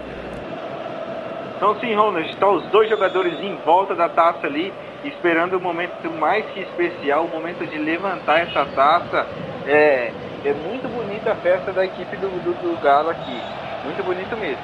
Então 1.56 1.78
sim, 1.78 1.94
Ronald, 1.94 2.28
estão 2.28 2.56
os 2.56 2.64
dois 2.70 2.90
jogadores 2.90 3.38
em 3.40 3.54
volta 3.64 3.94
da 3.94 4.08
taça 4.08 4.46
ali 4.46 4.72
esperando 5.08 5.56
o 5.56 5.60
momento 5.60 6.10
mais 6.10 6.44
que 6.46 6.60
especial, 6.60 7.24
o 7.24 7.28
momento 7.28 7.66
de 7.66 7.78
levantar 7.78 8.40
essa 8.40 8.64
taça. 8.66 9.26
É, 9.66 10.12
é 10.44 10.52
muito 10.52 10.88
bonita 10.88 11.32
a 11.32 11.36
festa 11.36 11.72
da 11.72 11.84
equipe 11.84 12.16
do, 12.16 12.28
do, 12.28 12.52
do 12.54 12.80
Galo 12.80 13.10
aqui. 13.10 13.40
Muito 13.84 14.02
bonito 14.04 14.36
mesmo. 14.36 14.62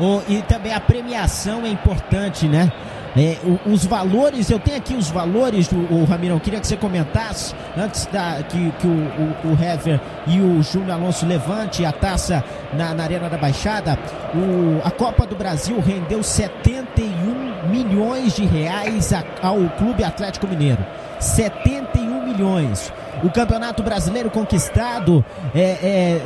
Oh, 0.00 0.20
e 0.28 0.42
também 0.42 0.74
a 0.74 0.80
premiação 0.80 1.64
é 1.64 1.68
importante, 1.68 2.48
né? 2.48 2.70
É, 3.16 3.38
os 3.66 3.84
valores, 3.84 4.50
eu 4.50 4.58
tenho 4.58 4.76
aqui 4.76 4.94
os 4.94 5.08
valores, 5.08 5.70
o, 5.70 5.76
o 5.76 6.04
Ramirão, 6.04 6.38
queria 6.40 6.58
que 6.58 6.66
você 6.66 6.76
comentasse, 6.76 7.54
antes 7.76 8.06
da, 8.06 8.42
que, 8.42 8.72
que 8.72 8.86
o, 8.86 8.90
o, 8.90 9.52
o 9.52 9.62
Hever 9.62 10.00
e 10.26 10.40
o 10.40 10.60
Júnior 10.62 10.92
Alonso 10.92 11.24
levante 11.24 11.84
a 11.84 11.92
taça 11.92 12.42
na, 12.72 12.92
na 12.92 13.04
Arena 13.04 13.30
da 13.30 13.38
Baixada. 13.38 13.96
O, 14.34 14.80
a 14.84 14.90
Copa 14.90 15.26
do 15.26 15.36
Brasil 15.36 15.78
rendeu 15.80 16.22
71 16.22 17.68
milhões 17.70 18.34
de 18.34 18.44
reais 18.44 19.12
ao 19.40 19.58
Clube 19.78 20.02
Atlético 20.02 20.48
Mineiro. 20.48 20.84
71 21.20 22.26
milhões. 22.26 22.92
O 23.22 23.30
Campeonato 23.30 23.82
Brasileiro 23.82 24.30
conquistado 24.30 25.24
é, 25.54 25.60
é, 25.60 26.22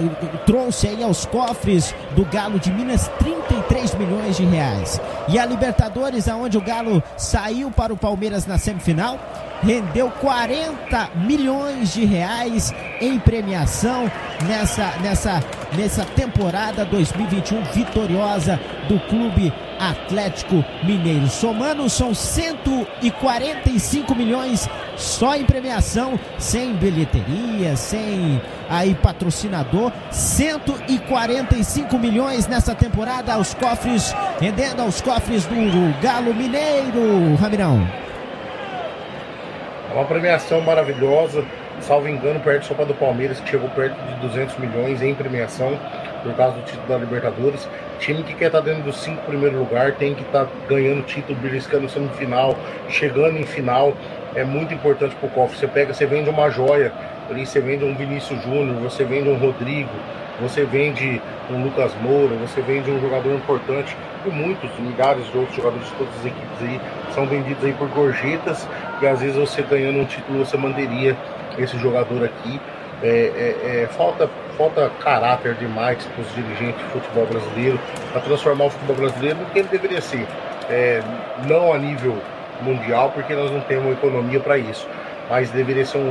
trouxe 0.46 0.88
aí 0.88 1.02
aos 1.02 1.26
cofres 1.26 1.94
do 2.16 2.24
Galo 2.24 2.58
de 2.58 2.72
Minas 2.72 3.08
33 3.18 3.94
milhões 3.94 4.36
de 4.36 4.44
reais. 4.44 5.00
E 5.28 5.38
a 5.38 5.44
Libertadores, 5.44 6.28
aonde 6.28 6.56
o 6.56 6.60
Galo 6.60 7.02
saiu 7.16 7.70
para 7.70 7.92
o 7.92 7.96
Palmeiras 7.96 8.46
na 8.46 8.58
semifinal, 8.58 9.18
rendeu 9.62 10.10
40 10.10 11.10
milhões 11.16 11.92
de 11.92 12.04
reais 12.04 12.72
em 13.00 13.18
premiação 13.18 14.10
nessa, 14.46 14.92
nessa, 15.00 15.42
nessa 15.76 16.04
temporada 16.04 16.84
2021 16.84 17.64
vitoriosa 17.72 18.60
do 18.88 19.00
Clube 19.00 19.52
Atlético 19.78 20.64
Mineiro. 20.82 21.28
Somando, 21.28 21.88
são 21.88 22.12
145 22.14 24.14
milhões 24.14 24.68
só 24.96 25.36
em 25.36 25.44
premiação, 25.44 26.18
sem 26.38 26.74
bilheteria, 26.74 27.76
sem 27.76 28.40
aí 28.68 28.94
patrocinador. 28.94 29.92
145 30.10 31.98
milhões 31.98 32.46
nessa 32.46 32.74
temporada 32.74 33.34
aos 33.34 33.54
cofres, 33.54 34.14
rendendo 34.40 34.82
aos 34.82 35.00
cofres 35.00 35.46
do 35.46 35.54
Galo 36.02 36.34
Mineiro, 36.34 37.36
Ramirão. 37.36 38.07
Uma 39.98 40.04
premiação 40.04 40.60
maravilhosa, 40.60 41.44
salvo 41.80 42.08
engano, 42.08 42.38
perto 42.38 42.66
só 42.66 42.72
para 42.72 42.84
do 42.84 42.94
Palmeiras, 42.94 43.40
que 43.40 43.50
chegou 43.50 43.68
perto 43.70 43.96
de 43.96 44.28
200 44.28 44.56
milhões 44.58 45.02
em 45.02 45.12
premiação 45.12 45.76
por 46.22 46.32
causa 46.34 46.54
do 46.54 46.62
título 46.62 46.86
da 46.86 46.98
Libertadores. 46.98 47.68
Time 47.98 48.22
que 48.22 48.32
quer 48.32 48.46
estar 48.46 48.60
tá 48.60 48.64
dentro 48.64 48.84
dos 48.84 49.00
cinco 49.00 49.20
primeiros 49.22 49.58
lugar 49.58 49.90
tem 49.96 50.14
que 50.14 50.22
estar 50.22 50.44
tá 50.44 50.50
ganhando 50.68 51.02
título, 51.02 51.36
beliscando 51.40 51.88
semifinal, 51.88 52.56
chegando 52.88 53.38
em 53.38 53.44
final. 53.44 53.92
É 54.36 54.44
muito 54.44 54.72
importante 54.72 55.16
para 55.16 55.26
o 55.26 55.30
cofre. 55.32 55.58
Você 55.58 55.66
pega, 55.66 55.92
você 55.92 56.06
vende 56.06 56.30
uma 56.30 56.48
joia, 56.48 56.92
ali 57.28 57.44
você 57.44 57.58
vende 57.58 57.84
um 57.84 57.92
Vinícius 57.96 58.40
Júnior, 58.44 58.76
você 58.80 59.02
vende 59.02 59.28
um 59.28 59.36
Rodrigo, 59.36 59.90
você 60.40 60.64
vende 60.64 61.20
um 61.50 61.64
Lucas 61.64 61.92
Moura, 62.00 62.36
você 62.36 62.60
vende 62.60 62.88
um 62.88 63.00
jogador 63.00 63.34
importante 63.34 63.96
e 64.24 64.30
muitos, 64.30 64.70
milhares 64.78 65.26
de 65.26 65.36
outros 65.36 65.56
jogadores 65.56 65.88
de 65.88 65.94
todas 65.94 66.14
as 66.20 66.26
equipes 66.26 66.60
aí 66.60 66.80
são 67.12 67.26
vendidos 67.26 67.64
aí 67.64 67.72
por 67.72 67.88
gorjetas 67.88 68.68
e 69.00 69.06
às 69.06 69.20
vezes 69.20 69.36
você 69.36 69.62
ganhando 69.62 70.00
um 70.00 70.04
título 70.04 70.44
você 70.44 70.56
manteria 70.56 71.16
esse 71.56 71.78
jogador 71.78 72.24
aqui. 72.24 72.60
É, 73.00 73.06
é, 73.06 73.82
é, 73.82 73.86
falta 73.86 74.28
falta 74.56 74.90
caráter 75.00 75.54
demais 75.54 76.04
para 76.04 76.20
os 76.20 76.34
dirigentes 76.34 76.84
de 76.84 76.90
futebol 76.90 77.26
brasileiro 77.26 77.78
para 78.10 78.20
transformar 78.22 78.64
o 78.64 78.70
futebol 78.70 78.96
brasileiro 78.96 79.38
no 79.38 79.46
que 79.46 79.60
ele 79.60 79.68
deveria 79.68 80.00
ser. 80.00 80.26
É, 80.68 81.00
não 81.46 81.72
a 81.72 81.78
nível 81.78 82.18
mundial, 82.60 83.12
porque 83.12 83.34
nós 83.34 83.52
não 83.52 83.60
temos 83.60 83.92
economia 83.92 84.40
para 84.40 84.58
isso, 84.58 84.86
mas 85.30 85.48
deveria 85.50 85.86
ser 85.86 85.98
um, 85.98 86.10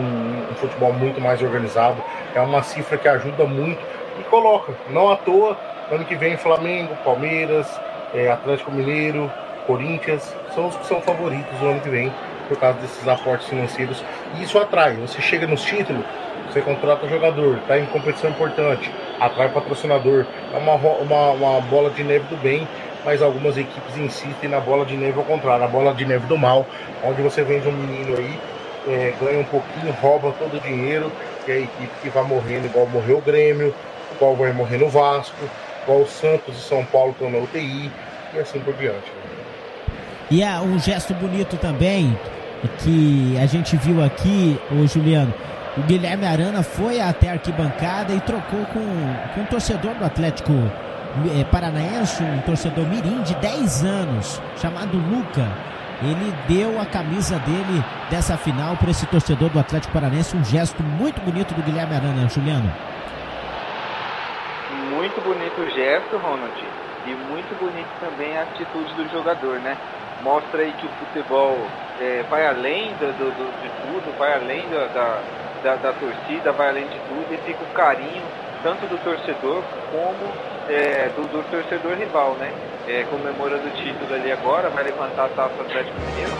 um, 0.49 0.55
futebol 0.55 0.93
muito 0.93 1.19
mais 1.19 1.41
organizado. 1.41 2.01
É 2.33 2.39
uma 2.39 2.63
cifra 2.63 2.97
que 2.97 3.07
ajuda 3.07 3.45
muito 3.45 3.79
e 4.17 4.23
coloca, 4.23 4.73
não 4.89 5.11
à 5.11 5.17
toa, 5.17 5.57
ano 5.91 6.05
que 6.05 6.15
vem 6.15 6.37
Flamengo, 6.37 6.95
Palmeiras, 7.03 7.67
é, 8.13 8.29
Atlético 8.29 8.71
Mineiro, 8.71 9.31
Corinthians, 9.65 10.33
são 10.55 10.67
os 10.67 10.75
que 10.77 10.87
são 10.87 11.01
favoritos 11.01 11.59
no 11.59 11.71
ano 11.71 11.81
que 11.81 11.89
vem 11.89 12.11
por 12.47 12.57
causa 12.57 12.79
desses 12.79 13.07
aportes 13.07 13.47
financeiros. 13.47 14.03
E 14.35 14.43
isso 14.43 14.57
atrai. 14.57 14.95
Você 14.95 15.21
chega 15.21 15.47
nos 15.47 15.61
títulos, 15.61 16.03
você 16.49 16.61
contrata 16.61 17.07
jogador, 17.07 17.57
está 17.57 17.77
em 17.77 17.85
competição 17.87 18.29
importante, 18.29 18.91
atrai 19.19 19.49
patrocinador. 19.49 20.25
É 20.53 20.57
uma, 20.57 20.75
uma, 20.75 21.31
uma 21.31 21.61
bola 21.61 21.89
de 21.89 22.03
neve 22.03 22.25
do 22.25 22.37
bem, 22.37 22.67
mas 23.05 23.21
algumas 23.21 23.57
equipes 23.57 23.97
insistem 23.97 24.49
na 24.49 24.59
bola 24.59 24.85
de 24.85 24.95
neve 24.95 25.17
ao 25.17 25.25
contrário, 25.25 25.61
na 25.61 25.67
bola 25.67 25.93
de 25.93 26.05
neve 26.05 26.25
do 26.27 26.37
mal, 26.37 26.65
onde 27.03 27.21
você 27.21 27.43
vende 27.43 27.67
um 27.67 27.71
menino 27.71 28.17
aí, 28.17 28.39
é, 28.87 29.13
ganha 29.19 29.39
um 29.39 29.45
pouquinho, 29.45 29.93
rouba 30.01 30.33
todo 30.39 30.57
o 30.57 30.59
dinheiro, 30.59 31.11
e 31.47 31.51
a 31.51 31.57
equipe 31.57 31.91
que 32.01 32.09
vai 32.09 32.23
morrendo, 32.23 32.65
igual 32.65 32.87
morreu 32.87 33.17
o 33.17 33.21
Grêmio, 33.21 33.73
igual 34.15 34.35
vai 34.35 34.51
morrendo 34.51 34.85
o 34.85 34.89
Vasco, 34.89 35.37
igual 35.83 35.99
o 35.99 36.07
Santos 36.07 36.57
e 36.57 36.61
São 36.61 36.83
Paulo 36.85 37.11
estão 37.11 37.29
na 37.29 37.37
UTI, 37.39 37.91
e 38.33 38.39
assim 38.39 38.59
por 38.59 38.73
diante. 38.73 39.11
E 40.29 40.43
há 40.43 40.61
um 40.61 40.77
gesto 40.77 41.13
bonito 41.13 41.55
também 41.57 42.17
que 42.79 43.37
a 43.41 43.45
gente 43.45 43.75
viu 43.77 44.03
aqui, 44.03 44.59
o 44.71 44.87
Juliano, 44.87 45.33
o 45.77 45.81
Guilherme 45.81 46.25
Arana 46.25 46.63
foi 46.63 46.99
até 46.99 47.29
a 47.29 47.33
arquibancada 47.33 48.13
e 48.13 48.19
trocou 48.21 48.65
com, 48.65 48.79
com 49.35 49.41
um 49.41 49.45
torcedor 49.45 49.93
do 49.93 50.03
Atlético 50.03 50.53
é, 51.39 51.43
Paranaense, 51.43 52.23
um 52.23 52.41
torcedor 52.41 52.85
mirim 52.87 53.21
de 53.21 53.35
10 53.35 53.83
anos, 53.83 54.41
chamado 54.59 54.97
Luca. 54.97 55.47
Ele 56.01 56.33
deu 56.47 56.79
a 56.79 56.85
camisa 56.85 57.39
dele 57.39 57.83
dessa 58.09 58.37
final 58.37 58.75
para 58.77 58.91
esse 58.91 59.05
torcedor 59.07 59.49
do 59.49 59.59
Atlético 59.59 59.93
Paranaense, 59.93 60.35
um 60.35 60.43
gesto 60.43 60.81
muito 60.83 61.19
bonito 61.21 61.53
do 61.53 61.61
Guilherme 61.63 61.95
Arana, 61.95 62.27
Juliano. 62.29 62.71
Muito 64.91 65.21
bonito 65.21 65.61
o 65.61 65.69
gesto, 65.69 66.17
Ronald, 66.17 66.53
e 67.05 67.11
muito 67.31 67.59
bonito 67.59 67.89
também 67.99 68.37
a 68.37 68.43
atitude 68.43 68.93
do 68.93 69.09
jogador, 69.11 69.59
né? 69.59 69.77
Mostra 70.23 70.61
aí 70.61 70.73
que 70.73 70.85
o 70.85 70.89
futebol 70.89 71.57
é, 71.99 72.23
vai 72.29 72.45
além 72.47 72.93
do, 72.93 73.11
do, 73.17 73.31
do, 73.31 73.61
de 73.61 73.69
tudo, 73.81 74.17
vai 74.17 74.33
além 74.33 74.67
da, 74.69 74.87
da 74.87 75.21
da, 75.63 75.75
da 75.75 75.93
torcida, 75.93 76.51
vai 76.51 76.69
além 76.69 76.87
de 76.87 76.99
tudo 77.07 77.33
e 77.33 77.37
fica 77.37 77.63
o 77.63 77.73
carinho 77.73 78.23
tanto 78.63 78.85
do 78.87 78.97
torcedor 79.03 79.63
como 79.91 80.33
é, 80.69 81.09
do, 81.15 81.21
do, 81.27 81.43
torcedor 81.49 81.93
rival, 81.93 82.33
né? 82.39 82.51
É, 82.87 83.05
comemorando 83.09 83.67
o 83.67 83.71
título 83.71 84.13
ali 84.13 84.31
agora, 84.31 84.69
vai 84.69 84.83
levantar 84.83 85.25
a 85.25 85.29
taça 85.29 85.53
Atlético 85.61 85.99
Mineiro. 85.99 86.31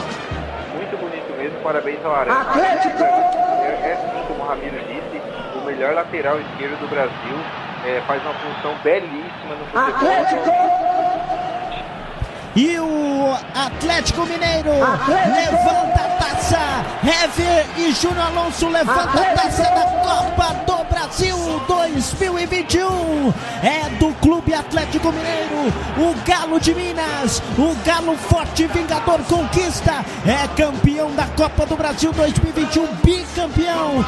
Muito 0.74 0.98
bonito 0.98 1.38
mesmo, 1.38 1.60
parabéns 1.62 2.04
ao 2.04 2.16
Aranha. 2.16 2.42
Atlético! 2.42 3.04
É, 3.04 3.92
é 3.92 3.96
sim, 3.96 4.24
como 4.28 4.44
o 4.44 4.48
Ramiro 4.48 4.78
disse, 4.88 5.22
o 5.56 5.66
melhor 5.66 5.94
lateral 5.94 6.40
esquerdo 6.40 6.80
do 6.80 6.88
Brasil. 6.90 7.38
É, 7.86 8.02
faz 8.08 8.22
uma 8.24 8.34
função 8.34 8.76
belíssima 8.84 9.56
no 9.56 9.66
futebol. 9.66 9.96
Atlético! 9.96 10.67
E 12.58 12.80
o 12.80 13.38
Atlético 13.54 14.26
Mineiro 14.26 14.72
Atlético. 14.84 15.32
levanta 15.32 16.02
a 16.02 16.10
taça. 16.18 16.60
Hever 17.04 17.68
e 17.78 17.92
Júnior 17.92 18.26
Alonso 18.26 18.68
levanta 18.68 19.22
a 19.22 19.26
taça 19.36 19.62
da 19.62 19.82
Copa 20.02 20.54
do 20.66 20.84
Brasil 20.86 21.38
2021. 21.68 23.32
É 23.62 23.90
do 24.00 24.12
Clube 24.16 24.56
Atlético 24.56 25.12
Mineiro. 25.12 25.72
O 26.00 26.16
Galo 26.26 26.60
de 26.60 26.74
Minas. 26.74 27.44
O 27.60 27.76
Galo 27.86 28.18
Forte 28.18 28.66
Vingador 28.66 29.20
conquista. 29.30 30.04
É 30.26 30.48
campeão 30.60 31.14
da 31.14 31.28
Copa 31.28 31.64
do 31.64 31.78
Brasil 31.78 32.12
2021. 32.12 32.88
Bicampeão. 33.04 34.04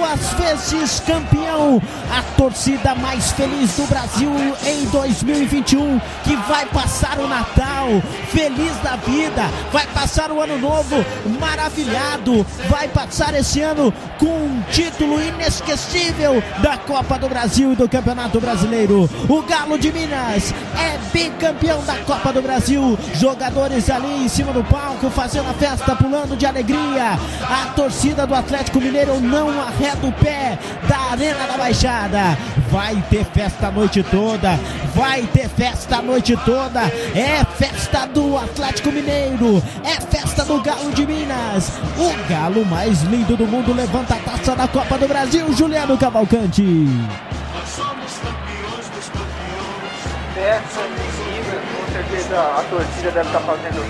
Duas 0.00 0.32
vezes 0.32 1.00
campeão. 1.00 1.80
A 2.10 2.22
torcida 2.34 2.94
mais 2.94 3.32
feliz 3.32 3.76
do 3.76 3.86
Brasil 3.86 4.30
em 4.64 4.86
2021. 4.86 6.00
Que 6.24 6.36
vai 6.48 6.64
passar 6.64 7.18
o 7.18 7.28
Natal 7.28 7.86
feliz 8.30 8.74
da 8.78 8.96
vida, 8.96 9.42
vai 9.72 9.86
passar 9.88 10.30
o 10.30 10.40
ano 10.40 10.58
novo 10.58 11.04
maravilhado, 11.38 12.46
vai 12.68 12.88
passar 12.88 13.34
esse 13.34 13.60
ano 13.60 13.92
com 14.18 14.26
um 14.26 14.62
título 14.70 15.20
inesquecível 15.20 16.42
da 16.62 16.78
Copa 16.78 17.18
do 17.18 17.28
Brasil 17.28 17.72
e 17.72 17.76
do 17.76 17.88
Campeonato 17.88 18.40
Brasileiro. 18.40 19.10
O 19.28 19.42
Galo 19.42 19.78
de 19.78 19.92
Minas 19.92 20.54
é 20.78 20.98
bicampeão 21.12 21.84
da 21.84 21.96
Copa 21.96 22.32
do 22.32 22.40
Brasil. 22.40 22.98
Jogadores 23.14 23.90
ali 23.90 24.24
em 24.24 24.28
cima 24.28 24.52
do 24.52 24.64
palco 24.64 25.10
fazendo 25.10 25.50
a 25.50 25.54
festa, 25.54 25.94
pulando 25.94 26.36
de 26.36 26.46
alegria. 26.46 27.18
A 27.42 27.72
torcida 27.74 28.26
do 28.26 28.34
Atlético 28.34 28.80
Mineiro 28.80 29.20
não 29.20 29.60
arreda 29.90 30.06
o 30.06 30.12
pé 30.12 30.58
da 30.88 30.98
Arena 31.12 31.46
da 31.46 31.56
Baixada. 31.56 32.38
Vai 32.70 33.02
ter 33.10 33.24
festa 33.24 33.68
a 33.68 33.70
noite 33.70 34.02
toda, 34.02 34.58
vai 34.94 35.22
ter 35.22 35.48
festa 35.48 35.96
a 35.96 36.02
noite 36.02 36.36
toda. 36.44 36.80
É 37.14 37.44
festa 37.56 38.06
do 38.06 38.36
Atlético 38.36 38.92
Mineiro, 38.92 39.62
é 39.84 40.00
festa 40.00 40.44
do 40.44 40.60
Galo 40.62 40.90
de 40.92 41.06
Minas. 41.06 41.72
O 41.98 42.28
galo 42.28 42.64
mais 42.64 43.02
lindo 43.02 43.36
do 43.36 43.46
mundo 43.46 43.74
levanta 43.74 44.14
a 44.14 44.18
taça 44.18 44.54
da 44.54 44.68
Copa 44.68 44.98
do 44.98 45.08
Brasil, 45.08 45.52
Juliano 45.52 45.98
Cavalcante. 45.98 46.86
Festa 50.34 50.80
com 50.80 51.09
certeza 52.10 52.40
a 52.40 52.62
torcida 52.68 53.10
deve 53.12 53.26
estar 53.28 53.40
fazendo 53.40 53.80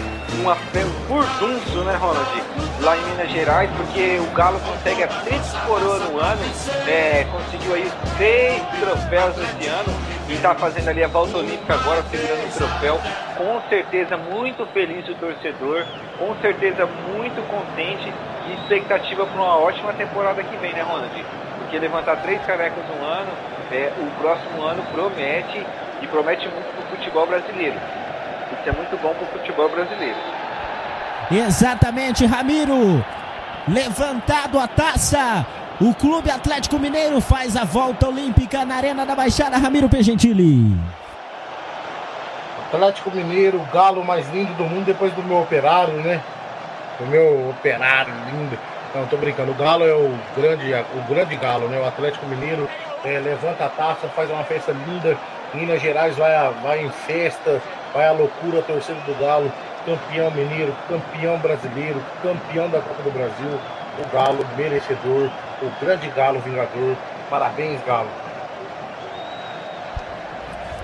uma, 0.40 0.52
um 0.52 1.06
furdunço, 1.08 1.84
né, 1.84 1.94
Ronald? 1.96 2.42
Lá 2.82 2.96
em 2.96 3.02
Minas 3.02 3.30
Gerais, 3.30 3.70
porque 3.76 4.18
o 4.18 4.34
Galo 4.34 4.60
consegue 4.60 5.02
a 5.02 5.08
três 5.08 5.52
coroas 5.66 6.02
no 6.10 6.18
ano, 6.18 6.40
é, 6.86 7.26
conseguiu 7.30 7.74
aí 7.74 7.90
seis 8.16 8.62
troféus 8.80 9.36
esse 9.38 9.68
ano 9.68 9.92
e 10.28 10.34
está 10.34 10.54
fazendo 10.54 10.88
ali 10.88 11.02
a 11.02 11.08
volta 11.08 11.38
olímpica 11.38 11.74
agora, 11.74 12.02
segurando 12.10 12.46
o 12.46 12.52
troféu. 12.52 13.00
Com 13.36 13.60
certeza 13.68 14.16
muito 14.16 14.66
feliz 14.72 15.06
o 15.08 15.14
torcedor, 15.14 15.84
com 16.18 16.34
certeza 16.40 16.86
muito 16.86 17.42
contente 17.48 18.12
e 18.48 18.54
expectativa 18.54 19.26
para 19.26 19.40
uma 19.40 19.56
ótima 19.56 19.92
temporada 19.92 20.42
que 20.42 20.56
vem, 20.56 20.72
né, 20.72 20.82
Ronald? 20.82 21.24
Porque 21.58 21.78
levantar 21.78 22.16
três 22.22 22.42
canecas 22.44 22.84
no 22.88 23.04
ano, 23.04 23.30
é, 23.72 23.92
o 23.98 24.20
próximo 24.20 24.62
ano 24.62 24.82
promete 24.92 25.64
e 26.02 26.06
promete 26.06 26.48
muito 26.48 26.74
para 26.74 26.84
o 26.84 26.96
futebol 26.96 27.26
brasileiro. 27.26 27.78
Isso 28.52 28.68
é 28.68 28.72
muito 28.72 28.96
bom 29.00 29.14
para 29.14 29.24
o 29.24 29.26
futebol 29.26 29.68
brasileiro. 29.68 30.16
Exatamente, 31.30 32.26
Ramiro. 32.26 33.04
Levantado 33.68 34.58
a 34.58 34.66
taça. 34.66 35.46
O 35.80 35.94
Clube 35.94 36.30
Atlético 36.30 36.78
Mineiro 36.78 37.20
faz 37.20 37.56
a 37.56 37.64
volta 37.64 38.08
olímpica 38.08 38.64
na 38.64 38.76
Arena 38.76 39.06
da 39.06 39.14
Baixada. 39.14 39.56
Ramiro 39.56 39.88
Pegentili. 39.88 40.76
Atlético 42.66 43.10
Mineiro, 43.10 43.58
o 43.58 43.64
galo 43.72 44.04
mais 44.04 44.28
lindo 44.30 44.52
do 44.54 44.64
mundo 44.64 44.84
depois 44.84 45.12
do 45.14 45.22
meu 45.22 45.40
operário, 45.40 45.94
né? 45.94 46.20
O 47.00 47.06
meu 47.06 47.50
operário 47.50 48.12
lindo. 48.32 48.58
Não, 48.94 49.06
tô 49.06 49.16
brincando. 49.16 49.52
O 49.52 49.54
Galo 49.54 49.84
é 49.84 49.94
o 49.94 50.12
grande, 50.36 50.72
o 50.74 51.08
grande 51.08 51.36
Galo, 51.36 51.68
né? 51.68 51.78
O 51.78 51.86
Atlético 51.86 52.26
Mineiro 52.26 52.68
é, 53.04 53.18
levanta 53.18 53.64
a 53.64 53.68
taça, 53.68 54.08
faz 54.08 54.28
uma 54.30 54.42
festa 54.44 54.72
linda. 54.72 55.16
Minas 55.54 55.80
Gerais 55.80 56.16
vai, 56.16 56.52
vai 56.62 56.84
em 56.84 56.90
festa, 56.90 57.60
vai 57.92 58.06
a 58.06 58.12
loucura, 58.12 58.60
a 58.60 58.62
torcida 58.62 59.00
do 59.00 59.18
Galo, 59.18 59.52
campeão 59.84 60.30
mineiro, 60.30 60.74
campeão 60.88 61.38
brasileiro, 61.38 62.02
campeão 62.22 62.68
da 62.68 62.80
Copa 62.80 63.02
do 63.02 63.10
Brasil, 63.10 63.60
o 63.98 64.12
Galo 64.12 64.46
merecedor, 64.56 65.30
o 65.62 65.84
grande 65.84 66.08
Galo 66.10 66.40
vingador. 66.40 66.96
Parabéns, 67.28 67.80
Galo. 67.84 68.08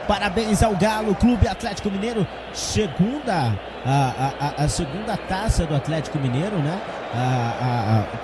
Parabéns 0.07 0.63
ao 0.63 0.77
Galo, 0.77 1.15
Clube 1.17 1.49
Atlético 1.49 1.91
Mineiro, 1.91 2.27
segunda 2.53 3.53
a, 3.85 4.33
a, 4.41 4.65
a 4.65 4.69
segunda 4.69 5.17
taça 5.17 5.65
do 5.65 5.75
Atlético 5.75 6.19
Mineiro, 6.19 6.57
né? 6.59 6.81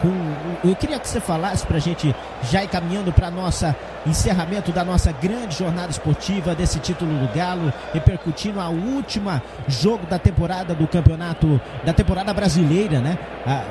Com, 0.00 0.68
eu 0.68 0.76
queria 0.76 0.98
que 0.98 1.08
você 1.08 1.20
falasse 1.20 1.66
para 1.66 1.76
a 1.76 1.80
gente 1.80 2.14
já 2.50 2.62
ir 2.62 2.68
caminhando 2.68 3.12
para 3.12 3.30
nossa 3.30 3.74
encerramento 4.06 4.72
da 4.72 4.84
nossa 4.84 5.12
grande 5.12 5.56
jornada 5.56 5.90
esportiva 5.90 6.54
desse 6.54 6.78
título 6.80 7.12
do 7.12 7.32
Galo, 7.34 7.72
repercutindo 7.92 8.60
a 8.60 8.68
última 8.68 9.42
jogo 9.68 10.06
da 10.06 10.18
temporada 10.18 10.74
do 10.74 10.86
campeonato 10.86 11.60
da 11.84 11.92
temporada 11.92 12.34
brasileira, 12.34 13.00
né? 13.00 13.18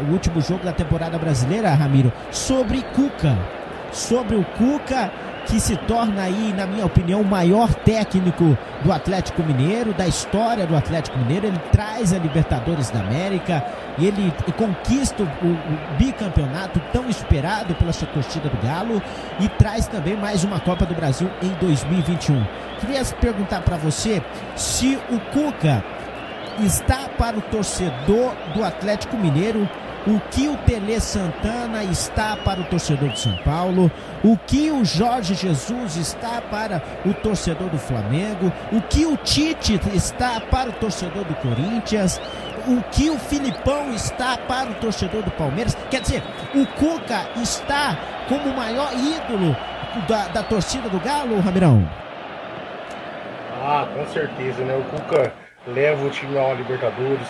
o 0.08 0.14
último 0.14 0.42
jogo 0.42 0.64
da 0.64 0.72
temporada 0.72 1.18
brasileira, 1.18 1.70
Ramiro, 1.74 2.12
sobre 2.32 2.82
Cuca, 2.82 3.38
sobre 3.92 4.36
o 4.36 4.46
Cuca 4.58 5.12
que 5.46 5.60
se 5.60 5.76
torna 5.76 6.24
aí, 6.24 6.54
na 6.56 6.66
minha 6.66 6.86
opinião, 6.86 7.22
o 7.22 7.26
maior 7.26 7.74
técnico 7.74 8.58
do 8.84 8.92
Atlético 8.92 9.44
Mineiro, 9.44 9.94
da 9.94 10.08
história 10.08 10.66
do 10.66 10.76
Atlético 10.76 11.18
Mineiro. 11.18 11.48
Ele 11.48 11.60
traz 11.72 12.14
a 12.14 12.18
Libertadores 12.18 12.90
da 12.90 13.00
América, 13.00 13.64
ele 14.00 14.34
conquista 14.58 15.24
o, 15.24 15.26
o 15.26 15.98
bicampeonato 15.98 16.80
tão 16.92 17.10
esperado 17.10 17.76
pela 17.76 17.94
sua 17.94 18.08
torcida 18.08 18.50
do 18.50 18.58
Galo 18.66 19.02
e 19.40 19.48
traz 19.50 19.88
também 19.88 20.16
mais 20.16 20.44
uma 20.44 20.60
Copa 20.60 20.86
do 20.86 20.94
Brasil 20.94 21.30
em 21.42 21.50
2021. 21.60 22.46
Queria 22.80 23.04
perguntar 23.20 23.62
para 23.62 23.78
você 23.78 24.22
se 24.56 24.98
o 25.10 25.20
Cuca 25.32 25.84
está 26.60 27.10
para 27.18 27.38
o 27.38 27.42
torcedor 27.42 28.34
do 28.54 28.64
Atlético 28.64 29.18
Mineiro 29.18 29.70
o 30.08 30.20
que 30.32 30.48
o 30.48 30.58
Tele 30.58 31.00
Santana 31.00 31.84
está 31.84 32.36
para 32.38 32.62
o 32.62 32.64
torcedor 32.66 33.10
do 33.10 33.18
São 33.18 33.36
Paulo, 33.38 33.92
o 34.24 34.38
que 34.38 34.72
o 34.72 34.84
Jorge 34.84 35.34
Jesus 35.36 35.96
está 35.96 36.42
para 36.42 36.82
o 37.06 37.14
torcedor 37.14 37.70
do 37.70 37.78
Flamengo, 37.78 38.52
o 38.72 38.82
que 38.82 39.06
o 39.06 39.16
Tite 39.18 39.80
está 39.94 40.40
para 40.40 40.70
o 40.70 40.74
torcedor 40.74 41.24
do 41.26 41.36
Corinthians, 41.36 42.20
o 42.68 42.82
que 42.92 43.10
o 43.10 43.18
Filipão 43.18 43.94
está 43.94 44.38
para 44.38 44.72
o 44.72 44.76
torcedor 44.76 45.24
do 45.24 45.32
Palmeiras. 45.32 45.78
Quer 45.90 46.02
dizer, 46.02 46.24
o 46.56 46.66
Cuca 46.66 47.30
está 47.42 47.98
como 48.28 48.50
o 48.50 48.58
maior 48.58 48.92
ídolo 48.94 49.56
da, 50.08 50.28
da 50.30 50.44
torcida 50.44 50.90
do 50.90 51.00
Galo, 51.00 51.40
Ramirão? 51.40 51.88
Ah, 53.64 53.88
com 53.94 54.06
certeza, 54.08 54.64
né? 54.64 54.76
O 54.76 54.84
Cuca 54.84 55.32
leva 55.68 56.06
o 56.06 56.10
time 56.10 56.36
uma 56.38 56.54
Libertadores, 56.54 57.28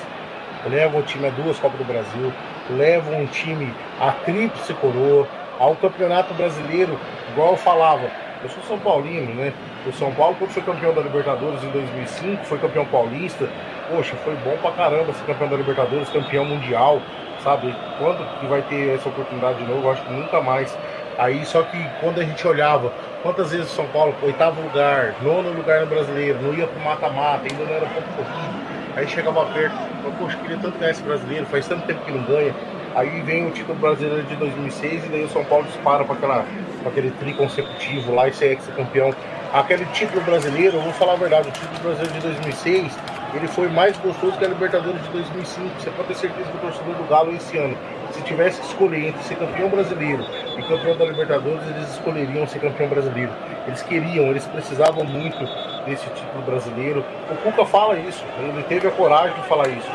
leva 0.70 0.98
o 0.98 1.04
time 1.04 1.28
a 1.28 1.30
duas 1.32 1.60
Copas 1.60 1.78
do 1.78 1.86
Brasil, 1.86 2.32
leva 2.70 3.16
um 3.16 3.26
time 3.26 3.74
a 4.00 4.12
tríplice 4.12 4.74
coroa, 4.76 5.28
ao 5.60 5.76
Campeonato 5.76 6.34
Brasileiro, 6.34 6.98
igual 7.32 7.52
eu 7.52 7.58
falava, 7.58 8.10
eu 8.44 8.50
sou 8.50 8.64
São 8.64 8.80
Paulino, 8.80 9.34
né? 9.36 9.54
O 9.86 9.94
São 9.94 10.12
Paulo, 10.14 10.36
quando 10.40 10.50
foi 10.50 10.64
campeão 10.64 10.94
da 10.94 11.02
Libertadores 11.02 11.64
em 11.64 11.70
2005, 11.70 12.46
foi 12.46 12.58
campeão 12.58 12.86
paulista. 12.86 13.48
Poxa, 13.88 14.16
foi 14.24 14.36
bom 14.38 14.58
pra 14.62 14.72
caramba 14.72 15.14
ser 15.14 15.24
campeão 15.26 15.50
da 15.50 15.58
Libertadores, 15.58 16.10
campeão 16.10 16.46
mundial, 16.46 17.00
sabe? 17.44 17.76
Quando 18.00 18.26
que 18.40 18.48
vai 18.48 18.64
ter 18.64 18.96
essa 18.96 19.10
oportunidade 19.10 19.60
de 19.60 19.66
novo? 19.66 19.86
Eu 19.86 19.92
acho 19.92 20.02
que 20.04 20.12
nunca 20.12 20.42
mais. 20.42 20.76
Aí, 21.18 21.46
só 21.46 21.62
que 21.62 21.78
quando 22.00 22.20
a 22.20 22.24
gente 22.24 22.48
olhava, 22.48 22.92
quantas 23.22 23.52
vezes 23.52 23.72
o 23.72 23.76
São 23.76 23.86
Paulo, 23.88 24.16
oitavo 24.24 24.62
lugar, 24.62 25.14
nono 25.22 25.52
lugar 25.52 25.82
no 25.82 25.88
brasileiro, 25.88 26.42
não 26.42 26.54
ia 26.56 26.66
pro 26.66 26.80
mata-mata, 26.80 27.44
ainda 27.44 27.64
não 27.64 27.74
era 27.76 27.86
ponto 27.86 28.08
corrido. 28.16 28.71
Aí 28.96 29.08
chegava 29.08 29.46
perto, 29.48 29.76
eu, 30.04 30.12
poxa, 30.14 30.38
queria 30.38 30.58
tanto 30.58 30.78
ganhar 30.78 30.92
esse 30.92 31.04
brasileiro, 31.04 31.46
faz 31.46 31.68
tanto 31.68 31.86
tempo 31.88 32.04
que 32.04 32.12
não 32.12 32.24
ganha. 32.24 32.54
Aí 32.96 33.22
vem 33.22 33.48
o 33.48 33.52
título 33.52 33.78
brasileiro 33.80 34.24
de 34.24 34.36
2006 34.36 35.06
e 35.06 35.08
daí 35.08 35.24
o 35.24 35.30
São 35.30 35.46
Paulo 35.46 35.66
dispara 35.66 36.04
para 36.04 36.46
aquele 36.86 37.12
tri 37.12 37.34
consecutivo 37.34 38.14
lá 38.14 38.28
e 38.28 38.34
ser 38.34 38.48
ex-campeão. 38.48 39.14
Aquele 39.54 39.86
título 39.88 40.22
brasileiro, 40.22 40.78
eu 40.78 40.82
vou 40.82 40.94
falar 40.94 41.14
a 41.14 41.18
verdade, 41.18 41.48
o 41.48 41.52
título 41.52 41.80
brasileiro 41.80 42.14
de 42.14 42.20
2006 42.22 42.98
ele 43.34 43.48
foi 43.48 43.70
mais 43.70 43.98
gostoso 43.98 44.38
que 44.38 44.44
a 44.44 44.48
Libertadores 44.48 45.02
de 45.04 45.10
2005. 45.10 45.80
Você 45.80 45.90
pode 45.92 46.10
ter 46.10 46.16
certeza 46.16 46.50
que 46.50 46.58
o 46.58 46.60
torcedor 46.60 46.96
do 46.96 47.04
Galo 47.08 47.34
esse 47.34 47.58
ano, 47.58 47.78
se 48.12 48.22
tivesse 48.24 48.60
que 48.60 48.68
escolher 48.68 49.08
entre 49.08 49.24
ser 49.24 49.36
campeão 49.36 49.70
brasileiro 49.70 50.26
e 50.58 50.62
campeão 50.64 50.98
da 50.98 51.06
Libertadores, 51.06 51.62
eles 51.70 51.90
escolheriam 51.92 52.46
ser 52.46 52.60
campeão 52.60 52.90
brasileiro. 52.90 53.32
Eles 53.68 53.82
queriam, 53.84 54.26
eles 54.26 54.46
precisavam 54.48 55.06
muito 55.06 55.48
desse 55.86 56.10
título 56.10 56.44
brasileiro. 56.44 57.04
O 57.30 57.36
Cuca 57.38 57.66
fala 57.66 57.98
isso, 57.98 58.24
ele 58.40 58.64
teve 58.64 58.88
a 58.88 58.92
coragem 58.92 59.36
de 59.36 59.48
falar 59.48 59.68
isso. 59.70 59.90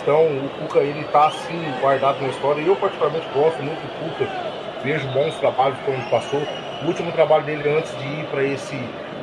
Então 0.00 0.22
o 0.26 0.48
Cuca 0.60 0.80
ele 0.80 1.00
está 1.00 1.28
assim 1.28 1.60
guardado 1.80 2.20
na 2.20 2.28
história. 2.28 2.60
E 2.60 2.66
eu 2.66 2.76
particularmente 2.76 3.26
gosto 3.34 3.62
muito 3.62 3.80
do 3.80 4.16
Cuca. 4.16 4.30
Vejo 4.82 5.06
bons 5.08 5.34
trabalhos 5.36 5.78
como 5.84 6.02
passou. 6.10 6.40
O 6.82 6.86
último 6.86 7.12
trabalho 7.12 7.44
dele 7.44 7.68
antes 7.68 7.96
de 7.98 8.06
ir 8.06 8.24
para 8.26 8.42
esse 8.42 8.76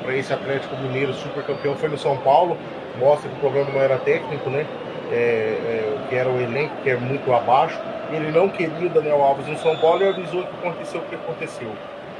para 0.03 0.15
esse 0.15 0.31
Atlético 0.31 0.73
Mineiro 0.77 1.13
super 1.13 1.43
campeão 1.43 1.75
foi 1.75 1.89
no 1.89 1.97
São 1.97 2.15
Paulo. 2.17 2.57
Mostra 2.97 3.29
que 3.29 3.35
o 3.35 3.39
problema 3.39 3.69
não 3.71 3.81
era 3.81 3.97
técnico, 3.97 4.49
né? 4.49 4.65
É, 5.11 5.15
é, 5.15 5.97
que 6.07 6.15
era 6.15 6.29
o 6.29 6.39
elenco 6.39 6.73
que 6.81 6.89
é 6.89 6.95
muito 6.95 7.31
abaixo. 7.33 7.77
Ele 8.09 8.31
não 8.31 8.47
queria 8.47 8.87
o 8.87 8.89
Daniel 8.89 9.21
Alves 9.21 9.47
no 9.47 9.57
São 9.57 9.75
Paulo 9.77 10.01
e 10.01 10.07
avisou 10.07 10.43
que 10.43 10.67
aconteceu 10.67 11.01
o 11.01 11.03
que 11.03 11.15
aconteceu. 11.15 11.71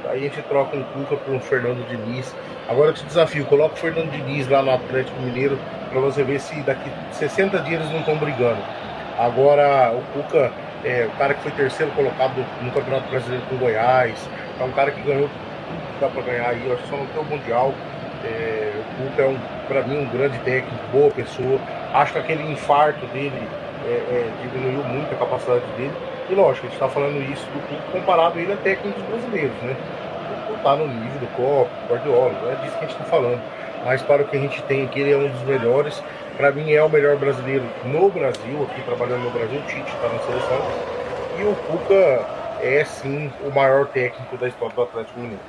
Aí 0.06 0.18
a 0.18 0.22
gente 0.28 0.40
troca 0.42 0.76
um 0.76 0.82
Cuca 0.82 1.16
por 1.16 1.34
um 1.34 1.40
Fernando 1.40 1.86
Diniz. 1.88 2.34
Agora 2.68 2.90
eu 2.90 2.94
te 2.94 3.04
desafio, 3.04 3.44
coloca 3.46 3.74
o 3.74 3.78
Fernando 3.78 4.10
Diniz 4.10 4.48
lá 4.48 4.62
no 4.62 4.72
Atlético 4.72 5.20
Mineiro 5.20 5.58
para 5.90 6.00
você 6.00 6.22
ver 6.22 6.40
se 6.40 6.60
daqui 6.62 6.90
60 7.12 7.58
dias 7.60 7.80
eles 7.80 7.92
não 7.92 8.00
estão 8.00 8.16
brigando. 8.16 8.60
Agora 9.18 9.92
o 9.92 10.02
Cuca 10.12 10.52
é 10.84 11.06
o 11.06 11.18
cara 11.18 11.34
que 11.34 11.42
foi 11.42 11.52
terceiro 11.52 11.90
colocado 11.92 12.44
no 12.62 12.70
Campeonato 12.70 13.08
Brasileiro 13.10 13.44
com 13.46 13.56
Goiás, 13.56 14.28
é 14.60 14.64
um 14.64 14.70
cara 14.72 14.90
que 14.90 15.00
ganhou 15.02 15.28
tudo 15.28 15.92
que 15.94 16.00
dá 16.00 16.08
para 16.08 16.22
ganhar 16.22 16.48
aí, 16.50 16.66
eu 16.66 16.74
acho 16.74 16.82
que 16.82 16.88
só 16.88 16.96
não 16.96 17.06
tem 17.06 17.20
o 17.20 17.24
Mundial. 17.24 17.74
É, 18.24 18.72
o 18.74 19.10
Cuca 19.10 19.22
é 19.22 19.26
um, 19.26 19.38
para 19.68 19.82
mim 19.82 19.98
um 19.98 20.08
grande 20.08 20.38
técnico, 20.38 20.84
boa 20.92 21.10
pessoa. 21.10 21.58
Acho 21.92 22.12
que 22.12 22.18
aquele 22.18 22.50
infarto 22.50 23.04
dele 23.06 23.48
é, 23.86 23.90
é, 23.90 24.30
diminuiu 24.42 24.84
muito 24.84 25.12
a 25.14 25.18
capacidade 25.18 25.64
dele. 25.76 25.92
E 26.30 26.34
lógico, 26.34 26.66
a 26.66 26.68
gente 26.68 26.74
está 26.74 26.88
falando 26.88 27.22
isso 27.32 27.46
do 27.46 27.60
Cuca 27.68 27.82
comparado 27.92 28.38
ele 28.38 28.52
a 28.52 28.56
técnicos 28.56 29.02
brasileiros, 29.04 29.56
né? 29.62 29.76
Não 30.48 30.56
está 30.56 30.76
no 30.76 30.86
nível 30.86 31.20
do 31.20 31.26
Copa, 31.28 31.70
Guardiola, 31.88 32.32
é 32.52 32.54
disso 32.62 32.78
que 32.78 32.84
a 32.84 32.88
gente 32.88 32.98
está 32.98 33.04
falando. 33.04 33.40
Mas 33.84 34.02
para 34.02 34.22
o 34.22 34.26
que 34.26 34.36
a 34.36 34.40
gente 34.40 34.60
tem 34.62 34.84
aqui, 34.84 35.00
ele 35.00 35.12
é 35.12 35.16
um 35.16 35.28
dos 35.28 35.42
melhores. 35.42 36.02
Para 36.36 36.52
mim 36.52 36.72
é 36.72 36.82
o 36.82 36.88
melhor 36.88 37.16
brasileiro 37.16 37.64
no 37.84 38.10
Brasil, 38.10 38.68
aqui 38.70 38.82
trabalhando 38.82 39.24
no 39.24 39.30
Brasil, 39.30 39.58
o 39.58 39.62
Tite 39.62 39.90
está 39.90 40.08
na 40.08 40.18
seleção. 40.20 40.60
E 41.38 41.42
o 41.44 41.54
Cuca 41.54 42.26
é 42.60 42.84
sim 42.84 43.32
o 43.44 43.50
maior 43.50 43.86
técnico 43.86 44.36
da 44.36 44.48
história 44.48 44.74
do 44.74 44.82
Atlético 44.82 45.20
Mineiro. 45.20 45.42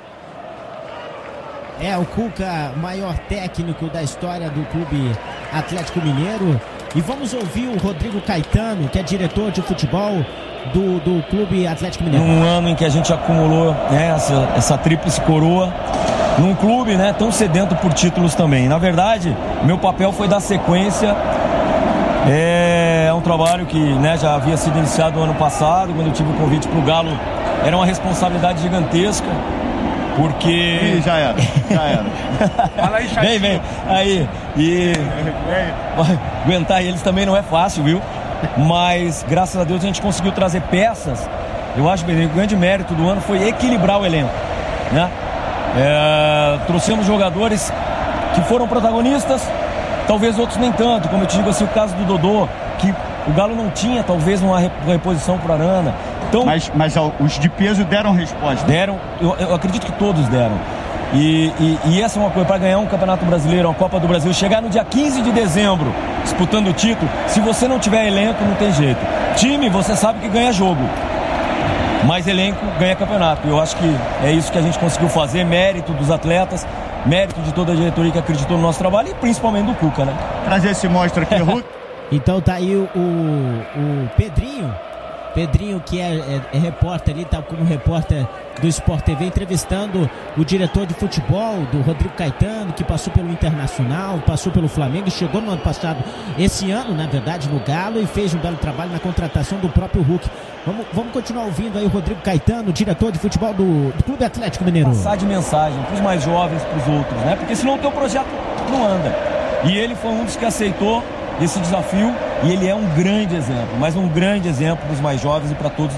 É, 1.81 1.97
o 1.97 2.05
Cuca, 2.05 2.71
maior 2.77 3.17
técnico 3.27 3.87
da 3.87 4.03
história 4.03 4.49
do 4.49 4.65
clube 4.69 5.11
Atlético 5.53 5.99
Mineiro. 5.99 6.59
E 6.95 7.01
vamos 7.01 7.33
ouvir 7.33 7.67
o 7.67 7.77
Rodrigo 7.77 8.19
Caetano, 8.21 8.89
que 8.89 8.97
é 8.97 9.03
diretor 9.03 9.51
de 9.51 9.61
futebol 9.61 10.25
do, 10.73 10.99
do 10.99 11.23
Clube 11.29 11.67
Atlético 11.67 12.03
Mineiro. 12.03 12.25
Num 12.25 12.43
ano 12.43 12.69
em 12.69 12.75
que 12.75 12.83
a 12.83 12.89
gente 12.89 13.13
acumulou 13.13 13.73
né, 13.91 14.13
essa, 14.15 14.49
essa 14.55 14.77
tríplice 14.77 15.21
coroa, 15.21 15.71
num 16.39 16.55
clube 16.55 16.95
né, 16.95 17.13
tão 17.13 17.31
sedento 17.31 17.75
por 17.75 17.93
títulos 17.93 18.33
também. 18.33 18.67
Na 18.67 18.79
verdade, 18.79 19.37
meu 19.63 19.77
papel 19.77 20.11
foi 20.11 20.27
dar 20.27 20.39
sequência. 20.39 21.15
É, 22.27 23.05
é 23.07 23.13
um 23.13 23.21
trabalho 23.21 23.67
que 23.67 23.79
né, 23.79 24.17
já 24.17 24.33
havia 24.33 24.57
sido 24.57 24.77
iniciado 24.79 25.17
no 25.17 25.25
ano 25.25 25.35
passado, 25.35 25.93
quando 25.93 26.07
eu 26.07 26.13
tive 26.13 26.31
o 26.31 26.35
convite 26.35 26.67
para 26.67 26.79
o 26.79 26.83
Galo. 26.83 27.11
Era 27.63 27.75
uma 27.75 27.85
responsabilidade 27.85 28.61
gigantesca 28.61 29.27
porque. 30.19 30.49
Ih, 30.49 31.01
já 31.01 31.15
era, 31.15 31.35
já 31.71 31.83
era. 31.83 32.05
Fala 32.75 32.97
aí, 32.97 33.07
Vem, 33.07 33.39
vem. 33.39 33.61
Aí, 33.87 34.29
e. 34.57 34.93
Aguentar 36.43 36.83
eles 36.83 37.01
também 37.01 37.25
não 37.25 37.35
é 37.35 37.41
fácil, 37.41 37.83
viu? 37.83 38.01
Mas, 38.57 39.25
graças 39.27 39.59
a 39.59 39.63
Deus, 39.63 39.81
a 39.81 39.87
gente 39.87 40.01
conseguiu 40.01 40.31
trazer 40.31 40.61
peças. 40.63 41.27
Eu 41.77 41.89
acho 41.89 42.03
que 42.03 42.11
o 42.11 42.29
grande 42.29 42.55
mérito 42.55 42.93
do 42.93 43.07
ano 43.07 43.21
foi 43.21 43.47
equilibrar 43.47 43.99
o 43.99 44.05
elenco, 44.05 44.33
né? 44.91 45.09
É, 45.77 46.59
trouxemos 46.65 47.05
jogadores 47.05 47.71
que 48.33 48.41
foram 48.41 48.67
protagonistas, 48.67 49.47
talvez 50.07 50.37
outros 50.37 50.57
nem 50.57 50.71
tanto, 50.71 51.07
como 51.07 51.23
eu 51.23 51.27
te 51.27 51.37
digo 51.37 51.49
assim, 51.49 51.63
o 51.63 51.67
caso 51.67 51.95
do 51.95 52.03
Dodô, 52.05 52.47
que 52.79 52.93
o 53.27 53.33
Galo 53.33 53.55
não 53.55 53.69
tinha 53.69 54.03
talvez 54.03 54.41
uma 54.41 54.59
reposição 54.85 55.37
para 55.37 55.53
Arana. 55.53 55.93
Então, 56.29 56.45
mas, 56.45 56.71
mas 56.75 56.93
os 57.19 57.39
de 57.39 57.49
peso 57.49 57.83
deram 57.83 58.13
resposta? 58.13 58.65
Deram, 58.65 58.97
eu, 59.19 59.35
eu 59.39 59.55
acredito 59.55 59.85
que 59.85 59.91
todos 59.93 60.27
deram. 60.27 60.57
E, 61.11 61.51
e, 61.59 61.79
e, 61.85 62.01
essa 62.01 62.19
é 62.19 62.21
uma 62.21 62.29
coisa, 62.29 62.47
para 62.47 62.59
ganhar 62.59 62.77
um 62.77 62.85
Campeonato 62.85 63.25
Brasileiro, 63.25 63.67
uma 63.67 63.73
Copa 63.73 63.99
do 63.99 64.07
Brasil, 64.07 64.31
chegar 64.31 64.61
no 64.61 64.69
dia 64.69 64.83
15 64.83 65.23
de 65.23 65.31
dezembro 65.31 65.91
disputando 66.23 66.67
o 66.67 66.73
título, 66.73 67.09
se 67.25 67.39
você 67.39 67.67
não 67.67 67.79
tiver 67.79 68.05
elenco, 68.05 68.43
não 68.43 68.53
tem 68.53 68.71
jeito. 68.71 68.99
Time, 69.35 69.69
você 69.69 69.95
sabe 69.95 70.19
que 70.19 70.27
ganha 70.27 70.51
jogo, 70.53 70.81
mas 72.05 72.27
elenco 72.27 72.63
ganha 72.79 72.95
campeonato. 72.95 73.47
Eu 73.47 73.59
acho 73.59 73.75
que 73.75 73.95
é 74.23 74.31
isso 74.31 74.51
que 74.51 74.59
a 74.59 74.61
gente 74.61 74.77
conseguiu 74.77 75.09
fazer, 75.09 75.43
mérito 75.43 75.93
dos 75.93 76.11
atletas, 76.11 76.67
mérito 77.07 77.41
de 77.41 77.51
toda 77.53 77.71
a 77.71 77.75
diretoria 77.75 78.11
que 78.11 78.19
acreditou 78.19 78.55
no 78.55 78.61
nosso 78.61 78.77
trabalho 78.77 79.09
e 79.09 79.13
principalmente 79.15 79.65
do 79.65 79.73
Cuca, 79.73 80.05
né? 80.05 80.13
Trazer 80.45 80.71
esse 80.71 80.87
mostra 80.87 81.23
aqui, 81.23 81.37
Hulk. 81.37 81.65
então 82.11 82.39
tá 82.39 82.53
aí 82.53 82.75
o, 82.75 82.87
o, 82.95 83.63
o 83.75 84.09
Pedrinho 84.15 84.71
Pedrinho, 85.33 85.79
que 85.79 85.99
é, 85.99 86.15
é, 86.15 86.41
é 86.53 86.57
repórter 86.57 87.13
ali, 87.13 87.25
tá 87.25 87.41
como 87.41 87.63
repórter 87.63 88.27
do 88.59 88.67
Sport 88.67 89.03
TV, 89.03 89.25
entrevistando 89.25 90.09
o 90.37 90.43
diretor 90.43 90.85
de 90.85 90.93
futebol, 90.93 91.61
do 91.71 91.81
Rodrigo 91.81 92.13
Caetano, 92.15 92.73
que 92.73 92.83
passou 92.83 93.11
pelo 93.13 93.29
Internacional, 93.31 94.19
passou 94.19 94.51
pelo 94.51 94.67
Flamengo, 94.67 95.09
chegou 95.09 95.41
no 95.41 95.51
ano 95.51 95.61
passado, 95.61 96.03
esse 96.37 96.71
ano, 96.71 96.93
na 96.93 97.07
verdade, 97.07 97.47
no 97.49 97.59
Galo, 97.59 98.01
e 98.01 98.05
fez 98.05 98.33
um 98.33 98.39
belo 98.39 98.57
trabalho 98.57 98.91
na 98.91 98.99
contratação 98.99 99.57
do 99.59 99.69
próprio 99.69 100.01
Hulk. 100.01 100.27
Vamos, 100.65 100.85
vamos 100.93 101.13
continuar 101.13 101.45
ouvindo 101.45 101.77
aí 101.77 101.85
o 101.85 101.89
Rodrigo 101.89 102.21
Caetano, 102.21 102.73
diretor 102.73 103.11
de 103.11 103.19
futebol 103.19 103.53
do, 103.53 103.91
do 103.93 104.03
Clube 104.03 104.23
Atlético 104.23 104.65
Mineiro. 104.65 104.89
Passar 104.89 105.15
de 105.15 105.25
mensagem 105.25 105.81
para 105.83 105.93
os 105.93 106.01
mais 106.01 106.23
jovens, 106.23 106.61
para 106.63 106.77
os 106.77 106.87
outros, 106.97 107.19
né? 107.21 107.35
Porque 107.37 107.55
senão 107.55 107.75
o 107.75 107.77
teu 107.77 107.91
projeto 107.91 108.27
não 108.69 108.85
anda. 108.85 109.15
E 109.63 109.77
ele 109.77 109.95
foi 109.95 110.11
um 110.11 110.25
dos 110.25 110.35
que 110.35 110.45
aceitou 110.45 111.03
esse 111.41 111.59
desafio 111.59 112.13
e 112.43 112.51
ele 112.51 112.67
é 112.67 112.75
um 112.75 112.85
grande 112.95 113.35
exemplo, 113.35 113.77
mas 113.79 113.95
um 113.95 114.07
grande 114.07 114.47
exemplo 114.47 114.85
para 114.85 114.93
os 114.93 114.99
mais 114.99 115.21
jovens 115.21 115.51
e 115.51 115.55
para 115.55 115.69
todos. 115.69 115.95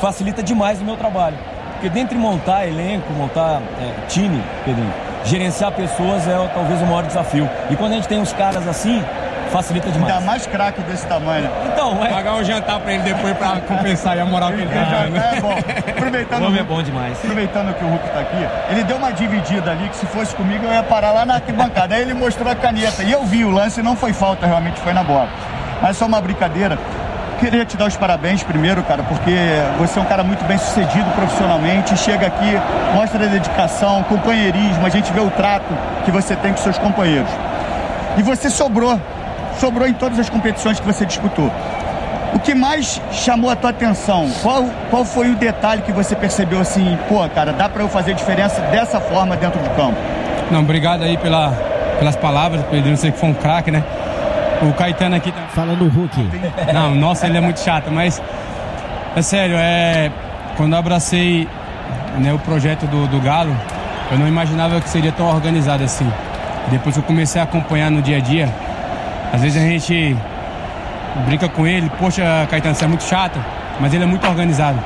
Facilita 0.00 0.42
demais 0.42 0.80
o 0.80 0.84
meu 0.84 0.96
trabalho. 0.96 1.36
Porque 1.72 1.88
dentre 1.88 2.16
montar 2.16 2.66
elenco, 2.66 3.12
montar 3.12 3.60
é, 3.80 4.06
time, 4.08 4.42
Pedrinho, 4.64 4.92
gerenciar 5.24 5.72
pessoas 5.72 6.26
é 6.28 6.50
talvez 6.54 6.80
o 6.80 6.86
maior 6.86 7.04
desafio. 7.04 7.48
E 7.70 7.76
quando 7.76 7.92
a 7.92 7.94
gente 7.96 8.08
tem 8.08 8.18
uns 8.20 8.32
caras 8.32 8.66
assim, 8.68 9.02
facilita 9.54 9.88
demais. 9.88 10.12
Ainda 10.12 10.26
mais 10.26 10.46
craque 10.46 10.82
desse 10.82 11.06
tamanho. 11.06 11.48
Então, 11.72 12.04
é. 12.04 12.08
Pagar 12.08 12.34
um 12.34 12.42
jantar 12.42 12.80
pra 12.80 12.92
ele 12.92 13.04
depois 13.04 13.36
pra 13.36 13.60
compensar 13.60 14.18
a 14.18 14.24
moral 14.24 14.52
que 14.52 14.62
ele 14.62 14.66
dá. 14.66 15.04
Né? 15.14 15.32
É 15.36 15.40
bom. 15.40 15.54
Aproveitando, 15.90 16.42
o 16.42 16.46
homem 16.46 16.60
é 16.60 16.62
bom 16.62 16.82
demais. 16.82 17.18
Aproveitando 17.18 17.74
que 17.74 17.84
o 17.84 17.88
Hulk 17.88 18.08
tá 18.10 18.20
aqui, 18.20 18.48
ele 18.70 18.84
deu 18.84 18.96
uma 18.96 19.12
dividida 19.12 19.70
ali 19.70 19.88
que 19.88 19.96
se 19.96 20.06
fosse 20.06 20.34
comigo 20.34 20.64
eu 20.64 20.72
ia 20.72 20.82
parar 20.82 21.12
lá 21.12 21.26
na 21.26 21.34
arquibancada. 21.34 21.94
Aí 21.94 22.02
ele 22.02 22.14
mostrou 22.14 22.50
a 22.50 22.54
caneta. 22.54 23.02
E 23.02 23.12
eu 23.12 23.22
vi 23.24 23.44
o 23.44 23.50
lance, 23.50 23.82
não 23.82 23.94
foi 23.94 24.12
falta, 24.12 24.46
realmente 24.46 24.80
foi 24.80 24.92
na 24.92 25.04
bola. 25.04 25.28
Mas 25.82 25.96
só 25.96 26.06
uma 26.06 26.20
brincadeira. 26.20 26.78
Queria 27.38 27.64
te 27.64 27.76
dar 27.76 27.86
os 27.86 27.96
parabéns 27.96 28.42
primeiro, 28.42 28.82
cara, 28.84 29.02
porque 29.02 29.36
você 29.78 29.98
é 29.98 30.02
um 30.02 30.06
cara 30.06 30.22
muito 30.22 30.44
bem 30.44 30.56
sucedido 30.56 31.10
profissionalmente. 31.10 31.96
Chega 31.98 32.26
aqui, 32.26 32.58
mostra 32.94 33.24
a 33.24 33.28
dedicação, 33.28 34.02
companheirismo, 34.04 34.86
a 34.86 34.88
gente 34.88 35.12
vê 35.12 35.20
o 35.20 35.30
trato 35.30 35.66
que 36.04 36.10
você 36.10 36.34
tem 36.36 36.52
com 36.52 36.58
seus 36.58 36.78
companheiros. 36.78 37.30
E 38.16 38.22
você 38.22 38.48
sobrou, 38.48 38.98
sobrou 39.58 39.86
em 39.86 39.92
todas 39.92 40.18
as 40.18 40.28
competições 40.28 40.78
que 40.80 40.86
você 40.86 41.04
disputou. 41.04 41.50
O 42.34 42.38
que 42.40 42.54
mais 42.54 43.00
chamou 43.12 43.48
a 43.48 43.56
tua 43.56 43.70
atenção? 43.70 44.28
Qual, 44.42 44.64
qual 44.90 45.04
foi 45.04 45.30
o 45.30 45.36
detalhe 45.36 45.82
que 45.82 45.92
você 45.92 46.16
percebeu 46.16 46.60
assim, 46.60 46.98
pô, 47.08 47.26
cara, 47.28 47.52
dá 47.52 47.68
para 47.68 47.82
eu 47.82 47.88
fazer 47.88 48.14
diferença 48.14 48.60
dessa 48.62 49.00
forma 49.00 49.36
dentro 49.36 49.60
do 49.60 49.70
campo? 49.70 49.96
Não, 50.50 50.60
obrigado 50.60 51.04
aí 51.04 51.16
pela, 51.16 51.50
pelas 51.98 52.16
palavras, 52.16 52.64
Pedro, 52.70 52.96
sei 52.96 53.12
que 53.12 53.18
foi 53.18 53.28
um 53.28 53.34
craque, 53.34 53.70
né? 53.70 53.84
O 54.62 54.72
Caetano 54.72 55.14
aqui 55.14 55.30
tá... 55.30 55.42
Falando 55.54 55.84
o 55.84 55.88
Hulk. 55.88 56.28
Não, 56.72 56.94
nossa, 56.94 57.26
ele 57.26 57.38
é 57.38 57.40
muito 57.40 57.60
chato, 57.60 57.90
mas 57.90 58.20
é 59.14 59.22
sério, 59.22 59.56
é. 59.56 60.10
Quando 60.56 60.72
eu 60.72 60.78
abracei 60.78 61.48
né, 62.18 62.32
o 62.32 62.38
projeto 62.38 62.86
do, 62.86 63.06
do 63.06 63.20
Galo, 63.20 63.54
eu 64.10 64.18
não 64.18 64.26
imaginava 64.26 64.80
que 64.80 64.88
seria 64.88 65.12
tão 65.12 65.26
organizado 65.26 65.84
assim. 65.84 66.10
Depois 66.70 66.94
que 66.94 67.00
eu 67.00 67.04
comecei 67.04 67.40
a 67.40 67.44
acompanhar 67.44 67.90
no 67.90 68.00
dia 68.00 68.16
a 68.16 68.20
dia, 68.20 68.48
às 69.34 69.40
vezes 69.40 69.60
a 69.60 69.66
gente 69.66 70.16
brinca 71.26 71.48
com 71.48 71.66
ele, 71.66 71.90
poxa, 71.98 72.46
Caetano, 72.48 72.74
você 72.74 72.84
é 72.84 72.88
muito 72.88 73.02
chato, 73.02 73.36
mas 73.80 73.92
ele 73.92 74.04
é 74.04 74.06
muito 74.06 74.24
organizado. 74.28 74.78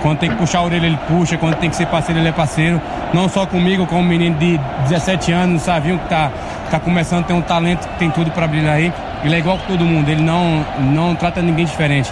Quando 0.00 0.18
tem 0.18 0.30
que 0.30 0.36
puxar 0.36 0.60
a 0.60 0.62
orelha, 0.62 0.86
ele 0.86 0.98
puxa, 1.06 1.36
quando 1.36 1.56
tem 1.56 1.68
que 1.68 1.76
ser 1.76 1.86
parceiro, 1.86 2.18
ele 2.18 2.28
é 2.28 2.32
parceiro. 2.32 2.80
Não 3.12 3.28
só 3.28 3.44
comigo, 3.44 3.86
como 3.86 4.00
um 4.00 4.04
menino 4.04 4.36
de 4.38 4.58
17 4.88 5.30
anos, 5.30 5.62
Savinho, 5.62 5.98
que 5.98 6.08
tá, 6.08 6.30
tá 6.70 6.80
começando 6.80 7.20
a 7.20 7.26
ter 7.26 7.34
um 7.34 7.42
talento, 7.42 7.86
tem 7.98 8.10
tudo 8.10 8.30
para 8.30 8.48
brilhar 8.48 8.76
aí. 8.76 8.90
Ele 9.22 9.34
é 9.34 9.38
igual 9.38 9.58
com 9.58 9.66
todo 9.66 9.84
mundo, 9.84 10.08
ele 10.08 10.22
não, 10.22 10.64
não 10.78 11.14
trata 11.14 11.42
ninguém 11.42 11.66
diferente. 11.66 12.10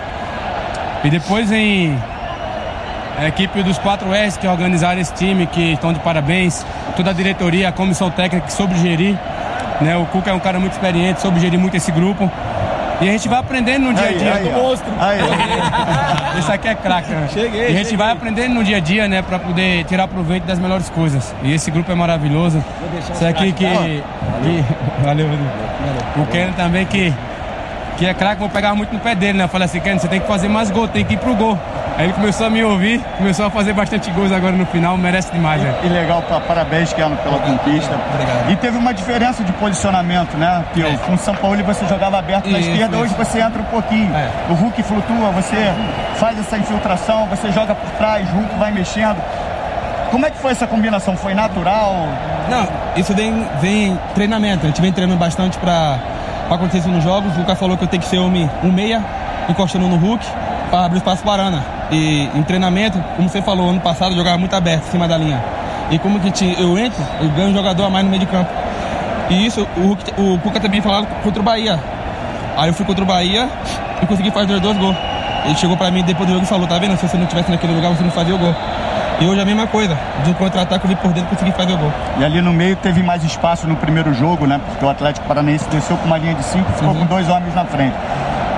E 1.03 1.09
depois 1.09 1.49
vem 1.49 1.99
a 3.19 3.27
equipe 3.27 3.63
dos 3.63 3.79
4S 3.79 4.39
que 4.39 4.47
organizaram 4.47 5.01
esse 5.01 5.15
time, 5.15 5.47
que 5.47 5.73
estão 5.73 5.95
de 5.95 6.01
parabéns, 6.01 6.65
toda 6.95 7.09
a 7.09 7.13
diretoria, 7.15 7.71
a 7.71 7.73
comissão 7.73 8.11
técnica 8.11 8.47
que 8.47 8.53
soube 8.53 8.75
gerir. 8.79 9.19
Né? 9.81 9.97
O 9.97 10.05
Cuca 10.07 10.31
é 10.31 10.35
um 10.35 10.39
cara 10.41 10.59
muito 10.61 10.73
experiente, 10.73 11.21
soube 11.21 11.41
gerir 11.41 11.59
muito 11.59 11.77
esse 11.77 11.91
grupo. 11.91 12.31
E 13.01 13.09
a 13.09 13.13
gente 13.13 13.29
vai 13.31 13.39
aprendendo 13.39 13.85
no 13.87 13.95
dia 13.95 14.09
a 14.09 14.13
dia. 14.13 14.35
aí, 14.35 14.45
do 14.45 14.51
monstro. 14.53 14.93
Aí. 15.01 15.19
Isso 16.39 16.53
aqui 16.53 16.69
é 16.69 16.75
craque. 16.75 17.11
né? 17.11 17.29
Cheguei, 17.33 17.61
E 17.63 17.65
a 17.65 17.69
gente 17.71 17.85
cheguei. 17.85 17.97
vai 17.97 18.11
aprendendo 18.13 18.55
no 18.55 18.63
dia 18.63 18.77
a 18.77 18.81
dia, 18.81 19.09
né, 19.09 19.23
pra 19.23 19.39
poder 19.39 19.85
tirar 19.85 20.07
proveito 20.07 20.45
das 20.45 20.59
melhores 20.59 20.91
coisas. 20.91 21.35
E 21.43 21.53
esse 21.55 21.71
grupo 21.71 21.91
é 21.91 21.95
maravilhoso. 21.95 22.63
Isso 23.15 23.25
aqui 23.25 23.53
que. 23.53 23.65
que 23.65 24.65
valeu, 25.03 25.27
valeu. 25.29 26.25
O 26.25 26.27
Ken 26.27 26.53
também 26.53 26.85
que. 26.85 27.13
Que 27.97 28.07
é 28.07 28.15
craque, 28.15 28.41
vou 28.41 28.49
pegar 28.49 28.75
muito 28.75 28.93
no 28.95 28.99
pé 29.01 29.15
dele, 29.15 29.37
né? 29.39 29.45
Eu 29.45 29.49
falei 29.49 29.65
assim, 29.67 29.81
Ken, 29.81 29.99
você 29.99 30.09
tem 30.09 30.21
que 30.21 30.27
fazer 30.27 30.49
mais 30.49 30.71
gol, 30.71 30.87
tem 30.89 31.05
que 31.05 31.15
ir 31.15 31.19
pro 31.19 31.35
gol. 31.35 31.59
Aí 32.01 32.07
ele 32.07 32.13
começou 32.15 32.47
a 32.47 32.51
me 32.51 32.65
ouvir, 32.65 32.99
começou 33.19 33.45
a 33.45 33.51
fazer 33.51 33.75
bastante 33.75 34.11
gols 34.13 34.33
agora 34.33 34.57
no 34.57 34.65
final, 34.65 34.97
merece 34.97 35.31
demais, 35.33 35.61
né? 35.61 35.75
E 35.85 35.89
legal, 35.89 36.23
pa- 36.23 36.41
parabéns, 36.41 36.91
Keno, 36.95 37.15
pela 37.19 37.39
conquista. 37.39 37.95
Obrigado. 38.15 38.51
E 38.51 38.57
teve 38.57 38.79
uma 38.79 38.95
diferença 38.95 39.45
de 39.45 39.53
posicionamento, 39.53 40.35
né? 40.39 40.65
Que 40.73 40.83
É. 40.83 40.97
com 41.07 41.13
o 41.13 41.19
São 41.19 41.35
Paulo 41.35 41.63
você 41.63 41.85
jogava 41.87 42.19
aberto 42.19 42.49
na 42.49 42.59
esquerda, 42.59 42.97
isso. 42.97 43.05
hoje 43.05 43.15
você 43.15 43.41
entra 43.43 43.61
um 43.61 43.67
pouquinho. 43.67 44.11
É. 44.17 44.31
O 44.49 44.55
Hulk 44.55 44.83
flutua, 44.83 45.29
você 45.31 45.57
faz 46.15 46.39
essa 46.41 46.57
infiltração, 46.57 47.27
você 47.27 47.53
joga 47.53 47.75
por 47.75 47.91
trás, 47.99 48.27
o 48.31 48.33
Hulk 48.33 48.55
vai 48.59 48.73
mexendo. 48.73 49.19
Como 50.11 50.25
é 50.25 50.31
que 50.31 50.39
foi 50.39 50.53
essa 50.53 50.67
combinação? 50.67 51.19
Foi 51.19 51.35
natural? 51.35 51.95
Não, 52.49 52.67
isso 52.97 53.15
vem, 53.15 53.47
vem 53.61 53.99
treinamento. 54.15 54.65
A 54.65 54.69
gente 54.69 54.81
vem 54.81 54.91
treinando 54.91 55.19
bastante 55.21 55.59
pra, 55.59 55.99
pra 56.47 56.57
acontecer 56.57 56.79
isso 56.79 56.89
nos 56.89 57.05
jogos. 57.05 57.37
O 57.37 57.41
Lucas 57.41 57.59
falou 57.59 57.77
que 57.77 57.85
eu 57.85 57.89
tenho 57.89 58.03
que 58.03 58.09
ser 58.09 58.19
um, 58.19 58.49
um 58.65 58.73
meia, 58.73 59.03
encostando 59.51 59.87
no 59.87 59.97
Hulk, 59.97 60.25
pra 60.71 60.85
abrir 60.87 60.99
espaço 60.99 61.23
para 61.23 61.43
a 61.43 61.47
Arana. 61.47 61.65
E 61.91 62.29
em 62.35 62.43
treinamento, 62.43 62.99
como 63.17 63.29
você 63.29 63.43
falou, 63.43 63.71
ano 63.71 63.81
passado 63.81 64.13
eu 64.13 64.17
jogava 64.17 64.39
muito 64.39 64.55
aberto, 64.55 64.87
em 64.89 64.91
cima 64.91 65.09
da 65.09 65.17
linha. 65.19 65.43
E 65.91 65.99
como 65.99 66.21
que 66.21 66.31
ti- 66.31 66.57
eu 66.59 66.79
entro, 66.79 67.03
eu 67.21 67.29
ganho 67.31 67.49
um 67.51 67.55
jogador 67.55 67.85
a 67.87 67.91
mais 67.91 68.05
no 68.05 68.11
meio 68.11 68.21
de 68.21 68.27
campo. 68.27 68.51
E 69.29 69.47
isso, 69.47 69.67
o, 69.77 70.33
o 70.35 70.39
Cuca 70.39 70.61
também 70.61 70.81
falou 70.81 71.07
contra 71.23 71.41
o 71.41 71.45
Bahia. 71.45 71.79
Aí 72.57 72.69
eu 72.69 72.75
fui 72.75 72.85
contra 72.87 73.03
o 73.03 73.07
Bahia 73.07 73.49
e 74.03 74.07
consegui 74.07 74.31
fazer 74.31 74.59
dois 74.61 74.77
gols. 74.77 74.97
Ele 75.45 75.55
chegou 75.57 75.77
pra 75.77 75.91
mim 75.91 76.03
depois 76.03 76.27
do 76.29 76.33
jogo 76.35 76.45
e 76.45 76.49
falou, 76.49 76.67
tá 76.67 76.79
vendo? 76.79 76.97
Se 76.97 77.09
você 77.09 77.17
não 77.17 77.25
estivesse 77.25 77.51
naquele 77.51 77.73
lugar, 77.75 77.91
você 77.91 78.03
não 78.03 78.11
fazia 78.11 78.35
o 78.35 78.39
gol. 78.39 78.55
E 79.21 79.27
hoje 79.27 79.41
a 79.41 79.45
mesma 79.45 79.67
coisa. 79.67 79.97
De 80.25 80.31
um 80.31 80.35
contra-ataque 80.35 80.85
eu 80.85 80.89
vim 80.89 80.97
por 80.97 81.13
dentro 81.13 81.29
e 81.33 81.37
consegui 81.37 81.53
fazer 81.53 81.73
o 81.73 81.79
gol. 81.79 81.93
E 82.19 82.25
ali 82.25 82.41
no 82.41 82.53
meio 82.53 82.77
teve 82.77 83.03
mais 83.03 83.23
espaço 83.25 83.67
no 83.67 83.77
primeiro 83.77 84.13
jogo, 84.15 84.47
né? 84.47 84.61
Porque 84.67 84.85
o 84.85 84.89
Atlético 84.89 85.27
Paranaense 85.27 85.69
desceu 85.71 85.97
com 85.97 86.07
uma 86.07 86.19
linha 86.19 86.35
de 86.35 86.43
cinco 86.45 86.71
e 86.71 86.75
ficou 86.75 86.95
com 86.95 87.07
dois 87.07 87.29
homens 87.29 87.55
na 87.55 87.65
frente. 87.65 87.95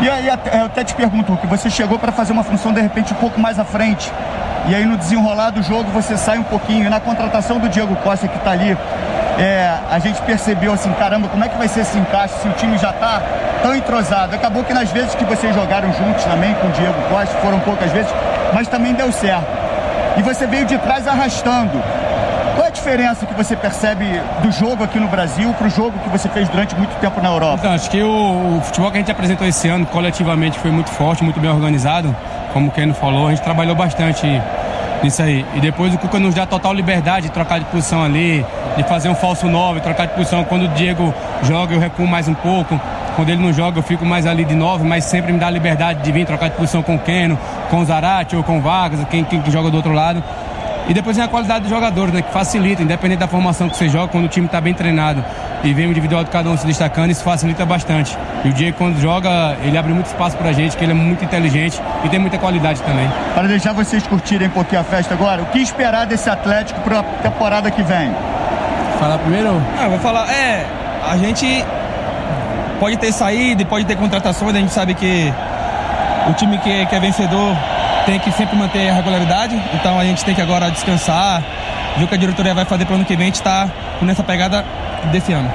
E 0.02 0.10
aí 0.10 0.26
eu 0.26 0.64
até 0.66 0.82
te 0.82 0.96
pergunto, 0.96 1.36
que 1.36 1.46
você 1.46 1.70
chegou 1.70 1.96
para 1.96 2.10
fazer 2.10 2.32
uma 2.32 2.42
função 2.42 2.72
de 2.72 2.80
repente 2.80 3.12
um 3.12 3.16
pouco 3.18 3.38
mais 3.38 3.56
à 3.60 3.64
frente. 3.64 4.12
E 4.66 4.74
aí 4.74 4.84
no 4.84 4.96
desenrolar 4.96 5.50
do 5.50 5.62
jogo 5.62 5.84
você 5.92 6.16
sai 6.16 6.38
um 6.38 6.42
pouquinho. 6.42 6.86
E 6.86 6.88
na 6.88 6.98
contratação 6.98 7.60
do 7.60 7.68
Diego 7.68 7.94
Costa 7.94 8.26
que 8.26 8.36
tá 8.40 8.50
ali, 8.50 8.76
é, 9.38 9.78
a 9.88 10.00
gente 10.00 10.20
percebeu 10.22 10.72
assim, 10.72 10.92
caramba, 10.94 11.28
como 11.28 11.44
é 11.44 11.48
que 11.48 11.56
vai 11.56 11.68
ser 11.68 11.82
esse 11.82 11.96
encaixe 11.96 12.34
se 12.40 12.48
o 12.48 12.52
time 12.54 12.76
já 12.78 12.92
tá 12.92 13.22
tão 13.62 13.76
entrosado? 13.76 14.34
Acabou 14.34 14.64
que 14.64 14.74
nas 14.74 14.90
vezes 14.90 15.14
que 15.14 15.24
vocês 15.24 15.54
jogaram 15.54 15.92
juntos 15.92 16.24
também 16.24 16.52
com 16.54 16.66
o 16.66 16.70
Diego 16.72 17.00
Costa, 17.08 17.38
foram 17.38 17.60
poucas 17.60 17.92
vezes, 17.92 18.12
mas 18.52 18.66
também 18.66 18.94
deu 18.94 19.12
certo. 19.12 19.46
E 20.16 20.22
você 20.22 20.48
veio 20.48 20.66
de 20.66 20.78
trás 20.78 21.06
arrastando. 21.06 21.80
Diferença 22.82 23.24
que 23.24 23.34
você 23.34 23.54
percebe 23.54 24.04
do 24.42 24.50
jogo 24.50 24.82
aqui 24.82 24.98
no 24.98 25.06
Brasil 25.06 25.54
para 25.54 25.68
o 25.68 25.70
jogo 25.70 25.96
que 26.00 26.08
você 26.08 26.28
fez 26.28 26.48
durante 26.48 26.74
muito 26.74 26.90
tempo 26.96 27.22
na 27.22 27.28
Europa? 27.28 27.58
Então, 27.60 27.72
acho 27.72 27.88
que 27.88 28.02
o, 28.02 28.56
o 28.58 28.60
futebol 28.60 28.90
que 28.90 28.96
a 28.96 29.00
gente 29.00 29.10
apresentou 29.12 29.46
esse 29.46 29.68
ano, 29.68 29.86
coletivamente, 29.86 30.58
foi 30.58 30.72
muito 30.72 30.90
forte, 30.90 31.22
muito 31.22 31.38
bem 31.38 31.48
organizado. 31.48 32.14
Como 32.52 32.66
o 32.66 32.70
Keno 32.72 32.92
falou, 32.92 33.28
a 33.28 33.30
gente 33.30 33.44
trabalhou 33.44 33.76
bastante 33.76 34.26
nisso 35.00 35.22
aí. 35.22 35.46
E 35.54 35.60
depois 35.60 35.94
o 35.94 35.98
Cuca 35.98 36.18
nos 36.18 36.34
dá 36.34 36.44
total 36.44 36.74
liberdade 36.74 37.28
de 37.28 37.32
trocar 37.32 37.60
de 37.60 37.66
posição 37.66 38.02
ali, 38.02 38.44
de 38.76 38.82
fazer 38.82 39.08
um 39.08 39.14
falso 39.14 39.46
9, 39.46 39.78
trocar 39.78 40.08
de 40.08 40.14
posição. 40.14 40.42
Quando 40.42 40.64
o 40.64 40.68
Diego 40.70 41.14
joga, 41.44 41.74
eu 41.74 41.78
recuo 41.78 42.04
mais 42.04 42.26
um 42.26 42.34
pouco. 42.34 42.80
Quando 43.14 43.28
ele 43.28 43.40
não 43.40 43.52
joga, 43.52 43.78
eu 43.78 43.82
fico 43.84 44.04
mais 44.04 44.26
ali 44.26 44.44
de 44.44 44.56
9, 44.56 44.82
mas 44.82 45.04
sempre 45.04 45.32
me 45.32 45.38
dá 45.38 45.48
liberdade 45.48 46.02
de 46.02 46.10
vir 46.10 46.26
trocar 46.26 46.48
de 46.48 46.56
posição 46.56 46.82
com 46.82 46.96
o 46.96 46.98
Keno, 46.98 47.38
com 47.70 47.78
o 47.78 47.84
Zarate 47.84 48.34
ou 48.34 48.42
com 48.42 48.58
o 48.58 48.60
Vargas, 48.60 49.06
quem, 49.08 49.22
quem 49.22 49.40
que 49.40 49.52
joga 49.52 49.70
do 49.70 49.76
outro 49.76 49.92
lado. 49.92 50.20
E 50.88 50.94
depois 50.94 51.16
vem 51.16 51.24
a 51.24 51.28
qualidade 51.28 51.60
dos 51.60 51.70
jogadores, 51.70 52.12
né? 52.12 52.22
Que 52.22 52.32
facilita, 52.32 52.82
independente 52.82 53.20
da 53.20 53.28
formação 53.28 53.68
que 53.68 53.76
você 53.76 53.88
joga, 53.88 54.08
quando 54.08 54.24
o 54.24 54.28
time 54.28 54.46
está 54.46 54.60
bem 54.60 54.74
treinado 54.74 55.24
e 55.62 55.72
vem 55.72 55.86
o 55.86 55.90
individual 55.90 56.24
de 56.24 56.30
cada 56.30 56.50
um 56.50 56.56
se 56.56 56.66
destacando, 56.66 57.10
isso 57.10 57.22
facilita 57.22 57.64
bastante. 57.64 58.16
E 58.44 58.48
o 58.48 58.52
Diego, 58.52 58.76
quando 58.76 59.00
joga, 59.00 59.56
ele 59.62 59.78
abre 59.78 59.92
muito 59.92 60.06
espaço 60.06 60.36
pra 60.36 60.52
gente, 60.52 60.76
que 60.76 60.84
ele 60.84 60.92
é 60.92 60.94
muito 60.94 61.24
inteligente 61.24 61.80
e 62.04 62.08
tem 62.08 62.18
muita 62.18 62.36
qualidade 62.36 62.82
também. 62.82 63.08
Para 63.34 63.46
deixar 63.46 63.72
vocês 63.72 64.04
curtirem 64.06 64.48
um 64.48 64.50
pouquinho 64.50 64.80
a 64.80 64.84
festa 64.84 65.14
agora, 65.14 65.42
o 65.42 65.46
que 65.46 65.58
esperar 65.60 66.04
desse 66.04 66.28
Atlético 66.28 66.80
para 66.80 67.00
a 67.00 67.02
temporada 67.02 67.70
que 67.70 67.82
vem? 67.82 68.12
Falar 68.98 69.18
primeiro? 69.18 69.62
Ah, 69.78 69.84
eu 69.84 69.90
vou 69.90 69.98
falar, 70.00 70.28
é, 70.30 70.66
a 71.08 71.16
gente 71.16 71.64
pode 72.80 72.96
ter 72.96 73.12
saída 73.12 73.62
e 73.62 73.64
pode 73.64 73.84
ter 73.84 73.96
contratações, 73.96 74.54
a 74.54 74.58
gente 74.58 74.72
sabe 74.72 74.94
que 74.94 75.32
o 76.28 76.34
time 76.34 76.58
que, 76.58 76.86
que 76.86 76.94
é 76.94 77.00
vencedor 77.00 77.56
tem 78.04 78.18
que 78.18 78.30
sempre 78.32 78.56
manter 78.56 78.90
a 78.90 78.94
regularidade, 78.94 79.60
então 79.74 79.98
a 79.98 80.04
gente 80.04 80.24
tem 80.24 80.34
que 80.34 80.40
agora 80.40 80.70
descansar, 80.70 81.42
ver 81.96 82.04
o 82.04 82.08
que 82.08 82.14
a 82.14 82.18
diretoria 82.18 82.54
vai 82.54 82.64
fazer 82.64 82.84
para 82.84 82.92
o 82.92 82.96
ano 82.96 83.04
que 83.04 83.16
vem, 83.16 83.24
a 83.24 83.26
gente 83.26 83.36
está 83.36 83.68
nessa 84.00 84.22
pegada 84.22 84.64
desse 85.10 85.32
ano. 85.32 85.50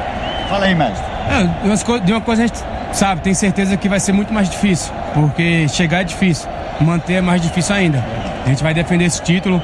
Fala 0.49 0.65
aí, 0.65 0.75
mestre. 0.75 1.03
É, 1.29 1.99
de 1.99 2.11
uma 2.13 2.21
coisa 2.21 2.43
a 2.43 2.47
gente 2.47 2.59
sabe, 2.93 3.21
tem 3.21 3.33
certeza 3.33 3.75
que 3.75 3.89
vai 3.89 3.99
ser 3.99 4.13
muito 4.13 4.33
mais 4.33 4.49
difícil, 4.49 4.93
porque 5.13 5.67
chegar 5.67 6.01
é 6.01 6.03
difícil, 6.03 6.49
manter 6.79 7.15
é 7.15 7.21
mais 7.21 7.41
difícil 7.41 7.75
ainda. 7.75 8.03
A 8.45 8.49
gente 8.49 8.63
vai 8.63 8.73
defender 8.73 9.05
esse 9.05 9.21
título. 9.21 9.61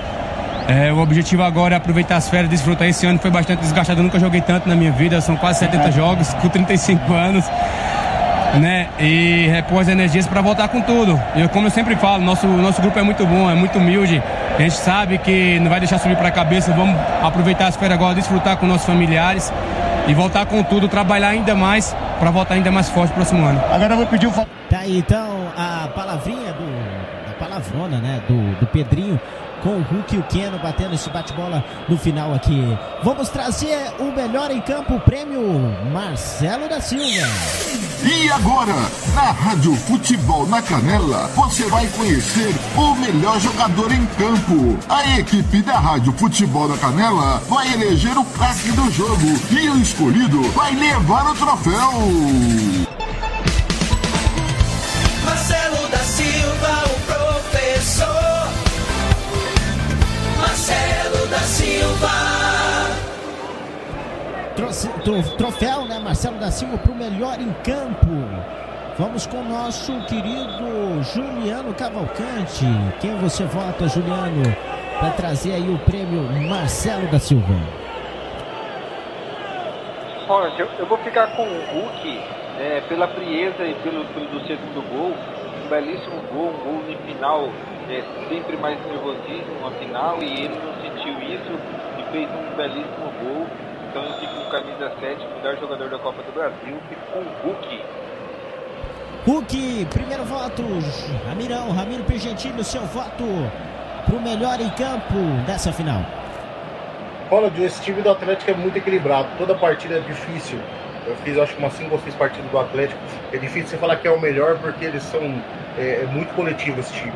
É, 0.67 0.93
o 0.93 0.99
objetivo 0.99 1.43
agora 1.43 1.75
é 1.75 1.77
aproveitar 1.77 2.17
as 2.17 2.29
férias, 2.29 2.49
desfrutar 2.49 2.87
esse 2.87 3.05
ano. 3.05 3.19
Foi 3.19 3.31
bastante 3.31 3.59
desgastado, 3.59 3.99
eu 3.99 4.03
nunca 4.03 4.19
joguei 4.19 4.41
tanto 4.41 4.67
na 4.67 4.75
minha 4.75 4.91
vida, 4.91 5.19
são 5.21 5.35
quase 5.35 5.59
70 5.59 5.91
jogos, 5.91 6.33
com 6.35 6.49
35 6.49 7.13
anos. 7.13 7.45
Né? 8.53 8.87
E 8.99 9.47
repor 9.47 9.81
as 9.81 9.87
energias 9.87 10.27
para 10.27 10.39
voltar 10.41 10.67
com 10.67 10.79
tudo. 10.79 11.19
E 11.35 11.47
como 11.47 11.67
eu 11.67 11.71
sempre 11.71 11.95
falo, 11.95 12.23
nosso, 12.23 12.45
nosso 12.47 12.81
grupo 12.81 12.99
é 12.99 13.03
muito 13.03 13.25
bom, 13.25 13.49
é 13.49 13.55
muito 13.55 13.79
humilde. 13.79 14.21
A 14.55 14.61
gente 14.61 14.75
sabe 14.75 15.17
que 15.17 15.59
não 15.59 15.69
vai 15.69 15.79
deixar 15.79 15.97
subir 15.97 16.15
para 16.15 16.27
a 16.27 16.31
cabeça. 16.31 16.71
Vamos 16.71 16.95
aproveitar 17.21 17.67
as 17.67 17.75
férias 17.75 17.97
agora, 17.97 18.13
desfrutar 18.13 18.57
com 18.57 18.67
nossos 18.67 18.85
familiares 18.85 19.51
e 20.07 20.13
voltar 20.13 20.45
com 20.45 20.61
tudo, 20.63 20.87
trabalhar 20.87 21.29
ainda 21.29 21.55
mais 21.55 21.95
para 22.19 22.29
voltar 22.29 22.55
ainda 22.55 22.71
mais 22.71 22.89
forte 22.89 23.09
no 23.09 23.15
próximo 23.15 23.45
ano. 23.45 23.61
Agora 23.71 23.93
eu 23.93 23.97
vou 23.97 24.05
pedir 24.05 24.27
o. 24.27 24.31
Tá 24.31 24.79
aí 24.79 24.99
então 24.99 25.47
a 25.57 25.87
palavrinha 25.87 26.53
do. 26.53 27.31
A 27.31 27.33
palavrona, 27.39 27.97
né? 27.97 28.21
Do, 28.27 28.59
do 28.59 28.67
Pedrinho 28.67 29.19
com 29.63 29.69
o 29.69 29.81
Hulk 29.81 30.15
e 30.15 30.19
o 30.19 30.23
Keno 30.23 30.59
batendo 30.59 30.93
esse 30.93 31.09
bate-bola 31.09 31.63
no 31.87 31.97
final 31.97 32.33
aqui. 32.33 32.61
Vamos 33.01 33.29
trazer 33.29 33.91
o 33.97 34.11
melhor 34.11 34.51
em 34.51 34.59
campo, 34.61 34.95
o 34.95 34.99
prêmio 34.99 35.41
Marcelo 35.91 36.67
da 36.67 36.81
Silva. 36.81 37.27
E 38.05 38.29
agora, 38.29 38.75
na 39.15 39.31
Rádio 39.31 39.73
Futebol 39.75 40.45
na 40.47 40.61
Canela, 40.61 41.29
você 41.35 41.63
vai 41.67 41.87
conhecer 41.87 42.53
o 42.75 42.93
melhor 42.95 43.39
jogador 43.39 43.93
em 43.93 44.05
campo. 44.17 44.77
A 44.89 45.19
equipe 45.19 45.61
da 45.61 45.79
Rádio 45.79 46.11
Futebol 46.11 46.67
na 46.67 46.77
Canela 46.77 47.41
vai 47.47 47.71
eleger 47.73 48.17
o 48.17 48.25
craque 48.25 48.71
do 48.73 48.91
jogo 48.91 49.39
e 49.51 49.69
o 49.69 49.77
escolhido 49.77 50.41
vai 50.51 50.75
levar 50.75 51.31
o 51.31 51.35
troféu. 51.35 51.91
Marcelo 55.23 55.87
da 55.87 55.99
Silva, 55.99 56.83
o 56.85 56.99
professor. 57.05 58.49
Marcelo 60.37 61.27
da 61.27 61.39
Silva. 61.39 62.32
Troféu, 64.55 65.85
né? 65.85 65.99
Marcelo 65.99 66.37
da 66.37 66.51
Silva 66.51 66.77
pro 66.77 66.93
melhor 66.93 67.39
em 67.39 67.51
campo. 67.63 68.07
Vamos 68.97 69.25
com 69.25 69.37
o 69.37 69.43
nosso 69.43 69.91
querido 70.05 71.01
Juliano 71.01 71.73
Cavalcante. 71.73 72.65
Quem 73.01 73.15
você 73.17 73.43
vota, 73.45 73.87
Juliano, 73.87 74.43
para 74.99 75.09
trazer 75.11 75.53
aí 75.53 75.67
o 75.67 75.79
prêmio 75.79 76.21
Marcelo 76.47 77.07
da 77.07 77.17
Silva? 77.17 77.55
Ronald, 80.27 80.59
eu, 80.59 80.67
eu 80.77 80.85
vou 80.85 80.97
ficar 80.99 81.35
com 81.35 81.43
o 81.43 81.65
Hulk 81.73 82.21
é, 82.59 82.81
pela 82.87 83.07
frieza 83.07 83.65
e 83.65 83.73
pelo, 83.81 84.05
pelo 84.05 84.27
do 84.27 84.47
segundo 84.47 84.87
gol. 84.89 85.13
Um 85.65 85.69
belíssimo 85.69 86.21
gol, 86.31 86.49
um 86.49 86.63
gol 86.63 86.83
no 86.87 86.97
final, 87.07 87.49
é, 87.89 88.03
sempre 88.29 88.55
mais 88.57 88.77
nervosismo 88.85 89.59
na 89.61 89.71
final 89.71 90.21
e 90.21 90.45
ele 90.45 90.55
não 90.55 90.73
sentiu 90.81 91.13
isso 91.23 91.59
e 91.97 92.11
fez 92.11 92.29
um 92.29 92.55
belíssimo 92.55 93.11
gol. 93.23 93.47
Então 93.93 94.03
eu 94.05 94.13
fico 94.13 94.33
com 94.33 94.49
camisa 94.49 94.91
7, 94.99 95.23
melhor 95.37 95.55
jogador 95.59 95.87
da 95.87 95.99
Copa 95.99 96.23
do 96.23 96.31
Brasil, 96.31 96.79
fico 96.89 97.01
com 97.11 97.19
o 97.19 97.25
Hulk. 97.43 97.81
Hulk, 99.27 99.85
primeiro 99.91 100.23
voto, 100.23 100.63
Ramirão, 101.27 101.71
Ramiro 101.71 102.03
Pigentilho, 102.03 102.63
seu 102.63 102.81
voto 102.81 103.23
pro 104.07 104.19
melhor 104.19 104.59
em 104.59 104.69
campo 104.71 105.13
dessa 105.45 105.71
final. 105.71 106.01
Ronald, 107.29 107.63
esse 107.63 107.83
time 107.83 108.01
do 108.01 108.09
Atlético 108.09 108.49
é 108.49 108.55
muito 108.55 108.75
equilibrado. 108.79 109.27
Toda 109.37 109.53
partida 109.53 109.97
é 109.97 109.99
difícil. 109.99 110.57
Eu 111.05 111.15
fiz 111.17 111.37
acho 111.37 111.53
que 111.53 111.59
umas 111.59 111.73
5 111.73 111.93
ou 111.93 112.01
6 112.01 112.15
partidas 112.15 112.49
do 112.49 112.57
Atlético. 112.57 112.99
É 113.31 113.37
difícil 113.37 113.67
você 113.67 113.77
falar 113.77 113.97
que 113.97 114.07
é 114.07 114.11
o 114.11 114.19
melhor 114.19 114.57
porque 114.57 114.85
eles 114.85 115.03
são 115.03 115.21
é, 115.77 116.01
é 116.01 116.07
muito 116.11 116.33
coletivo 116.33 116.79
esse 116.79 116.93
time. 116.93 117.13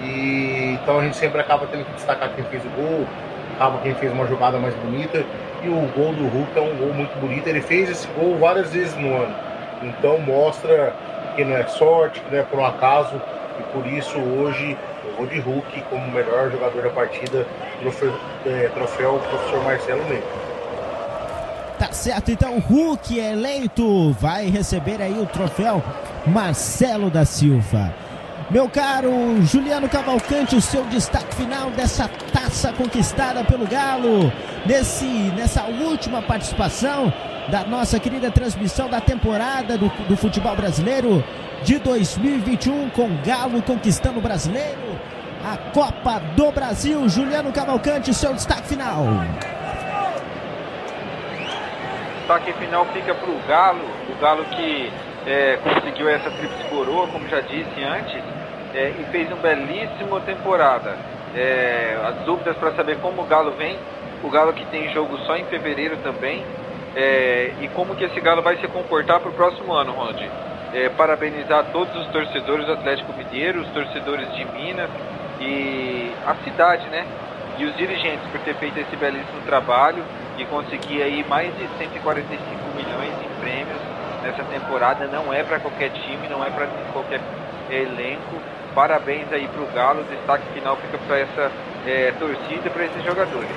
E 0.00 0.78
então 0.80 1.00
a 1.00 1.02
gente 1.02 1.16
sempre 1.16 1.40
acaba 1.40 1.66
tendo 1.66 1.84
que 1.84 1.92
destacar 1.94 2.30
quem 2.32 2.44
fez 2.44 2.64
o 2.64 2.68
gol, 2.68 3.08
acaba 3.56 3.80
quem 3.80 3.92
fez 3.96 4.12
uma 4.12 4.28
jogada 4.28 4.56
mais 4.60 4.74
bonita. 4.76 5.26
E 5.62 5.68
o 5.68 5.88
gol 5.94 6.12
do 6.12 6.26
Hulk 6.26 6.58
é 6.58 6.60
um 6.60 6.76
gol 6.76 6.92
muito 6.92 7.18
bonito. 7.20 7.46
Ele 7.46 7.60
fez 7.60 7.88
esse 7.88 8.06
gol 8.08 8.38
várias 8.38 8.72
vezes 8.72 8.94
no 8.96 9.14
ano. 9.14 9.34
Então 9.82 10.18
mostra 10.18 10.94
que 11.36 11.44
não 11.44 11.56
é 11.56 11.66
sorte, 11.66 12.20
que 12.20 12.30
não 12.30 12.40
é 12.40 12.42
por 12.42 12.58
um 12.58 12.66
acaso. 12.66 13.20
E 13.58 13.62
por 13.72 13.86
isso 13.86 14.18
hoje 14.18 14.76
eu 15.04 15.16
vou 15.16 15.26
de 15.26 15.38
Hulk 15.40 15.82
como 15.90 16.10
melhor 16.10 16.50
jogador 16.50 16.82
da 16.82 16.90
partida, 16.90 17.46
troféu, 17.80 18.12
é, 18.46 18.68
troféu 18.74 19.20
professor 19.28 19.64
Marcelo 19.64 20.04
Neto. 20.08 20.52
Tá 21.78 21.92
certo, 21.92 22.30
então 22.30 22.56
o 22.56 22.60
Hulk 22.60 23.18
eleito 23.18 24.12
vai 24.12 24.46
receber 24.46 25.02
aí 25.02 25.18
o 25.18 25.26
troféu 25.26 25.82
Marcelo 26.26 27.10
da 27.10 27.24
Silva. 27.24 27.92
Meu 28.52 28.68
caro 28.68 29.40
Juliano 29.46 29.88
Cavalcante, 29.88 30.54
o 30.54 30.60
seu 30.60 30.84
destaque 30.84 31.34
final 31.36 31.70
dessa 31.70 32.06
taça 32.30 32.70
conquistada 32.70 33.42
pelo 33.42 33.66
Galo, 33.66 34.30
nesse, 34.66 35.06
nessa 35.06 35.62
última 35.62 36.20
participação 36.20 37.10
da 37.48 37.64
nossa 37.64 37.98
querida 37.98 38.30
transmissão 38.30 38.90
da 38.90 39.00
temporada 39.00 39.78
do, 39.78 39.88
do 40.06 40.18
futebol 40.18 40.54
brasileiro 40.54 41.24
de 41.62 41.78
2021, 41.78 42.90
com 42.90 43.08
Galo 43.24 43.62
conquistando 43.62 44.18
o 44.18 44.22
brasileiro, 44.22 45.00
a 45.50 45.56
Copa 45.72 46.20
do 46.36 46.52
Brasil. 46.52 47.08
Juliano 47.08 47.50
Cavalcante, 47.52 48.12
seu 48.12 48.34
destaque 48.34 48.68
final. 48.68 49.06
destaque 52.18 52.52
final 52.52 52.84
fica 52.92 53.14
para 53.14 53.30
o 53.30 53.38
Galo, 53.48 53.84
o 54.10 54.20
Galo 54.20 54.44
que 54.44 54.92
é, 55.26 55.56
conseguiu 55.56 56.08
essa 56.08 56.30
tríplice 56.30 56.64
coroa, 56.68 57.06
como 57.08 57.26
já 57.28 57.40
disse 57.40 57.82
antes, 57.82 58.22
é, 58.74 58.90
e 58.98 59.04
fez 59.10 59.28
uma 59.28 59.36
belíssima 59.36 60.20
temporada. 60.20 60.96
É, 61.34 61.98
as 62.06 62.16
dúvidas 62.24 62.56
para 62.56 62.72
saber 62.72 62.98
como 62.98 63.22
o 63.22 63.26
Galo 63.26 63.52
vem, 63.52 63.78
o 64.22 64.30
Galo 64.30 64.52
que 64.52 64.64
tem 64.66 64.92
jogo 64.92 65.16
só 65.18 65.36
em 65.36 65.44
fevereiro 65.46 65.96
também, 66.02 66.44
é, 66.94 67.52
e 67.60 67.68
como 67.68 67.94
que 67.94 68.04
esse 68.04 68.20
Galo 68.20 68.42
vai 68.42 68.56
se 68.58 68.68
comportar 68.68 69.20
para 69.20 69.30
o 69.30 69.32
próximo 69.32 69.72
ano, 69.72 69.92
Ronald. 69.92 70.30
É, 70.74 70.88
parabenizar 70.90 71.66
todos 71.72 71.94
os 71.96 72.06
torcedores 72.08 72.66
do 72.66 72.72
Atlético 72.72 73.12
Mineiro, 73.12 73.60
os 73.60 73.68
torcedores 73.68 74.30
de 74.34 74.44
Minas 74.46 74.90
e 75.40 76.12
a 76.26 76.34
cidade, 76.44 76.86
né? 76.88 77.06
E 77.58 77.64
os 77.64 77.76
dirigentes 77.76 78.26
por 78.30 78.40
ter 78.40 78.54
feito 78.54 78.78
esse 78.78 78.96
belíssimo 78.96 79.40
trabalho 79.44 80.02
e 80.38 80.44
conseguir 80.46 81.02
aí 81.02 81.24
mais 81.28 81.54
de 81.56 81.68
145 81.78 82.38
milhões 82.74 83.12
em 83.22 83.40
prêmios 83.40 83.78
nessa 84.22 84.42
temporada. 84.44 85.06
Não 85.06 85.32
é 85.32 85.42
para 85.42 85.60
qualquer 85.60 85.90
time, 85.90 86.28
não 86.28 86.42
é 86.42 86.48
para 86.48 86.66
qualquer 86.92 87.20
elenco. 87.70 88.36
Parabéns 88.74 89.30
aí 89.32 89.46
para 89.48 89.62
o 89.62 89.66
Galo. 89.72 90.00
O 90.00 90.04
destaque 90.04 90.46
final 90.54 90.76
fica 90.76 90.98
para 91.06 91.18
essa 91.18 91.52
é, 91.86 92.12
torcida, 92.12 92.70
para 92.70 92.84
esses 92.84 93.04
jogadores. 93.04 93.50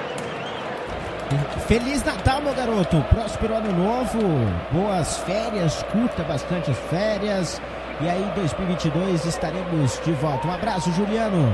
Feliz 1.68 2.03
Natal, 2.03 2.41
meu 2.41 2.53
garoto. 2.53 3.01
Próspero 3.09 3.55
ano 3.55 3.72
novo. 3.72 4.20
Boas 4.72 5.18
férias. 5.20 5.84
Curta 5.91 6.24
bastante 6.24 6.72
as 6.72 6.80
férias. 6.89 7.61
E 8.01 8.09
aí, 8.09 8.30
2022 8.36 9.26
estaremos 9.26 9.99
de 10.03 10.11
volta. 10.13 10.47
Um 10.47 10.53
abraço, 10.53 10.91
Juliano. 10.91 11.51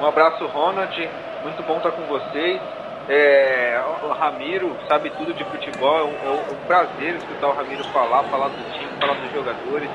Um 0.00 0.06
abraço, 0.06 0.46
Ronald. 0.46 1.10
Muito 1.42 1.62
bom 1.62 1.78
estar 1.78 1.90
com 1.92 2.02
vocês. 2.02 2.60
É, 3.08 3.80
o 4.04 4.12
Ramiro 4.12 4.76
sabe 4.86 5.10
tudo 5.10 5.32
de 5.32 5.42
futebol. 5.44 5.98
É 5.98 6.04
um, 6.04 6.12
é 6.12 6.52
um 6.52 6.66
prazer 6.66 7.16
escutar 7.16 7.48
o 7.48 7.54
Ramiro 7.54 7.82
falar, 7.84 8.22
falar 8.24 8.48
do 8.48 8.72
time, 8.72 8.92
falar 9.00 9.14
dos 9.14 9.32
jogadores. 9.32 9.90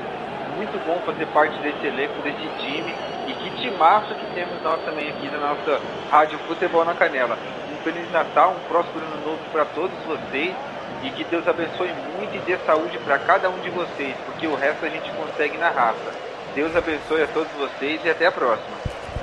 Muito 0.56 0.78
bom 0.86 1.00
fazer 1.04 1.26
parte 1.26 1.58
desse 1.58 1.86
elenco, 1.86 2.22
desse 2.22 2.46
time. 2.58 2.94
E 3.26 3.32
que 3.34 3.50
timaço 3.62 4.14
que 4.14 4.26
temos 4.34 4.62
nós 4.62 4.80
também 4.84 5.08
aqui 5.10 5.28
na 5.30 5.38
nossa 5.38 5.80
Rádio 6.10 6.38
Futebol 6.40 6.84
na 6.84 6.94
Canela. 6.94 7.38
Um 7.72 7.76
Feliz 7.82 8.10
Natal, 8.12 8.54
um 8.56 8.68
próspero 8.68 9.04
ano 9.04 9.24
novo 9.24 9.40
para 9.50 9.64
todos 9.64 9.96
vocês. 10.06 10.54
E 11.02 11.10
que 11.10 11.24
Deus 11.24 11.46
abençoe 11.46 11.92
muito 12.16 12.34
e 12.34 12.38
dê 12.40 12.56
saúde 12.64 12.98
para 12.98 13.18
cada 13.18 13.50
um 13.50 13.58
de 13.60 13.68
vocês, 13.70 14.14
porque 14.24 14.46
o 14.46 14.54
resto 14.54 14.86
a 14.86 14.88
gente 14.88 15.10
consegue 15.10 15.58
na 15.58 15.68
raça. 15.68 16.14
Deus 16.54 16.74
abençoe 16.74 17.22
a 17.22 17.26
todos 17.26 17.52
vocês 17.52 18.00
e 18.04 18.10
até 18.10 18.26
a 18.26 18.32
próxima. 18.32 18.76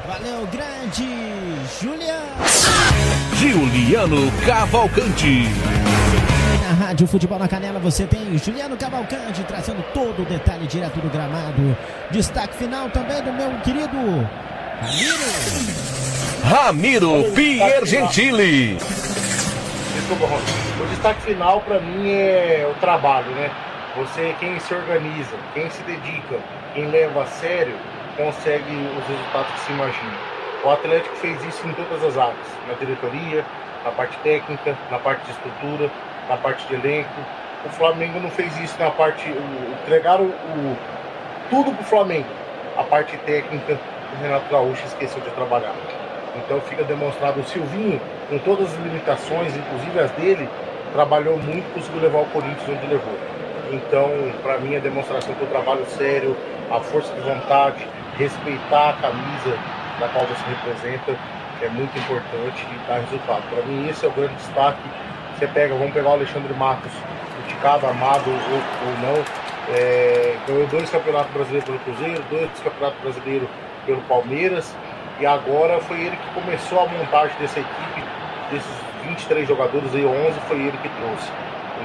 Valeu, 0.07 0.47
grande 0.47 1.07
Juliano. 1.79 2.27
Juliano 3.35 4.31
Cavalcante. 4.45 5.45
Rádio 6.91 7.07
Futebol 7.07 7.39
na 7.39 7.47
Canela 7.47 7.79
você 7.79 8.05
tem 8.05 8.37
Juliano 8.37 8.75
Cavalcante 8.75 9.41
trazendo 9.45 9.81
todo 9.93 10.23
o 10.23 10.25
detalhe 10.25 10.67
direto 10.67 10.99
do 10.99 11.09
gramado. 11.09 11.77
Destaque 12.09 12.53
final 12.57 12.89
também 12.89 13.21
do 13.21 13.31
meu 13.31 13.49
querido 13.61 14.27
Ramiro. 16.43 17.23
Ramiro 17.23 17.31
Piergentili. 17.33 18.75
Desculpa, 18.75 20.25
Ron. 20.25 20.83
O 20.83 20.87
destaque 20.89 21.21
final 21.21 21.61
para 21.61 21.79
mim 21.79 22.11
é 22.11 22.69
o 22.69 22.77
trabalho, 22.81 23.31
né? 23.35 23.49
Você, 23.95 24.35
quem 24.41 24.59
se 24.59 24.73
organiza, 24.73 25.37
quem 25.53 25.69
se 25.69 25.81
dedica, 25.83 26.39
quem 26.73 26.87
leva 26.87 27.23
a 27.23 27.25
sério, 27.25 27.77
consegue 28.17 28.75
os 28.99 29.07
resultados 29.07 29.53
que 29.53 29.59
se 29.61 29.71
imagina. 29.71 30.17
O 30.65 30.69
Atlético 30.69 31.15
fez 31.15 31.41
isso 31.45 31.65
em 31.65 31.71
todas 31.71 32.03
as 32.03 32.17
áreas, 32.17 32.47
na 32.67 32.73
diretoria, 32.73 33.45
na 33.85 33.91
parte 33.91 34.17
técnica, 34.17 34.77
na 34.91 34.99
parte 34.99 35.23
de 35.23 35.31
estrutura, 35.31 35.89
na 36.31 36.37
parte 36.37 36.65
de 36.67 36.75
elenco. 36.75 37.09
O 37.65 37.69
Flamengo 37.69 38.19
não 38.19 38.31
fez 38.31 38.57
isso 38.59 38.75
na 38.79 38.89
parte. 38.89 39.29
O, 39.29 39.71
entregaram 39.83 40.25
o, 40.25 40.77
tudo 41.49 41.71
para 41.73 41.81
o 41.81 41.85
Flamengo. 41.85 42.29
A 42.77 42.83
parte 42.83 43.17
técnica, 43.17 43.77
o 44.13 44.23
Renato 44.23 44.49
Gaúcho 44.49 44.85
esqueceu 44.85 45.21
de 45.21 45.29
trabalhar. 45.31 45.75
Então 46.37 46.61
fica 46.61 46.83
demonstrado 46.85 47.41
o 47.41 47.43
Silvinho, 47.43 47.99
com 48.29 48.37
todas 48.39 48.67
as 48.67 48.79
limitações, 48.79 49.53
inclusive 49.55 49.99
as 49.99 50.11
dele, 50.11 50.47
trabalhou 50.93 51.37
muito 51.37 51.73
conseguiu 51.73 52.01
levar 52.01 52.19
o 52.19 52.25
Corinthians 52.27 52.69
onde 52.69 52.87
levou. 52.87 53.17
Então, 53.69 54.09
para 54.41 54.57
mim, 54.59 54.75
a 54.75 54.79
demonstração 54.79 55.33
que 55.35 55.43
o 55.43 55.47
trabalho 55.47 55.85
sério, 55.85 56.35
a 56.71 56.79
força 56.79 57.13
de 57.13 57.21
vontade, 57.21 57.85
respeitar 58.17 58.91
a 58.91 58.93
camisa 58.93 59.57
da 59.99 60.07
qual 60.07 60.25
você 60.25 60.43
representa 60.47 61.17
é 61.61 61.69
muito 61.69 61.97
importante 61.97 62.65
e 62.65 62.87
dá 62.87 62.95
resultado. 62.95 63.43
Para 63.49 63.63
mim, 63.63 63.87
esse 63.87 64.05
é 64.05 64.09
o 64.09 64.11
grande 64.11 64.33
destaque. 64.35 64.81
Você 65.41 65.47
pega, 65.47 65.73
vamos 65.73 65.91
pegar 65.91 66.09
o 66.09 66.13
Alexandre 66.13 66.53
Matos, 66.53 66.91
criticado, 67.41 67.87
amado 67.87 68.29
ou, 68.29 68.37
ou 68.37 68.99
não, 68.99 69.23
é, 69.75 70.35
ganhou 70.45 70.67
dois 70.67 70.87
campeonatos 70.87 71.33
brasileiros 71.33 71.67
pelo 71.67 71.79
Cruzeiro, 71.79 72.23
dois 72.29 72.47
campeonatos 72.63 73.01
brasileiros 73.01 73.49
pelo 73.83 74.01
Palmeiras 74.01 74.71
e 75.19 75.25
agora 75.25 75.79
foi 75.79 75.99
ele 75.99 76.15
que 76.15 76.39
começou 76.39 76.81
a 76.81 76.85
montagem 76.85 77.35
dessa 77.39 77.59
equipe, 77.59 78.03
desses 78.51 78.71
23 79.03 79.47
jogadores 79.47 79.95
aí, 79.95 80.05
11 80.05 80.39
foi 80.41 80.57
ele 80.57 80.77
que 80.77 80.89
trouxe. 80.89 81.31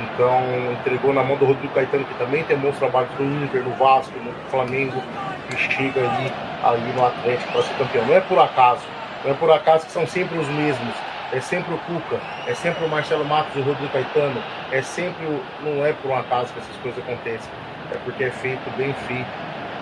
Então 0.02 0.38
entregou 0.78 1.14
na 1.14 1.24
mão 1.24 1.38
do 1.38 1.46
Rodrigo 1.46 1.72
Caetano, 1.72 2.04
que 2.04 2.14
também 2.16 2.44
tem 2.44 2.58
bons 2.58 2.76
trabalhos 2.76 3.08
no 3.18 3.42
Inter, 3.42 3.62
no 3.62 3.70
Vasco, 3.76 4.12
no 4.18 4.34
Flamengo, 4.50 5.02
e 5.50 5.56
chega 5.56 6.02
aí, 6.02 6.32
aí 6.62 6.92
no 6.94 7.06
Atlético 7.06 7.52
para 7.52 7.62
ser 7.62 7.74
campeão. 7.78 8.04
Não 8.04 8.16
é 8.16 8.20
por 8.20 8.38
acaso, 8.38 8.82
não 9.24 9.30
é 9.30 9.34
por 9.34 9.50
acaso 9.50 9.86
que 9.86 9.92
são 9.92 10.06
sempre 10.06 10.36
os 10.36 10.48
mesmos. 10.48 11.15
É 11.32 11.40
sempre 11.40 11.74
o 11.74 11.78
Cuca, 11.78 12.20
é 12.46 12.54
sempre 12.54 12.84
o 12.84 12.88
Marcelo 12.88 13.24
Matos 13.24 13.54
e 13.56 13.58
o 13.58 13.62
Rodrigo 13.62 13.92
Caetano, 13.92 14.40
é 14.70 14.80
sempre 14.80 15.26
o. 15.26 15.42
Não 15.62 15.84
é 15.84 15.92
por 15.92 16.10
um 16.10 16.16
acaso 16.16 16.52
que 16.52 16.60
essas 16.60 16.76
coisas 16.76 17.02
acontecem, 17.02 17.50
é 17.92 17.98
porque 18.04 18.24
é 18.24 18.30
feito, 18.30 18.76
bem 18.76 18.94
feito. 19.08 19.26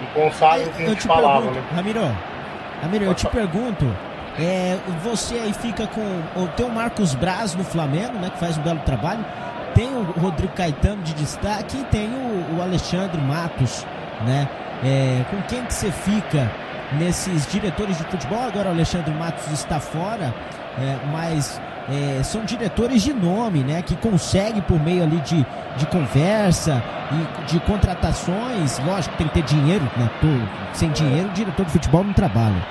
E 0.02 0.06
consagra 0.14 0.66
o 0.66 0.70
que 0.70 0.82
a 0.82 0.88
gente 0.88 1.06
falava, 1.06 1.42
pergunto, 1.42 1.60
né? 1.60 1.76
Ramiro, 1.76 2.16
Ramiro, 2.82 3.04
eu 3.04 3.14
te 3.14 3.26
pergunto, 3.26 3.86
é, 4.38 4.78
você 5.02 5.34
aí 5.34 5.52
fica 5.52 5.86
com. 5.86 6.46
Tem 6.56 6.66
o 6.66 6.70
Marcos 6.70 7.14
Braz 7.14 7.54
no 7.54 7.64
Flamengo, 7.64 8.14
né? 8.18 8.30
Que 8.30 8.38
faz 8.38 8.58
um 8.58 8.62
belo 8.62 8.80
trabalho. 8.80 9.24
Tem 9.74 9.88
o 9.88 10.02
Rodrigo 10.02 10.52
Caetano 10.54 11.02
de 11.02 11.14
destaque 11.14 11.78
e 11.78 11.84
tem 11.84 12.08
o, 12.08 12.56
o 12.56 12.62
Alexandre 12.62 13.20
Matos, 13.20 13.86
né? 14.26 14.48
É, 14.82 15.24
com 15.30 15.40
quem 15.42 15.64
que 15.64 15.72
você 15.72 15.90
fica 15.90 16.50
nesses 16.92 17.46
diretores 17.46 17.98
de 17.98 18.04
futebol? 18.04 18.42
Agora 18.42 18.68
o 18.68 18.72
Alexandre 18.72 19.12
Matos 19.14 19.46
está 19.52 19.78
fora, 19.78 20.34
é, 20.78 20.96
mas 21.12 21.60
é, 21.88 22.22
são 22.22 22.44
diretores 22.44 23.02
de 23.02 23.12
nome, 23.12 23.60
né? 23.64 23.82
Que 23.82 23.94
conseguem 23.96 24.62
por 24.62 24.80
meio 24.80 25.02
ali 25.02 25.18
de, 25.18 25.44
de 25.76 25.86
conversa 25.86 26.82
e 27.12 27.44
de 27.52 27.60
contratações. 27.60 28.78
Lógico, 28.80 29.16
tem 29.16 29.28
que 29.28 29.34
ter 29.34 29.42
dinheiro, 29.42 29.84
né? 29.96 30.10
Tô- 30.20 30.76
sem 30.76 30.90
dinheiro, 30.90 31.28
o 31.28 31.32
diretor 31.32 31.64
de 31.66 31.72
futebol 31.72 32.02
não 32.04 32.12
trabalha. 32.12 32.66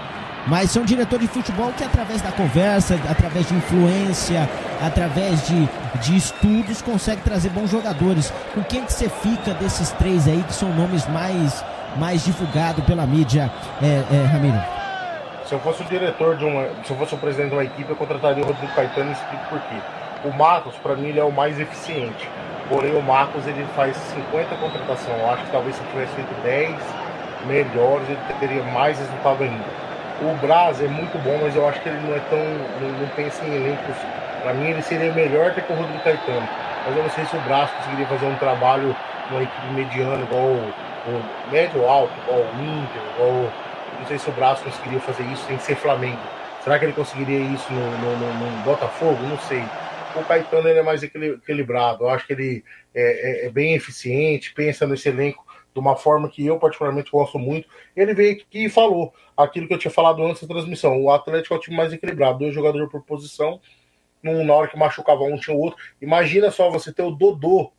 Mas 0.45 0.71
são 0.71 0.83
diretores 0.83 1.25
de 1.27 1.33
futebol 1.33 1.71
que, 1.77 1.85
através 1.85 2.21
da 2.21 2.29
conversa, 2.31 2.99
através 3.09 3.47
de 3.47 3.55
influência, 3.55 4.49
através 4.85 5.47
de, 5.47 5.69
de 6.01 6.17
estudos, 6.17 6.81
consegue 6.81 7.21
trazer 7.21 7.49
bons 7.49 7.71
jogadores. 7.71 8.33
Com 8.53 8.61
quem 8.61 8.83
que 8.83 8.91
você 8.91 9.07
fica 9.07 9.53
desses 9.53 9.91
três 9.91 10.27
aí, 10.27 10.43
que 10.45 10.53
são 10.53 10.67
nomes 10.73 11.07
mais, 11.07 11.63
mais 11.97 12.25
divulgados 12.25 12.83
pela 12.83 13.05
mídia, 13.07 13.49
é, 13.81 14.03
é, 14.13 14.25
Ramiro? 14.25 14.59
Se 15.53 15.57
eu 15.57 15.61
fosse 15.61 15.83
o 15.83 15.85
diretor 15.85 16.35
de 16.35 16.45
uma. 16.45 16.67
Se 16.83 16.89
eu 16.89 16.97
fosse 16.97 17.13
o 17.13 17.17
presidente 17.19 17.49
de 17.49 17.53
uma 17.53 17.63
equipe, 17.63 17.87
eu 17.87 17.95
contrataria 17.95 18.43
o 18.43 18.47
Rodrigo 18.47 18.73
Caetano 18.73 19.11
e 19.11 19.13
explico 19.13 19.45
por 19.49 19.59
quê. 19.59 19.75
O 20.25 20.33
Marcos, 20.33 20.73
para 20.81 20.95
mim, 20.95 21.09
ele 21.09 21.19
é 21.19 21.23
o 21.23 21.31
mais 21.31 21.59
eficiente. 21.59 22.27
Porém, 22.67 22.95
o 22.95 23.03
Marcos 23.03 23.45
ele 23.45 23.63
faz 23.75 23.95
50 23.95 24.55
contratações. 24.55 25.19
Eu 25.19 25.29
acho 25.29 25.43
que 25.43 25.51
talvez 25.51 25.75
se 25.75 25.83
eu 25.83 25.87
tivesse 25.91 26.15
feito 26.15 26.33
10 26.41 26.75
melhores, 27.45 28.09
ele 28.09 28.17
teria 28.39 28.63
mais 28.63 28.97
resultado 28.97 29.43
ainda. 29.43 29.63
o 30.23 30.35
Braz 30.41 30.81
é 30.81 30.87
muito 30.87 31.21
bom, 31.23 31.37
mas 31.39 31.55
eu 31.55 31.69
acho 31.69 31.79
que 31.81 31.89
ele 31.89 31.99
não 31.99 32.15
é 32.15 32.19
tão. 32.31 32.39
não, 32.81 32.89
não 33.01 33.07
pensa 33.09 33.45
em 33.45 33.53
elencos. 33.53 33.95
Para 34.41 34.55
mim, 34.55 34.71
ele 34.71 34.81
seria 34.81 35.11
melhor 35.11 35.53
que 35.53 35.71
o 35.71 35.75
Rodrigo 35.75 36.03
Caetano. 36.03 36.49
Mas 36.87 36.97
eu 36.97 37.03
não 37.03 37.11
sei 37.11 37.25
se 37.25 37.37
o 37.37 37.41
Braz 37.41 37.69
conseguiria 37.69 38.07
fazer 38.07 38.25
um 38.25 38.35
trabalho 38.37 38.95
numa 39.29 39.43
equipe 39.43 39.67
mediana, 39.67 40.23
igual 40.23 40.45
o, 40.45 40.73
o 41.05 41.51
médio 41.51 41.87
alto, 41.87 42.11
igual 42.25 42.39
o 42.39 42.59
Inter, 42.59 43.01
igual. 43.13 43.51
Não 43.99 44.05
sei 44.07 44.17
se 44.19 44.29
o 44.29 44.33
Braz 44.33 44.59
conseguiria 44.59 44.99
fazer 44.99 45.23
isso 45.31 45.45
sem 45.45 45.57
ser 45.59 45.75
Flamengo. 45.75 46.19
Será 46.63 46.79
que 46.79 46.85
ele 46.85 46.93
conseguiria 46.93 47.39
isso 47.39 47.71
no, 47.73 47.91
no, 47.97 48.17
no- 48.17 48.33
no 48.57 48.63
Botafogo? 48.63 49.21
Não 49.23 49.37
sei. 49.39 49.63
O 50.15 50.23
Caetano 50.23 50.67
ele 50.67 50.79
é 50.79 50.83
mais 50.83 51.01
equili- 51.03 51.31
equilibrado. 51.31 52.03
Eu 52.03 52.09
acho 52.09 52.25
que 52.27 52.33
ele 52.33 52.63
é, 52.93 53.43
é- 53.43 53.45
é 53.47 53.49
bem 53.49 53.73
eficiente, 53.73 54.53
pensa 54.53 54.85
nesse 54.87 55.09
elenco 55.09 55.43
de 55.73 55.79
uma 55.79 55.95
forma 55.95 56.29
que 56.29 56.45
eu 56.45 56.59
particularmente 56.59 57.09
gosto 57.11 57.39
muito. 57.39 57.67
Ele 57.95 58.13
veio 58.13 58.33
aqui 58.33 58.65
e 58.65 58.69
falou 58.69 59.11
aquilo 59.35 59.67
que 59.67 59.73
eu 59.73 59.77
tinha 59.79 59.91
falado 59.91 60.23
antes 60.23 60.41
da 60.43 60.53
transmissão. 60.53 61.01
O 61.01 61.09
Atlético 61.09 61.53
é 61.55 61.57
o 61.57 61.59
time 61.59 61.75
mais 61.75 61.91
equilibrado, 61.91 62.39
dois 62.39 62.53
jogadores 62.53 62.89
por 62.91 63.01
posição. 63.03 63.59
Num, 64.21 64.45
na 64.45 64.53
hora 64.53 64.67
que 64.69 64.77
machucava 64.77 65.23
um, 65.23 65.35
tinha 65.37 65.55
o 65.55 65.59
outro. 65.59 65.83
Imagina 66.01 66.49
só 66.51 66.69
você 66.69 66.93
ter 66.93 67.01
o 67.01 67.11
Dodô, 67.11 67.71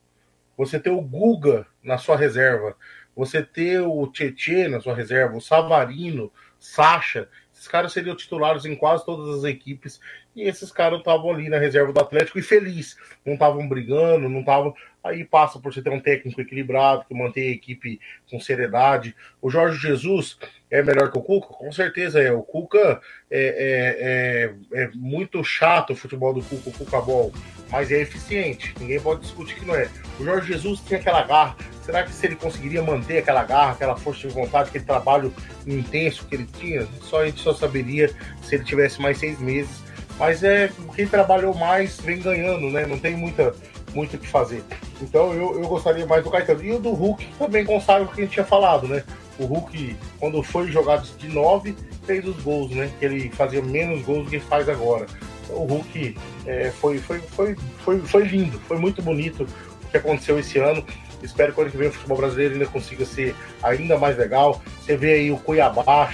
você 0.59 0.79
ter 0.79 0.91
o 0.91 1.01
Guga 1.01 1.67
na 1.83 1.97
sua 1.97 2.17
reserva, 2.17 2.77
você 3.15 3.43
ter 3.43 3.81
o 3.81 4.07
Tietê 4.07 4.69
na 4.69 4.81
sua 4.81 4.95
reserva, 4.95 5.37
o 5.37 5.41
Savarino, 5.41 6.33
Sacha. 6.59 7.29
Esses 7.53 7.69
caras 7.69 7.93
seriam 7.93 8.17
titulares 8.17 8.65
em 8.65 8.75
quase 8.75 9.05
todas 9.05 9.39
as 9.39 9.45
equipes. 9.45 10.01
E 10.35 10.43
esses 10.43 10.73
caras 10.73 10.99
estavam 10.99 11.31
ali 11.31 11.49
na 11.49 11.59
reserva 11.59 11.93
do 11.93 12.01
Atlético 12.01 12.39
e 12.39 12.43
feliz. 12.43 12.97
Não 13.25 13.35
estavam 13.35 13.69
brigando, 13.69 14.29
não 14.29 14.41
estavam. 14.41 14.75
Aí 15.03 15.25
passa 15.25 15.61
por 15.61 15.73
você 15.73 15.83
ter 15.83 15.91
um 15.91 16.01
técnico 16.01 16.41
equilibrado, 16.41 17.05
que 17.07 17.15
mantém 17.15 17.51
a 17.51 17.53
equipe 17.53 18.01
com 18.29 18.41
seriedade. 18.41 19.15
O 19.41 19.51
Jorge 19.51 19.79
Jesus 19.79 20.39
é 20.71 20.83
melhor 20.83 21.12
que 21.12 21.19
o 21.19 21.23
Cuca? 21.23 21.49
Com 21.49 21.71
certeza 21.71 22.21
é. 22.21 22.33
O 22.33 22.43
Cuca 22.43 23.01
é, 23.31 24.51
é, 24.73 24.81
é, 24.81 24.85
é 24.85 24.91
muito 24.95 25.45
chato 25.45 25.93
o 25.93 25.97
futebol 25.97 26.33
do 26.33 26.43
Cuca, 26.43 26.71
o 26.71 26.73
Cuca 26.73 27.01
Ball, 27.01 27.33
mas 27.71 27.93
é 27.93 28.01
eficiente. 28.01 28.75
Ninguém 28.81 28.99
pode 28.99 29.21
discutir 29.21 29.55
que 29.57 29.65
não 29.65 29.77
é. 29.77 29.89
O 30.19 30.25
Jorge 30.25 30.53
Jesus 30.53 30.81
tinha 30.81 30.99
aquela 30.99 31.23
garra. 31.23 31.57
Será 31.85 32.03
que 32.03 32.12
se 32.12 32.26
ele 32.26 32.37
conseguiria 32.37 32.82
manter 32.82 33.18
aquela 33.18 33.45
garra, 33.45 33.72
aquela 33.72 33.97
força 33.97 34.26
de 34.26 34.35
vontade, 34.35 34.70
aquele 34.70 34.85
trabalho 34.85 35.32
intenso 35.66 36.26
que 36.26 36.35
ele 36.35 36.49
tinha? 36.59 36.89
Só 37.03 37.20
a 37.20 37.26
gente 37.26 37.41
só 37.41 37.53
saberia 37.53 38.11
se 38.43 38.55
ele 38.55 38.64
tivesse 38.64 39.01
mais 39.03 39.18
seis 39.18 39.39
meses. 39.39 39.82
Mas 40.18 40.43
é 40.43 40.70
quem 40.95 41.07
trabalhou 41.07 41.55
mais 41.55 42.01
vem 42.01 42.20
ganhando, 42.20 42.70
né? 42.70 42.87
Não 42.87 42.99
tem 42.99 43.16
muita 43.16 43.55
muito 43.95 44.16
o 44.16 44.18
que 44.18 44.26
fazer. 44.26 44.62
Então 45.01 45.32
eu, 45.32 45.61
eu 45.61 45.68
gostaria 45.68 46.07
mais 46.07 46.24
do 46.24 46.30
Caetano. 46.30 46.64
E 46.64 46.72
o 46.72 46.78
do 46.78 46.93
Hulk 46.93 47.26
também 47.39 47.64
consagra 47.64 48.05
o 48.05 48.09
que 48.09 48.20
a 48.20 48.24
gente 48.24 48.32
tinha 48.32 48.47
falado, 48.47 48.89
né? 48.89 49.05
O 49.39 49.45
Hulk, 49.45 49.97
quando 50.18 50.43
foi 50.43 50.70
jogado 50.70 51.07
de 51.18 51.28
9, 51.28 51.76
fez 52.05 52.26
os 52.26 52.41
gols, 52.43 52.70
né? 52.70 52.91
Que 52.99 53.05
ele 53.05 53.30
fazia 53.30 53.61
menos 53.62 54.03
gols 54.03 54.24
do 54.24 54.30
que 54.30 54.41
faz 54.41 54.68
agora. 54.68 55.07
Então, 55.45 55.57
o 55.57 55.66
Hulk 55.66 56.16
é, 56.47 56.70
foi, 56.70 56.99
foi, 56.99 57.18
foi, 57.20 57.57
foi, 57.85 58.01
foi 58.01 58.24
lindo, 58.24 58.59
foi 58.61 58.78
muito 58.78 59.03
bonito 59.03 59.47
o 59.82 59.89
que 59.89 59.97
aconteceu 59.97 60.39
esse 60.39 60.59
ano. 60.59 60.85
Espero 61.25 61.53
que 61.53 61.59
o 61.59 61.62
ano 61.62 61.70
que 61.70 61.77
vem 61.77 61.89
o 61.89 61.93
futebol 61.93 62.18
brasileiro 62.18 62.55
ainda 62.55 62.66
consiga 62.66 63.05
ser 63.05 63.35
ainda 63.62 63.99
mais 63.99 64.16
legal. 64.16 64.62
Você 64.81 64.97
vê 64.97 65.14
aí 65.14 65.31
o 65.31 65.39
Cuiabá 65.39 66.12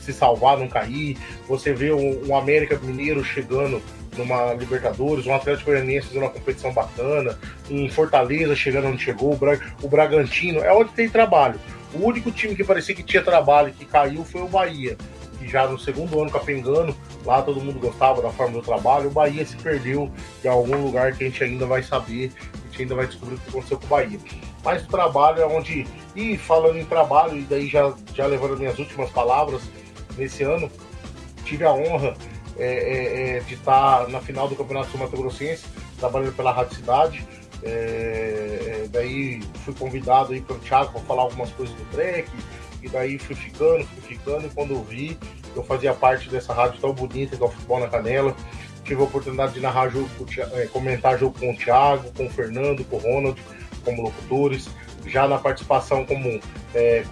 se 0.00 0.12
salvar, 0.12 0.56
não 0.56 0.68
cair. 0.68 1.18
Você 1.48 1.72
vê 1.72 1.92
um, 1.92 2.28
um 2.28 2.36
América 2.36 2.78
Mineiro 2.78 3.22
chegando 3.24 3.82
numa 4.16 4.54
Libertadores, 4.54 5.26
um 5.26 5.34
Atlético 5.34 5.70
Goianiense 5.70 6.08
fazendo 6.08 6.22
uma 6.22 6.30
competição 6.30 6.72
bacana, 6.72 7.38
um 7.70 7.88
Fortaleza 7.88 8.56
chegando 8.56 8.88
onde 8.88 9.02
chegou, 9.02 9.34
o, 9.34 9.36
Bra 9.36 9.58
o 9.82 9.88
Bragantino, 9.88 10.60
é 10.60 10.72
onde 10.72 10.90
tem 10.92 11.08
trabalho. 11.08 11.60
O 11.92 12.04
único 12.04 12.30
time 12.30 12.54
que 12.54 12.64
parecia 12.64 12.94
que 12.94 13.02
tinha 13.02 13.22
trabalho 13.22 13.72
que 13.72 13.84
caiu 13.84 14.24
foi 14.24 14.42
o 14.42 14.48
Bahia, 14.48 14.96
que 15.38 15.46
já 15.46 15.66
no 15.66 15.78
segundo 15.78 16.20
ano 16.20 16.30
capengando, 16.30 16.96
lá 17.24 17.42
todo 17.42 17.60
mundo 17.60 17.78
gostava 17.78 18.22
da 18.22 18.30
forma 18.30 18.54
do 18.54 18.62
trabalho, 18.62 19.08
o 19.08 19.12
Bahia 19.12 19.44
se 19.44 19.56
perdeu 19.56 20.10
em 20.44 20.48
algum 20.48 20.76
lugar 20.82 21.12
que 21.12 21.24
a 21.24 21.26
gente 21.28 21.44
ainda 21.44 21.66
vai 21.66 21.82
saber, 21.82 22.32
gente 22.76 22.82
ainda 22.82 22.94
vai 22.94 23.06
descobrir 23.06 23.36
o 23.36 23.38
que 23.38 23.48
aconteceu 23.48 23.78
com 23.78 23.86
o 23.86 23.88
Bahia. 23.88 24.20
Mas 24.62 24.84
o 24.84 24.86
trabalho 24.86 25.40
é 25.40 25.46
onde, 25.46 25.86
e 26.14 26.36
falando 26.36 26.78
em 26.78 26.84
trabalho, 26.84 27.38
e 27.38 27.42
daí 27.42 27.68
já, 27.68 27.92
já 28.14 28.26
levando 28.26 28.58
minhas 28.58 28.78
últimas 28.78 29.10
palavras, 29.10 29.62
nesse 30.16 30.42
ano, 30.42 30.70
tive 31.44 31.64
a 31.64 31.72
honra 31.72 32.14
é, 32.58 32.66
é, 32.66 33.36
é, 33.36 33.40
de 33.40 33.54
estar 33.54 34.08
na 34.08 34.20
final 34.20 34.48
do 34.48 34.56
Campeonato 34.56 34.90
Sul 34.90 35.00
Mato 35.00 35.16
Grossense, 35.16 35.64
trabalhando 35.98 36.34
pela 36.34 36.52
Rádio 36.52 36.76
Cidade. 36.76 37.26
É, 37.62 38.82
é, 38.84 38.88
daí 38.90 39.42
fui 39.64 39.74
convidado 39.74 40.32
aí 40.32 40.40
pelo 40.40 40.58
Thiago 40.58 40.92
para 40.92 41.00
falar 41.02 41.22
algumas 41.22 41.50
coisas 41.52 41.74
do 41.74 41.84
track, 41.86 42.28
e 42.82 42.88
daí 42.88 43.18
fui 43.18 43.34
ficando, 43.34 43.84
fui 43.84 44.02
ficando, 44.02 44.46
e 44.46 44.50
quando 44.50 44.72
eu 44.72 44.82
vi, 44.82 45.18
eu 45.54 45.64
fazia 45.64 45.94
parte 45.94 46.28
dessa 46.28 46.52
rádio 46.52 46.80
tão 46.80 46.92
bonita 46.92 47.42
o 47.42 47.48
Futebol 47.48 47.80
na 47.80 47.88
Canela. 47.88 48.36
Tive 48.86 49.00
a 49.00 49.04
oportunidade 49.04 49.54
de 49.54 49.60
narrar 49.60 49.88
jogo, 49.88 50.08
é, 50.54 50.66
comentar 50.66 51.18
jogo 51.18 51.36
com 51.38 51.50
o 51.50 51.56
Thiago, 51.56 52.12
com 52.16 52.26
o 52.26 52.30
Fernando, 52.30 52.84
com 52.84 52.96
o 52.96 53.00
Ronald, 53.00 53.40
como 53.84 54.02
locutores. 54.02 54.68
Já 55.06 55.28
na 55.28 55.38
participação 55.38 56.04
como 56.04 56.40
é, 56.74 57.04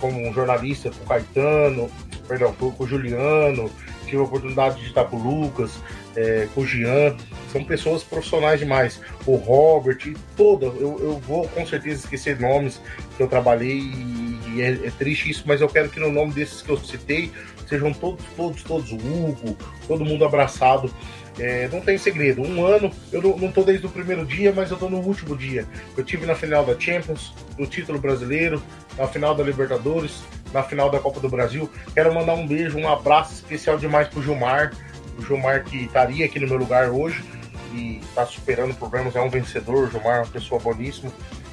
como 0.00 0.32
jornalista 0.32 0.90
com 0.90 1.04
o 1.04 1.06
Caetano, 1.06 1.90
perdão, 2.28 2.54
com, 2.54 2.74
o 2.78 2.86
Juliano, 2.86 3.70
tive 4.04 4.18
a 4.18 4.22
oportunidade 4.22 4.80
de 4.80 4.86
estar 4.86 5.04
com 5.04 5.16
o 5.16 5.22
Lucas, 5.22 5.72
é, 6.16 6.48
com 6.54 6.62
o 6.62 6.66
Jean, 6.66 7.16
são 7.50 7.64
pessoas 7.64 8.02
profissionais 8.02 8.60
demais. 8.60 9.00
O 9.26 9.36
Robert, 9.36 10.14
toda, 10.36 10.66
eu, 10.66 10.98
eu 11.00 11.18
vou 11.20 11.48
com 11.48 11.66
certeza 11.66 12.04
esquecer 12.04 12.38
nomes 12.40 12.80
que 13.16 13.22
eu 13.22 13.28
trabalhei 13.28 13.78
e, 13.78 14.40
e 14.54 14.62
é, 14.62 14.86
é 14.86 14.90
triste 14.90 15.30
isso, 15.30 15.44
mas 15.46 15.60
eu 15.60 15.68
quero 15.68 15.88
que 15.88 16.00
no 16.00 16.10
nome 16.10 16.32
desses 16.32 16.62
que 16.62 16.70
eu 16.70 16.78
citei 16.78 17.32
sejam 17.72 17.90
todos, 17.90 18.22
todos, 18.36 18.62
todos, 18.62 18.92
o 18.92 18.96
Hugo, 18.96 19.56
todo 19.88 20.04
mundo 20.04 20.26
abraçado. 20.26 20.92
É, 21.38 21.66
não 21.72 21.80
tem 21.80 21.96
segredo. 21.96 22.42
Um 22.42 22.66
ano, 22.66 22.92
eu 23.10 23.22
não, 23.22 23.50
tô 23.50 23.62
desde 23.62 23.86
o 23.86 23.88
primeiro 23.88 24.26
dia, 24.26 24.52
mas 24.54 24.70
eu 24.70 24.76
tô 24.76 24.90
no 24.90 24.98
último 24.98 25.34
dia. 25.34 25.66
Eu 25.96 26.04
tive 26.04 26.26
na 26.26 26.34
final 26.34 26.66
da 26.66 26.78
Champions, 26.78 27.32
no 27.58 27.66
título 27.66 27.98
brasileiro, 27.98 28.62
na 28.98 29.06
final 29.06 29.34
da 29.34 29.42
Libertadores, 29.42 30.22
na 30.52 30.62
final 30.62 30.90
da 30.90 30.98
Copa 30.98 31.18
do 31.20 31.30
Brasil. 31.30 31.70
Quero 31.94 32.12
mandar 32.12 32.34
um 32.34 32.46
beijo, 32.46 32.76
um 32.76 32.86
abraço 32.86 33.32
especial 33.32 33.78
demais 33.78 34.08
pro 34.08 34.22
Gilmar. 34.22 34.72
O 35.18 35.22
Gilmar 35.24 35.64
que 35.64 35.84
estaria 35.84 36.26
aqui 36.26 36.38
no 36.38 36.46
meu 36.46 36.58
lugar 36.58 36.90
hoje 36.90 37.24
e 37.72 38.00
está 38.00 38.26
superando 38.26 38.74
problemas, 38.74 39.16
é 39.16 39.20
um 39.22 39.30
vencedor. 39.30 39.88
O 39.88 39.90
Gilmar 39.90 40.16
é 40.16 40.20
uma 40.20 40.26
pessoa 40.26 40.60
boníssima. 40.60 41.10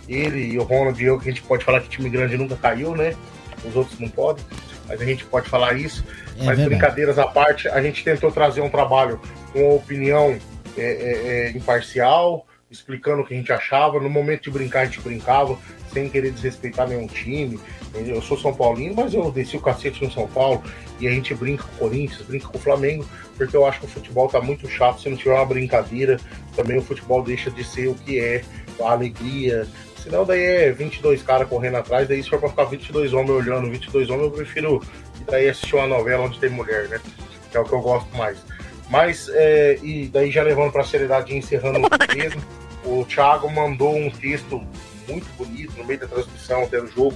Ele 0.09 0.53
e 0.53 0.57
o 0.57 0.63
Ronald 0.63 1.01
e 1.01 1.05
eu, 1.05 1.17
que 1.17 1.30
a 1.30 1.32
gente 1.32 1.43
pode 1.43 1.63
falar 1.63 1.80
que 1.80 1.88
time 1.88 2.09
grande 2.09 2.38
nunca 2.38 2.57
caiu, 2.57 2.93
né? 2.93 3.15
Os 3.63 3.76
outros 3.78 3.97
não 3.97 4.09
podem, 4.09 4.43
mas 4.89 4.99
a 4.99 5.05
gente 5.05 5.23
pode 5.23 5.47
falar 5.47 5.73
isso. 5.73 6.03
É 6.35 6.43
mas 6.43 6.57
verdade. 6.57 6.69
brincadeiras 6.69 7.19
à 7.19 7.27
parte, 7.27 7.69
a 7.69 7.81
gente 7.81 8.03
tentou 8.03 8.31
trazer 8.31 8.61
um 8.61 8.69
trabalho 8.69 9.21
com 9.53 9.63
uma 9.63 9.75
opinião 9.75 10.37
é, 10.75 10.81
é, 10.81 11.27
é, 11.27 11.51
imparcial, 11.51 12.45
explicando 12.71 13.21
o 13.21 13.25
que 13.25 13.33
a 13.33 13.37
gente 13.37 13.51
achava. 13.53 13.99
No 13.99 14.09
momento 14.09 14.43
de 14.43 14.51
brincar, 14.51 14.81
a 14.81 14.85
gente 14.85 14.99
brincava, 14.99 15.57
sem 15.93 16.09
querer 16.09 16.31
desrespeitar 16.31 16.87
nenhum 16.87 17.07
time. 17.07 17.59
Eu 17.93 18.21
sou 18.21 18.37
São 18.37 18.53
Paulino, 18.53 18.95
mas 18.95 19.13
eu 19.13 19.31
desci 19.31 19.57
o 19.57 19.61
cacete 19.61 20.03
no 20.03 20.11
São 20.11 20.27
Paulo 20.27 20.63
e 20.99 21.07
a 21.07 21.11
gente 21.11 21.33
brinca 21.33 21.63
com 21.63 21.75
o 21.85 21.89
Corinthians, 21.89 22.21
brinca 22.21 22.47
com 22.47 22.57
o 22.57 22.61
Flamengo, 22.61 23.05
porque 23.35 23.55
eu 23.55 23.65
acho 23.65 23.79
que 23.79 23.85
o 23.85 23.89
futebol 23.89 24.27
tá 24.27 24.41
muito 24.41 24.67
chato. 24.67 25.01
Se 25.01 25.09
não 25.09 25.17
tiver 25.17 25.33
uma 25.33 25.45
brincadeira, 25.45 26.19
também 26.55 26.77
o 26.77 26.81
futebol 26.81 27.23
deixa 27.23 27.49
de 27.49 27.63
ser 27.63 27.87
o 27.87 27.95
que 27.95 28.19
é, 28.19 28.43
a 28.81 28.91
alegria. 28.91 29.67
Senão 30.03 30.25
daí 30.25 30.41
é 30.43 30.71
22 30.71 31.21
caras 31.23 31.47
correndo 31.47 31.75
atrás, 31.77 32.07
daí 32.07 32.23
se 32.23 32.29
for 32.29 32.39
pra 32.39 32.49
ficar 32.49 32.65
22 32.65 33.13
homens 33.13 33.31
olhando, 33.31 33.69
22 33.69 34.09
homens, 34.09 34.25
eu 34.25 34.31
prefiro 34.31 34.81
ir 35.19 35.23
daí 35.25 35.49
assistir 35.49 35.75
uma 35.75 35.87
novela 35.87 36.23
onde 36.25 36.39
tem 36.39 36.49
mulher, 36.49 36.87
né? 36.87 36.99
Que 37.51 37.57
é 37.57 37.59
o 37.59 37.65
que 37.65 37.73
eu 37.73 37.81
gosto 37.81 38.15
mais. 38.15 38.37
Mas, 38.89 39.29
é, 39.33 39.77
e 39.83 40.07
daí 40.07 40.31
já 40.31 40.41
levando 40.41 40.71
pra 40.71 40.83
seriedade 40.83 41.33
e 41.33 41.37
encerrando 41.37 41.79
mesmo, 42.15 42.41
o 42.85 43.05
Thiago 43.05 43.49
mandou 43.51 43.95
um 43.95 44.09
texto 44.09 44.65
muito 45.07 45.27
bonito 45.37 45.73
no 45.77 45.83
meio 45.83 45.99
da 45.99 46.07
transmissão, 46.07 46.63
até 46.63 46.79
do 46.79 46.87
jogo, 46.87 47.13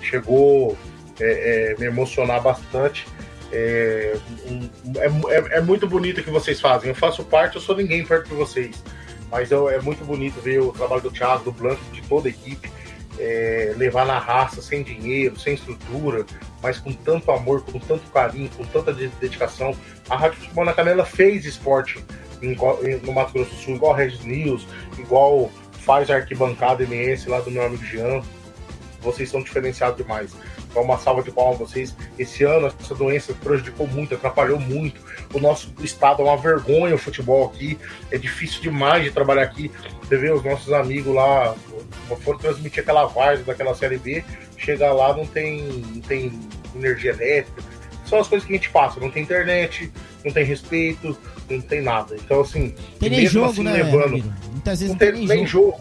chegou 0.00 0.76
é, 1.18 1.72
é, 1.72 1.80
me 1.80 1.86
emocionar 1.86 2.40
bastante. 2.40 3.06
É, 3.52 4.16
um- 4.46 4.70
é, 4.98 5.34
é- 5.36 5.58
é 5.58 5.60
muito 5.60 5.86
bonito 5.86 6.20
o 6.20 6.24
que 6.24 6.30
vocês 6.30 6.60
fazem. 6.60 6.90
Eu 6.90 6.94
faço 6.94 7.24
parte, 7.24 7.56
eu 7.56 7.60
sou 7.60 7.76
ninguém 7.76 8.04
perto 8.04 8.28
de 8.28 8.34
vocês. 8.34 8.82
Mas 9.30 9.50
é 9.52 9.80
muito 9.80 10.04
bonito 10.04 10.40
ver 10.40 10.60
o 10.60 10.72
trabalho 10.72 11.02
do 11.02 11.10
Thiago, 11.10 11.44
do 11.44 11.52
Blanco, 11.52 11.80
de 11.92 12.02
toda 12.02 12.28
a 12.28 12.30
equipe. 12.30 12.70
é, 13.18 13.74
levar 13.76 14.06
na 14.06 14.18
raça, 14.18 14.62
sem 14.62 14.82
dinheiro, 14.82 15.38
sem 15.38 15.52
estrutura, 15.52 16.24
mas 16.62 16.78
com 16.78 16.90
tanto 16.90 17.30
amor, 17.30 17.62
com 17.62 17.78
tanto 17.78 18.08
carinho, 18.10 18.48
com 18.56 18.64
tanta 18.64 18.94
de- 18.94 19.08
dedicação. 19.20 19.76
A 20.08 20.16
Rádio 20.16 20.38
Futebol 20.38 20.64
na 20.64 20.72
Canela 20.72 21.04
fez 21.04 21.44
esporte 21.44 22.02
em- 22.40 22.56
no 23.04 23.12
Mato 23.12 23.34
Grosso 23.34 23.50
do 23.50 23.56
Sul, 23.60 23.74
igual 23.74 23.92
a 23.92 23.96
Regis 23.98 24.24
News, 24.24 24.66
igual 24.96 25.50
faz 25.72 26.08
a 26.08 26.14
arquibancada 26.14 26.82
MS 26.84 27.28
lá 27.28 27.40
do 27.40 27.50
meu 27.50 27.62
amigo 27.66 27.84
Jean. 27.84 28.22
Vocês 29.02 29.28
são 29.28 29.42
diferenciados 29.42 29.98
demais. 29.98 30.30
Então, 30.70 30.82
uma 30.82 30.98
salva 30.98 31.22
de 31.22 31.32
palmas 31.32 31.60
a 31.60 31.64
vocês. 31.64 31.94
Esse 32.18 32.44
ano, 32.44 32.72
essa 32.80 32.94
doença 32.94 33.34
prejudicou 33.34 33.88
muito, 33.88 34.14
atrapalhou 34.14 34.58
muito. 34.58 35.00
O 35.34 35.40
nosso 35.40 35.72
estado 35.82 36.22
é 36.22 36.24
uma 36.24 36.36
vergonha 36.36 36.94
o 36.94 36.98
futebol 36.98 37.46
aqui. 37.46 37.76
É 38.10 38.16
difícil 38.16 38.62
demais 38.62 39.02
de 39.02 39.10
trabalhar 39.10 39.42
aqui. 39.42 39.70
Você 40.00 40.16
vê 40.16 40.30
os 40.30 40.44
nossos 40.44 40.72
amigos 40.72 41.12
lá, 41.12 41.54
foram 42.22 42.38
transmitir 42.38 42.82
aquela 42.82 43.06
várzea 43.06 43.44
daquela 43.44 43.74
Série 43.74 43.98
B, 43.98 44.24
chegar 44.56 44.92
lá 44.92 45.14
não 45.14 45.26
tem, 45.26 45.60
não 45.92 46.00
tem 46.02 46.32
energia 46.74 47.10
elétrica. 47.10 47.62
são 48.06 48.20
as 48.20 48.28
coisas 48.28 48.46
que 48.46 48.52
a 48.52 48.56
gente 48.56 48.70
passa. 48.70 49.00
Não 49.00 49.10
tem 49.10 49.24
internet, 49.24 49.90
não 50.24 50.32
tem 50.32 50.44
respeito, 50.44 51.18
não 51.48 51.60
tem 51.60 51.80
nada. 51.80 52.14
Então, 52.14 52.42
assim, 52.42 52.74
Tem 53.00 53.10
nem 53.10 53.22
mesmo 53.22 53.40
jogo, 53.40 53.52
assim, 53.52 53.62
né, 53.64 53.72
levando? 53.72 54.24
Muitas 54.52 54.80
vezes 54.80 54.86
não 54.86 54.92
não 54.92 54.98
tem 54.98 55.12
nem 55.12 55.26
nem 55.26 55.46
jogo. 55.46 55.80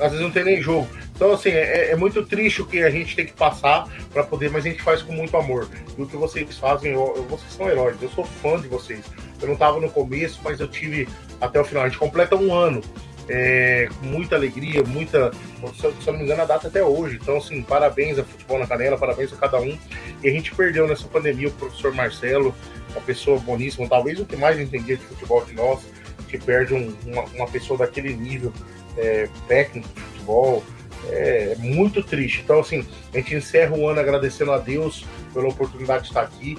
Às 0.00 0.10
vezes 0.10 0.20
não 0.20 0.30
tem 0.32 0.44
nem 0.44 0.60
jogo. 0.60 0.88
Então, 1.14 1.32
assim, 1.32 1.50
é, 1.50 1.90
é 1.92 1.96
muito 1.96 2.24
triste 2.26 2.60
o 2.62 2.66
que 2.66 2.82
a 2.82 2.90
gente 2.90 3.14
tem 3.14 3.24
que 3.24 3.32
passar 3.32 3.88
para 4.12 4.24
poder, 4.24 4.50
mas 4.50 4.66
a 4.66 4.68
gente 4.68 4.82
faz 4.82 5.00
com 5.00 5.12
muito 5.12 5.36
amor. 5.36 5.68
E 5.96 6.02
o 6.02 6.06
que 6.06 6.16
vocês 6.16 6.58
fazem, 6.58 6.92
eu- 6.92 7.14
eu- 7.16 7.22
vocês 7.24 7.52
são 7.52 7.68
heróis, 7.68 7.96
eu 8.02 8.08
sou 8.10 8.24
fã 8.24 8.60
de 8.60 8.66
vocês. 8.66 9.04
Eu 9.40 9.46
não 9.46 9.54
estava 9.54 9.78
no 9.80 9.88
começo, 9.90 10.40
mas 10.42 10.58
eu 10.58 10.66
tive 10.66 11.08
até 11.40 11.60
o 11.60 11.64
final. 11.64 11.84
A 11.84 11.88
gente 11.88 11.98
completa 11.98 12.34
um 12.36 12.52
ano. 12.52 12.80
é, 13.26 13.88
com 14.00 14.04
muita 14.04 14.36
alegria, 14.36 14.82
muita. 14.82 15.30
Se 15.74 15.84
eu, 15.86 15.94
não 16.08 16.18
me 16.18 16.24
engano, 16.24 16.42
a 16.42 16.44
data 16.44 16.66
é 16.66 16.68
até 16.68 16.84
hoje. 16.84 17.18
Então, 17.22 17.38
assim, 17.38 17.62
parabéns 17.62 18.18
a 18.18 18.22
Futebol 18.22 18.58
na 18.58 18.66
Canela, 18.66 18.98
parabéns 18.98 19.32
a 19.32 19.36
cada 19.36 19.58
um. 19.58 19.78
E 20.22 20.28
a 20.28 20.30
gente 20.30 20.54
perdeu 20.54 20.86
nessa 20.86 21.08
pandemia 21.08 21.48
o 21.48 21.52
professor 21.52 21.94
Marcelo, 21.94 22.54
uma 22.90 23.00
pessoa 23.00 23.38
boníssima, 23.38 23.88
talvez 23.88 24.20
o 24.20 24.26
que 24.26 24.36
mais 24.36 24.60
entendia 24.60 24.98
de 24.98 25.04
futebol 25.04 25.42
de 25.42 25.54
nós, 25.54 25.80
que 26.28 26.36
perde 26.36 26.74
um- 26.74 26.94
uma, 27.06 27.22
uma 27.34 27.46
pessoa 27.48 27.78
daquele 27.78 28.12
nível 28.12 28.52
é, 28.98 29.26
técnico 29.48 29.88
de 29.88 30.00
futebol. 30.02 30.62
É, 31.10 31.54
muito 31.58 32.02
triste. 32.02 32.40
Então, 32.42 32.60
assim, 32.60 32.86
a 33.12 33.18
gente 33.18 33.34
encerra 33.34 33.76
o 33.76 33.88
ano 33.88 34.00
agradecendo 34.00 34.52
a 34.52 34.58
Deus 34.58 35.04
pela 35.32 35.48
oportunidade 35.48 36.04
de 36.04 36.08
estar 36.08 36.22
aqui 36.22 36.56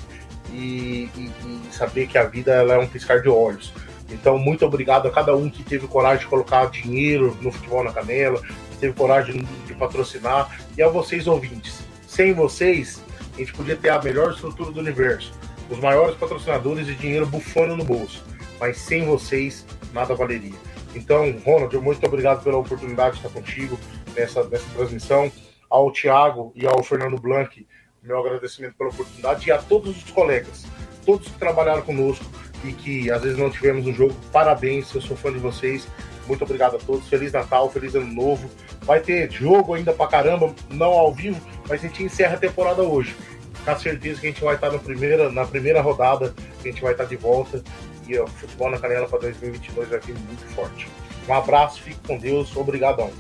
e, 0.52 1.10
e- 1.16 1.32
e 1.46 1.74
saber 1.74 2.08
que 2.08 2.18
a 2.18 2.24
vida 2.24 2.54
ela 2.54 2.76
é 2.76 2.78
um 2.80 2.88
piscar 2.88 3.22
de 3.22 3.30
olhos. 3.30 3.74
Então, 4.10 4.38
muito 4.38 4.66
obrigado 4.66 5.08
a 5.08 5.12
cada 5.12 5.36
um 5.36 5.50
que 5.50 5.64
teve 5.64 5.88
coragem 5.88 6.20
de 6.20 6.28
colocar 6.28 6.68
dinheiro 6.68 7.36
no 7.42 7.52
futebol 7.52 7.84
na 7.84 7.92
canela, 7.92 8.40
que 8.72 8.78
teve 8.80 8.94
coragem 8.94 9.48
de 9.66 9.74
patrocinar, 9.74 10.60
e 10.78 10.84
a 10.84 10.88
vocês 10.88 11.26
ouvintes. 11.28 11.80
Sem 12.08 12.32
vocês, 12.34 13.02
a 13.34 13.40
gente 13.40 13.54
podia 13.54 13.76
ter 13.76 13.90
a 13.90 14.02
melhor 14.02 14.32
estrutura 14.32 14.72
do 14.72 14.80
universo, 14.80 15.34
os 15.70 15.80
maiores 15.80 16.16
patrocinadores 16.16 16.88
e 16.88 16.94
dinheiro 16.94 17.26
bufando 17.26 17.76
no 17.76 17.84
bolso, 17.84 18.24
mas 18.60 18.78
sem 18.78 19.04
vocês, 19.06 19.66
nada 19.92 20.14
valeria. 20.14 20.54
Então, 20.94 21.36
Ronald, 21.44 21.76
muito 21.80 22.06
obrigado 22.06 22.44
pela 22.44 22.58
oportunidade 22.58 23.20
de 23.20 23.26
estar 23.26 23.30
contigo 23.38 23.78
nessa, 24.16 24.44
nessa 24.46 24.70
transmissão. 24.76 25.32
Ao 25.70 25.92
Thiago 25.92 26.52
e 26.56 26.66
ao 26.66 26.82
Fernando 26.84 27.20
Blanc, 27.20 27.68
meu 28.02 28.20
agradecimento 28.20 28.76
pela 28.76 28.90
oportunidade 28.92 29.50
e 29.50 29.52
a 29.52 29.58
todos 29.58 29.98
os 29.98 30.12
colegas, 30.12 30.66
todos 31.06 31.28
que 31.28 31.40
trabalharam 31.40 31.82
conosco 31.82 32.26
e 32.64 32.72
que 32.72 33.12
às 33.12 33.22
vezes 33.22 33.38
não 33.38 33.50
tivemos 33.50 33.86
um 33.86 33.94
jogo. 33.94 34.16
Parabéns, 34.32 34.94
eu 34.94 35.02
sou 35.02 35.18
fã 35.18 35.32
de 35.32 35.40
vocês. 35.40 35.88
Muito 36.28 36.44
obrigado 36.44 36.76
a 36.78 36.80
todos. 36.80 37.08
Feliz 37.08 37.32
Natal, 37.32 37.70
feliz 37.70 37.96
Ano 37.96 38.12
Novo. 38.12 38.50
Vai 38.82 39.00
ter 39.00 39.32
jogo 39.32 39.74
ainda 39.74 39.94
pra 39.94 40.08
caramba, 40.08 40.54
não 40.70 40.92
ao 40.92 41.14
vivo, 41.14 41.42
mas 41.68 41.84
a 41.84 41.88
gente 41.88 42.04
encerra 42.04 42.36
a 42.36 42.40
temporada 42.40 42.84
hoje. 42.84 43.16
Com 43.64 43.78
certeza 43.78 44.22
que 44.22 44.28
a 44.28 44.30
gente 44.30 44.44
vai 44.44 44.56
estar 44.56 44.72
na 44.72 44.78
primeira, 44.78 45.32
na 45.32 45.46
primeira 45.46 45.82
rodada, 45.82 46.34
a 46.60 46.64
gente 46.64 46.82
vai 46.82 46.92
estar 46.92 47.06
de 47.06 47.16
volta. 47.16 47.64
E 48.08 48.18
o 48.20 48.28
futebol 48.28 48.70
na 48.70 48.78
canela 48.78 49.08
para 49.08 49.20
2022 49.20 49.90
vai 49.90 50.00
vir 50.00 50.14
muito 50.14 50.46
forte. 50.54 50.88
Um 51.28 51.34
abraço, 51.34 51.82
fique 51.82 52.00
com 52.08 52.18
Deus, 52.18 52.56
obrigadão. 52.56 53.12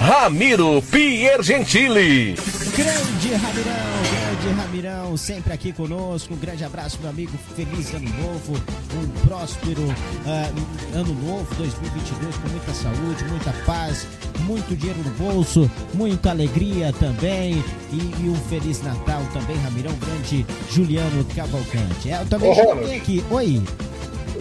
Ramiro 0.00 0.82
Piergentili. 0.90 2.34
Grande 2.76 3.34
Ramirão, 3.34 4.02
grande 4.10 4.60
Ramirão, 4.60 5.16
sempre 5.16 5.52
aqui 5.52 5.72
conosco. 5.72 6.34
Um 6.34 6.36
grande 6.36 6.64
abraço, 6.64 6.98
meu 7.00 7.08
amigo. 7.08 7.32
Feliz 7.56 7.94
ano 7.94 8.10
novo, 8.20 8.54
um 8.54 9.26
próspero 9.26 9.82
ah, 10.26 10.50
ano 10.94 11.14
novo 11.14 11.54
2022 11.54 12.36
com 12.36 12.48
muita 12.48 12.74
saúde, 12.74 13.24
muita 13.30 13.52
paz, 13.64 14.06
muito 14.40 14.76
dinheiro 14.76 15.00
no 15.02 15.10
bolso, 15.10 15.70
muita 15.94 16.30
alegria 16.30 16.92
também 16.92 17.64
e, 17.92 18.24
e 18.24 18.28
um 18.28 18.36
feliz 18.50 18.82
Natal 18.82 19.22
também, 19.32 19.56
Ramirão. 19.56 19.94
Grande 19.94 20.44
Juliano 20.70 21.24
Cavalcante. 21.34 22.10
É, 22.10 22.20
eu 22.20 22.26
também 22.26 22.50
Ô, 22.50 22.72
aqui. 22.94 23.24
Oi. 23.30 23.62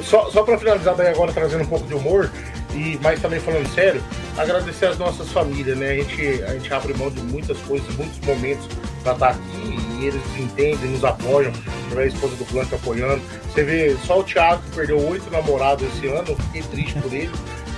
Só, 0.03 0.29
só 0.31 0.43
para 0.43 0.57
finalizar 0.57 0.95
daí 0.95 1.07
agora 1.07 1.31
trazendo 1.31 1.63
um 1.63 1.67
pouco 1.67 1.87
de 1.87 1.93
humor, 1.93 2.29
e 2.73 2.99
mas 3.01 3.21
também 3.21 3.39
falando 3.39 3.67
sério, 3.73 4.03
agradecer 4.37 4.85
as 4.87 4.97
nossas 4.97 5.29
famílias, 5.29 5.77
né? 5.77 5.91
A 5.91 5.95
gente, 5.95 6.43
a 6.43 6.53
gente 6.53 6.73
abre 6.73 6.93
mão 6.93 7.09
de 7.09 7.21
muitas 7.21 7.57
coisas, 7.59 7.87
muitos 7.95 8.19
momentos 8.19 8.67
para 9.03 9.13
estar 9.13 9.29
aqui 9.29 9.77
e 9.99 10.05
eles 10.07 10.21
entendem, 10.37 10.89
nos 10.91 11.03
apoiam, 11.03 11.51
a 11.95 12.05
esposa 12.05 12.35
do 12.35 12.45
Blanco 12.45 12.75
apoiando. 12.75 13.21
Você 13.51 13.63
vê 13.63 13.95
só 14.05 14.19
o 14.19 14.23
Thiago 14.23 14.61
que 14.63 14.75
perdeu 14.75 14.99
oito 15.09 15.29
namorados 15.31 15.87
esse 15.95 16.07
ano, 16.07 16.35
fiquei 16.35 16.63
triste 16.63 16.99
por 16.99 17.13
ele. 17.13 17.29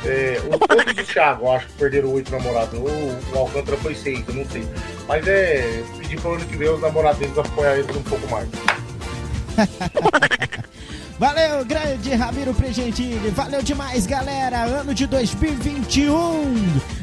É, 0.06 0.40
o- 0.54 0.60
todos 0.60 0.98
os 1.04 1.08
Thiago, 1.08 1.46
eu 1.48 1.52
acho 1.54 1.66
que 1.68 1.74
perderam 1.74 2.14
oito 2.14 2.32
namorados. 2.32 2.80
Ou 2.80 2.88
o 2.88 3.38
Alcântara 3.40 3.76
foi 3.78 3.96
seis, 3.96 4.24
eu 4.28 4.36
não 4.36 4.46
sei. 4.46 4.64
Mas 5.08 5.28
é 5.28 5.84
pedir 5.98 6.22
para 6.22 6.32
o 6.32 6.34
ano 6.36 6.46
que 6.46 6.56
vem 6.56 6.70
os 6.70 6.80
namorados 6.80 7.20
deles 7.20 7.38
apoiar 7.38 7.76
eles 7.78 7.96
um 7.96 8.04
pouco 8.04 8.30
mais. 8.30 8.48
Valeu, 11.18 11.64
grande 11.64 12.14
Ramiro 12.14 12.54
Pregentini. 12.54 13.30
Valeu 13.30 13.64
demais, 13.64 14.06
galera. 14.06 14.64
Ano 14.64 14.94
de 14.94 15.08
2021. 15.08 16.12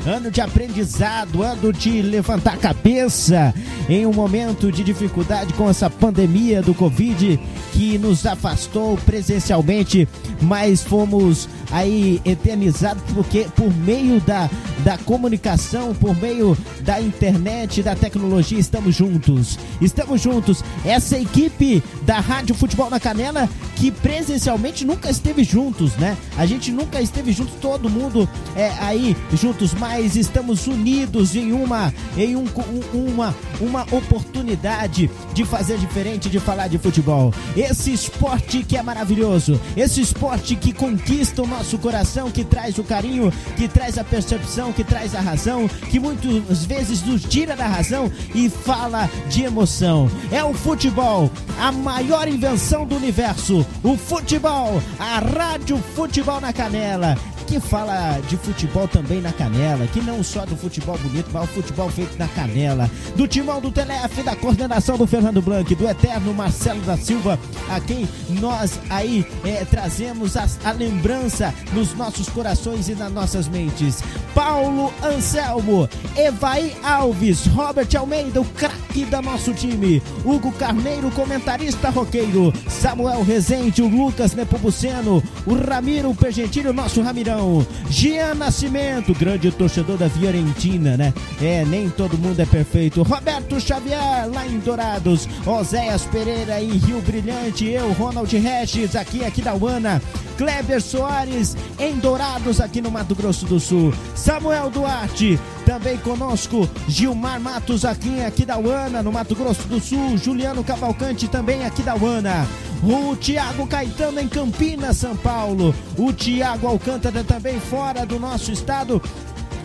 Ano 0.05 0.31
de 0.31 0.41
aprendizado, 0.43 1.43
ano 1.43 1.73
de 1.73 2.03
levantar 2.03 2.55
a 2.55 2.59
cabeça 2.59 3.55
em 3.89 4.05
um 4.05 4.13
momento 4.13 4.71
de 4.71 4.85
dificuldade 4.85 5.55
com 5.55 5.69
essa 5.71 5.89
pandemia 5.89 6.61
do 6.61 6.75
Covid 6.75 7.41
que 7.73 7.97
nos 7.97 8.27
afastou 8.27 8.99
presencialmente, 8.99 10.07
mas 10.43 10.83
fomos 10.83 11.49
aí 11.71 12.21
eternizados 12.25 13.03
porque 13.15 13.47
por 13.57 13.73
meio 13.73 14.21
da, 14.21 14.51
da 14.85 14.99
comunicação, 14.99 15.95
por 15.95 16.15
meio 16.17 16.57
da 16.83 17.01
internet, 17.01 17.83
da 17.83 17.95
tecnologia, 17.95 18.59
estamos 18.59 18.95
juntos. 18.95 19.59
Estamos 19.81 20.21
juntos. 20.21 20.63
Essa 20.85 21.17
equipe 21.17 21.83
da 22.03 22.21
Rádio 22.21 22.55
Futebol 22.55 22.91
na 22.91 23.01
Canela 23.01 23.49
que 23.77 23.91
presencialmente 24.03 24.85
nunca 24.85 25.11
esteve 25.11 25.45
juntos, 25.45 25.95
né? 25.97 26.17
A 26.37 26.45
gente 26.45 26.71
nunca 26.73 27.01
esteve 27.01 27.33
juntos, 27.33 27.55
todo 27.61 27.89
mundo 27.89 28.29
é, 28.57 28.71
aí 28.81 29.17
juntos, 29.35 29.73
mas 29.75 30.17
estamos 30.17 30.67
unidos 30.67 31.35
em 31.37 31.53
uma 31.53 31.93
em 32.17 32.37
um, 32.37 32.45
um- 32.93 33.07
uma 33.13 33.35
uma 33.61 33.83
oportunidade 33.93 35.11
de 35.35 35.45
fazer 35.45 35.79
diferente, 35.79 36.29
de 36.29 36.41
falar 36.41 36.69
de 36.69 36.79
futebol. 36.79 37.33
Esse 37.57 37.93
esporte 37.93 38.63
que 38.65 38.77
é 38.77 38.83
maravilhoso, 38.83 39.61
esse 39.77 40.01
esporte 40.01 40.57
que 40.57 40.73
conquista 40.73 41.43
o 41.43 41.47
nosso 41.47 41.79
coração, 41.79 42.31
que 42.31 42.45
traz 42.45 42.79
o 42.79 42.85
carinho, 42.85 43.33
que 43.57 43.69
traz 43.69 43.99
a 43.99 44.05
percepção, 44.05 44.73
que 44.73 44.83
traz 44.83 45.15
a 45.15 45.21
razão, 45.21 45.69
que 45.91 46.01
muitas 46.01 46.65
vezes 46.65 47.03
nos 47.03 47.23
tira 47.23 47.55
da 47.55 47.67
razão 47.67 48.11
e 48.35 48.49
fala 48.49 49.09
de 49.31 49.43
emoção. 49.45 50.11
É 50.31 50.43
o 50.43 50.53
futebol, 50.55 51.31
a 51.61 51.71
maior 51.71 52.27
invenção 52.27 52.85
do 52.87 52.97
universo. 52.97 53.65
O 53.83 53.92
futebol, 53.97 54.83
a 54.99 55.19
Rádio 55.19 55.79
Futebol 55.79 56.41
na 56.41 56.53
Canela. 56.53 57.17
Que 57.53 57.61
fala 57.61 58.19
de 58.31 58.39
futebol 58.39 58.89
também 58.89 59.21
na 59.21 59.31
canela, 59.31 59.87
que 59.89 60.01
não 60.01 60.23
só 60.23 60.47
do 60.47 60.57
futebol 60.57 60.97
bonito, 60.97 61.29
mas 61.31 61.45
o 61.45 61.53
futebol 61.53 61.91
feito 61.91 62.19
na 62.19 62.27
canela. 62.29 62.91
Do 63.15 63.29
timão 63.29 63.61
do 63.61 63.71
Telef, 63.71 64.23
da 64.23 64.35
coordenação 64.35 64.97
do 64.97 65.07
Fernando 65.07 65.43
Blanc, 65.43 65.75
do 65.75 65.87
eterno 65.87 66.33
Marcelo 66.33 66.81
da 66.81 66.97
Silva, 66.97 67.39
a 67.69 67.79
quem 67.79 68.09
nós 68.41 68.81
aí 68.89 69.27
eh, 69.45 69.67
trazemos 69.71 70.35
a, 70.35 70.47
a 70.65 70.73
lembrança 70.73 71.53
nos 71.75 71.93
nossos 71.93 72.27
corações 72.31 72.89
e 72.89 72.95
nas 72.95 73.13
nossas 73.13 73.49
mentes. 73.49 74.03
Paulo 74.35 74.91
Anselmo, 75.03 75.87
Evaí 76.17 76.75
Alves, 76.83 77.47
Robert 77.49 77.89
Almeida, 77.99 78.41
o 78.41 78.47
craque 78.47 79.05
da 79.05 79.21
nosso 79.21 79.53
time, 79.53 80.03
Hugo 80.25 80.53
Carneiro, 80.53 81.11
comentarista 81.11 81.91
roqueiro, 81.91 82.51
Samuel 82.67 83.23
Rezende, 83.23 83.83
o 83.83 83.89
Lucas 83.89 84.33
Nepomuceno, 84.33 85.23
o 85.45 85.55
Ramiro 85.55 86.15
Pergentino, 86.15 86.73
nosso 86.73 87.03
Ramirão, 87.03 87.42
Gian 87.89 88.35
Nascimento, 88.35 89.15
grande 89.15 89.51
torcedor 89.51 89.97
da 89.97 90.09
Fiorentina, 90.09 90.97
né? 90.97 91.13
É, 91.41 91.65
nem 91.65 91.89
todo 91.89 92.17
mundo 92.19 92.39
é 92.41 92.47
perfeito. 92.47 93.03
Roberto 93.03 93.61
Xavier, 93.61 94.29
lá 94.33 94.47
em 94.47 94.59
Dourados, 94.59 95.29
Oséias 95.47 96.05
Pereira 96.07 96.63
em 96.63 96.71
Rio 96.71 97.01
Brilhante, 97.03 97.67
eu, 97.67 97.93
Ronald 97.93 98.35
Regis, 98.37 98.97
aqui, 98.97 99.25
aqui 99.25 99.43
da 99.43 99.55
Uana, 99.55 100.01
Kleber 100.37 100.81
Soares 100.81 101.57
em 101.79 101.97
Dourados, 101.99 102.61
aqui 102.61 102.81
no 102.81 102.91
Mato 102.91 103.15
Grosso 103.15 103.47
do 103.47 103.61
Sul, 103.61 103.93
Samuel 104.15 104.71
Duarte, 104.71 105.39
também 105.73 105.97
conosco, 105.97 106.69
Gilmar 106.87 107.41
Matos 107.41 107.87
aqui, 107.87 108.21
aqui 108.21 108.45
da 108.45 108.59
Uana, 108.59 109.03
no 109.03 109.11
Mato 109.11 109.35
Grosso 109.35 109.67
do 109.69 109.81
Sul, 109.81 110.19
Juliano 110.19 110.63
Cavalcante 110.63 111.27
também 111.27 111.65
aqui 111.65 111.83
da 111.83 111.97
Uana. 111.97 112.47
O 112.83 113.17
Tiago 113.17 113.67
Caetano 113.67 114.21
em 114.21 114.29
Campinas, 114.29 114.99
São 114.99 115.17
Paulo. 115.17 115.75
O 115.97 116.13
Tiago 116.13 116.67
Alcântara 116.67 117.25
também 117.25 117.59
fora 117.59 118.05
do 118.05 118.21
nosso 118.21 118.53
estado. 118.53 119.01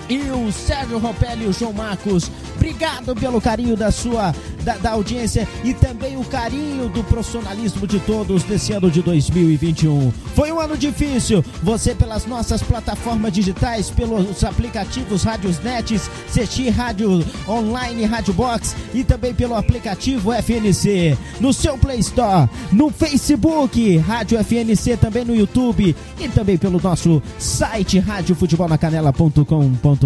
E 0.10 0.20
o 0.32 0.49
Sérgio 0.53 0.97
Ropelli 0.99 1.43
e 1.43 1.47
o 1.47 1.53
João 1.53 1.74
Marcos, 1.74 2.32
obrigado 2.55 3.14
pelo 3.14 3.41
carinho 3.41 3.76
da 3.76 3.91
sua, 3.91 4.34
da, 4.64 4.78
da 4.78 4.91
audiência 4.91 5.45
e 5.66 5.74
também 5.74 6.16
o 6.16 6.24
carinho 6.24 6.88
do 6.88 7.03
profissionalismo 7.03 7.86
de 7.86 7.99
todos 7.99 8.45
nesse 8.45 8.72
ano 8.72 8.89
de 8.89 9.01
2021. 9.01 10.14
Foi 10.34 10.49
um 10.49 10.62
ano 10.62 10.78
difícil. 10.78 11.43
Você 11.62 11.93
pelas 11.93 12.26
nossas 12.26 12.64
plataformas 12.64 13.34
digitais, 13.34 13.89
pelos 13.89 14.45
aplicativos 14.45 15.24
Rádios 15.24 15.60
Nets, 15.60 16.10
CX 16.34 16.74
Rádio 16.74 17.26
Online, 17.45 18.05
Rádio 18.05 18.34
Box 18.34 18.78
e 18.93 19.03
também 19.03 19.34
pelo 19.34 19.55
aplicativo 19.55 20.32
FNC. 20.32 21.18
No 21.41 21.51
seu 21.51 21.78
Play 21.78 21.99
Store, 21.99 22.49
no 22.72 22.89
Facebook, 22.91 23.97
Rádio 23.97 24.39
FNC, 24.39 24.95
também 24.95 25.26
no 25.26 25.36
YouTube 25.36 25.93
e 26.18 26.30
também 26.30 26.58
pelo 26.58 26.80
nosso 26.82 27.22
site 27.38 27.99
radiofutebolnacanela.com.br. 27.99 29.96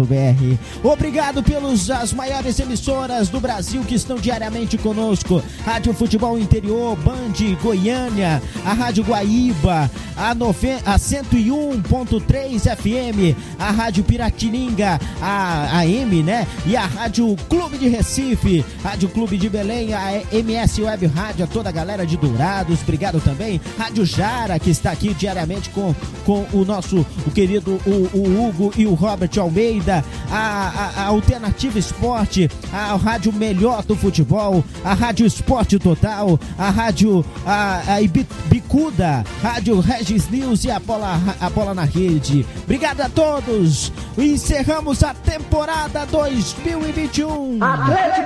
Obrigado 0.82 1.42
pelos 1.42 1.90
as 1.90 2.12
maiores 2.12 2.58
emissoras 2.58 3.28
do 3.28 3.40
Brasil 3.40 3.82
que 3.84 3.94
estão 3.94 4.16
diariamente 4.16 4.78
conosco. 4.78 5.42
Rádio 5.64 5.92
Futebol 5.92 6.38
Interior, 6.38 6.96
Band 6.96 7.56
Goiânia, 7.62 8.42
a 8.64 8.72
Rádio 8.72 9.04
Guaíba, 9.04 9.90
a, 10.16 10.30
a 10.30 10.98
101.3 10.98 12.76
FM, 12.76 13.36
a 13.58 13.70
Rádio 13.70 14.04
Piratininga, 14.04 15.00
a, 15.20 15.78
a 15.78 15.86
M, 15.86 16.22
né? 16.22 16.46
E 16.66 16.76
a 16.76 16.86
Rádio 16.86 17.36
Clube 17.48 17.78
de 17.78 17.88
Recife, 17.88 18.64
Rádio 18.82 19.08
Clube 19.08 19.36
de 19.36 19.48
Belém, 19.48 19.94
a 19.94 20.22
MS 20.32 20.82
Web 20.82 21.06
Rádio, 21.06 21.44
a 21.44 21.48
toda 21.48 21.68
a 21.68 21.72
galera 21.72 22.06
de 22.06 22.16
Dourados, 22.16 22.82
obrigado 22.82 23.20
também. 23.20 23.60
Rádio 23.78 24.04
Jara, 24.04 24.58
que 24.58 24.70
está 24.70 24.92
aqui 24.92 25.14
diariamente 25.14 25.70
com, 25.70 25.94
com 26.24 26.46
o 26.52 26.64
nosso 26.64 27.04
o 27.26 27.30
querido 27.30 27.80
o, 27.86 28.16
o 28.16 28.48
Hugo 28.48 28.72
e 28.76 28.86
o 28.86 28.94
Robert 28.94 29.30
Almeida, 29.38 29.81
a, 29.90 30.04
a, 30.30 31.02
a 31.02 31.06
Alternativa 31.06 31.78
Esporte, 31.78 32.50
a 32.72 32.94
Rádio 32.96 33.32
Melhor 33.32 33.82
do 33.84 33.96
Futebol, 33.96 34.64
a 34.84 34.94
Rádio 34.94 35.26
Esporte 35.26 35.78
Total, 35.78 36.38
a 36.58 36.70
Rádio 36.70 37.24
a, 37.46 37.80
a 37.96 38.00
Bicuda, 38.48 39.24
Rádio 39.42 39.80
Regis 39.80 40.28
News 40.28 40.64
e 40.64 40.70
a 40.70 40.78
bola, 40.78 41.20
a 41.40 41.50
bola 41.50 41.74
na 41.74 41.84
rede. 41.84 42.46
Obrigado 42.64 43.00
a 43.00 43.08
todos. 43.08 43.92
Encerramos 44.16 45.02
a 45.02 45.14
temporada 45.14 46.06
2021 46.06 47.58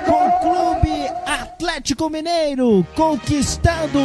com 0.05 0.27
o 0.27 0.39
Clube 0.39 1.07
Atlético 1.25 2.09
Mineiro 2.09 2.85
conquistando 2.95 3.99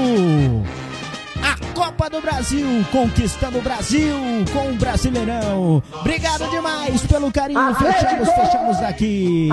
a 1.43 1.75
Copa 1.75 2.09
do 2.09 2.21
Brasil, 2.21 2.67
conquistando 2.91 3.59
o 3.59 3.63
Brasil 3.63 4.17
com 4.53 4.71
o 4.71 4.75
Brasileirão. 4.75 5.83
Obrigado 6.01 6.49
demais 6.51 7.03
pelo 7.07 7.33
carinho. 7.33 7.75
Fechamos, 7.75 8.29
fechamos 8.29 8.81
daqui. 8.81 9.49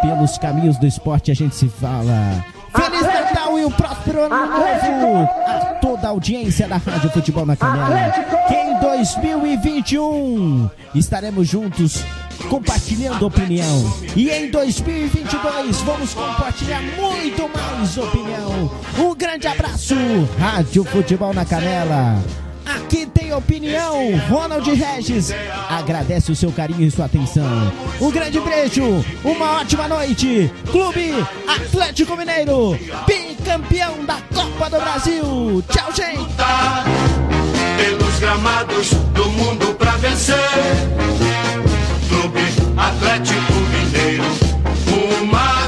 Pelos 0.00 0.38
caminhos 0.38 0.78
do 0.78 0.86
esporte 0.86 1.30
a 1.30 1.34
gente 1.34 1.54
se 1.54 1.68
fala. 1.68 2.44
Feliz 2.74 3.02
Natal 3.02 3.58
e 3.58 3.64
um 3.64 3.70
próspero 3.70 4.22
ano 4.22 4.46
novo 4.46 5.28
a 5.46 5.74
toda 5.80 6.06
a 6.06 6.10
audiência 6.10 6.68
da 6.68 6.76
Rádio 6.76 7.10
Futebol 7.10 7.44
na 7.44 7.56
Canela. 7.56 8.12
Que 8.46 8.54
em 8.54 8.78
2021 8.78 10.70
estaremos 10.94 11.48
juntos 11.48 12.04
compartilhando 12.48 13.26
opinião. 13.26 13.92
E 14.16 14.30
em 14.30 14.50
2022 14.50 15.78
vamos 15.82 16.14
compartilhar 16.14 16.80
muito 16.82 17.48
mais 17.48 17.96
opinião. 17.98 18.70
Um 18.98 19.14
grande 19.14 19.46
abraço, 19.46 19.94
Rádio 20.38 20.84
Futebol 20.84 21.32
na 21.34 21.44
Canela. 21.44 22.22
Aqui 22.64 23.06
tem 23.06 23.32
opinião. 23.32 24.16
Ronald 24.28 24.68
Regis 24.72 25.32
agradece 25.68 26.30
o 26.30 26.36
seu 26.36 26.52
carinho 26.52 26.82
e 26.82 26.90
sua 26.90 27.06
atenção. 27.06 27.72
Um 28.00 28.10
grande 28.10 28.38
beijo, 28.40 29.04
uma 29.24 29.60
ótima 29.60 29.88
noite. 29.88 30.52
Clube 30.70 31.14
Atlético 31.48 32.16
Mineiro, 32.16 32.78
bicampeão 33.06 34.04
da 34.04 34.18
Copa 34.32 34.70
do 34.70 34.80
Brasil. 34.80 35.64
Tchau, 35.68 35.92
gente. 35.94 36.20
pelos 37.76 38.18
gramados 38.18 38.90
do 39.14 39.30
mundo 39.30 39.74
pra 39.74 39.92
vencer. 39.96 40.36
Clube 42.10 42.40
Atlético 42.76 43.52
Mineiro, 43.70 44.24
uma 45.22 45.59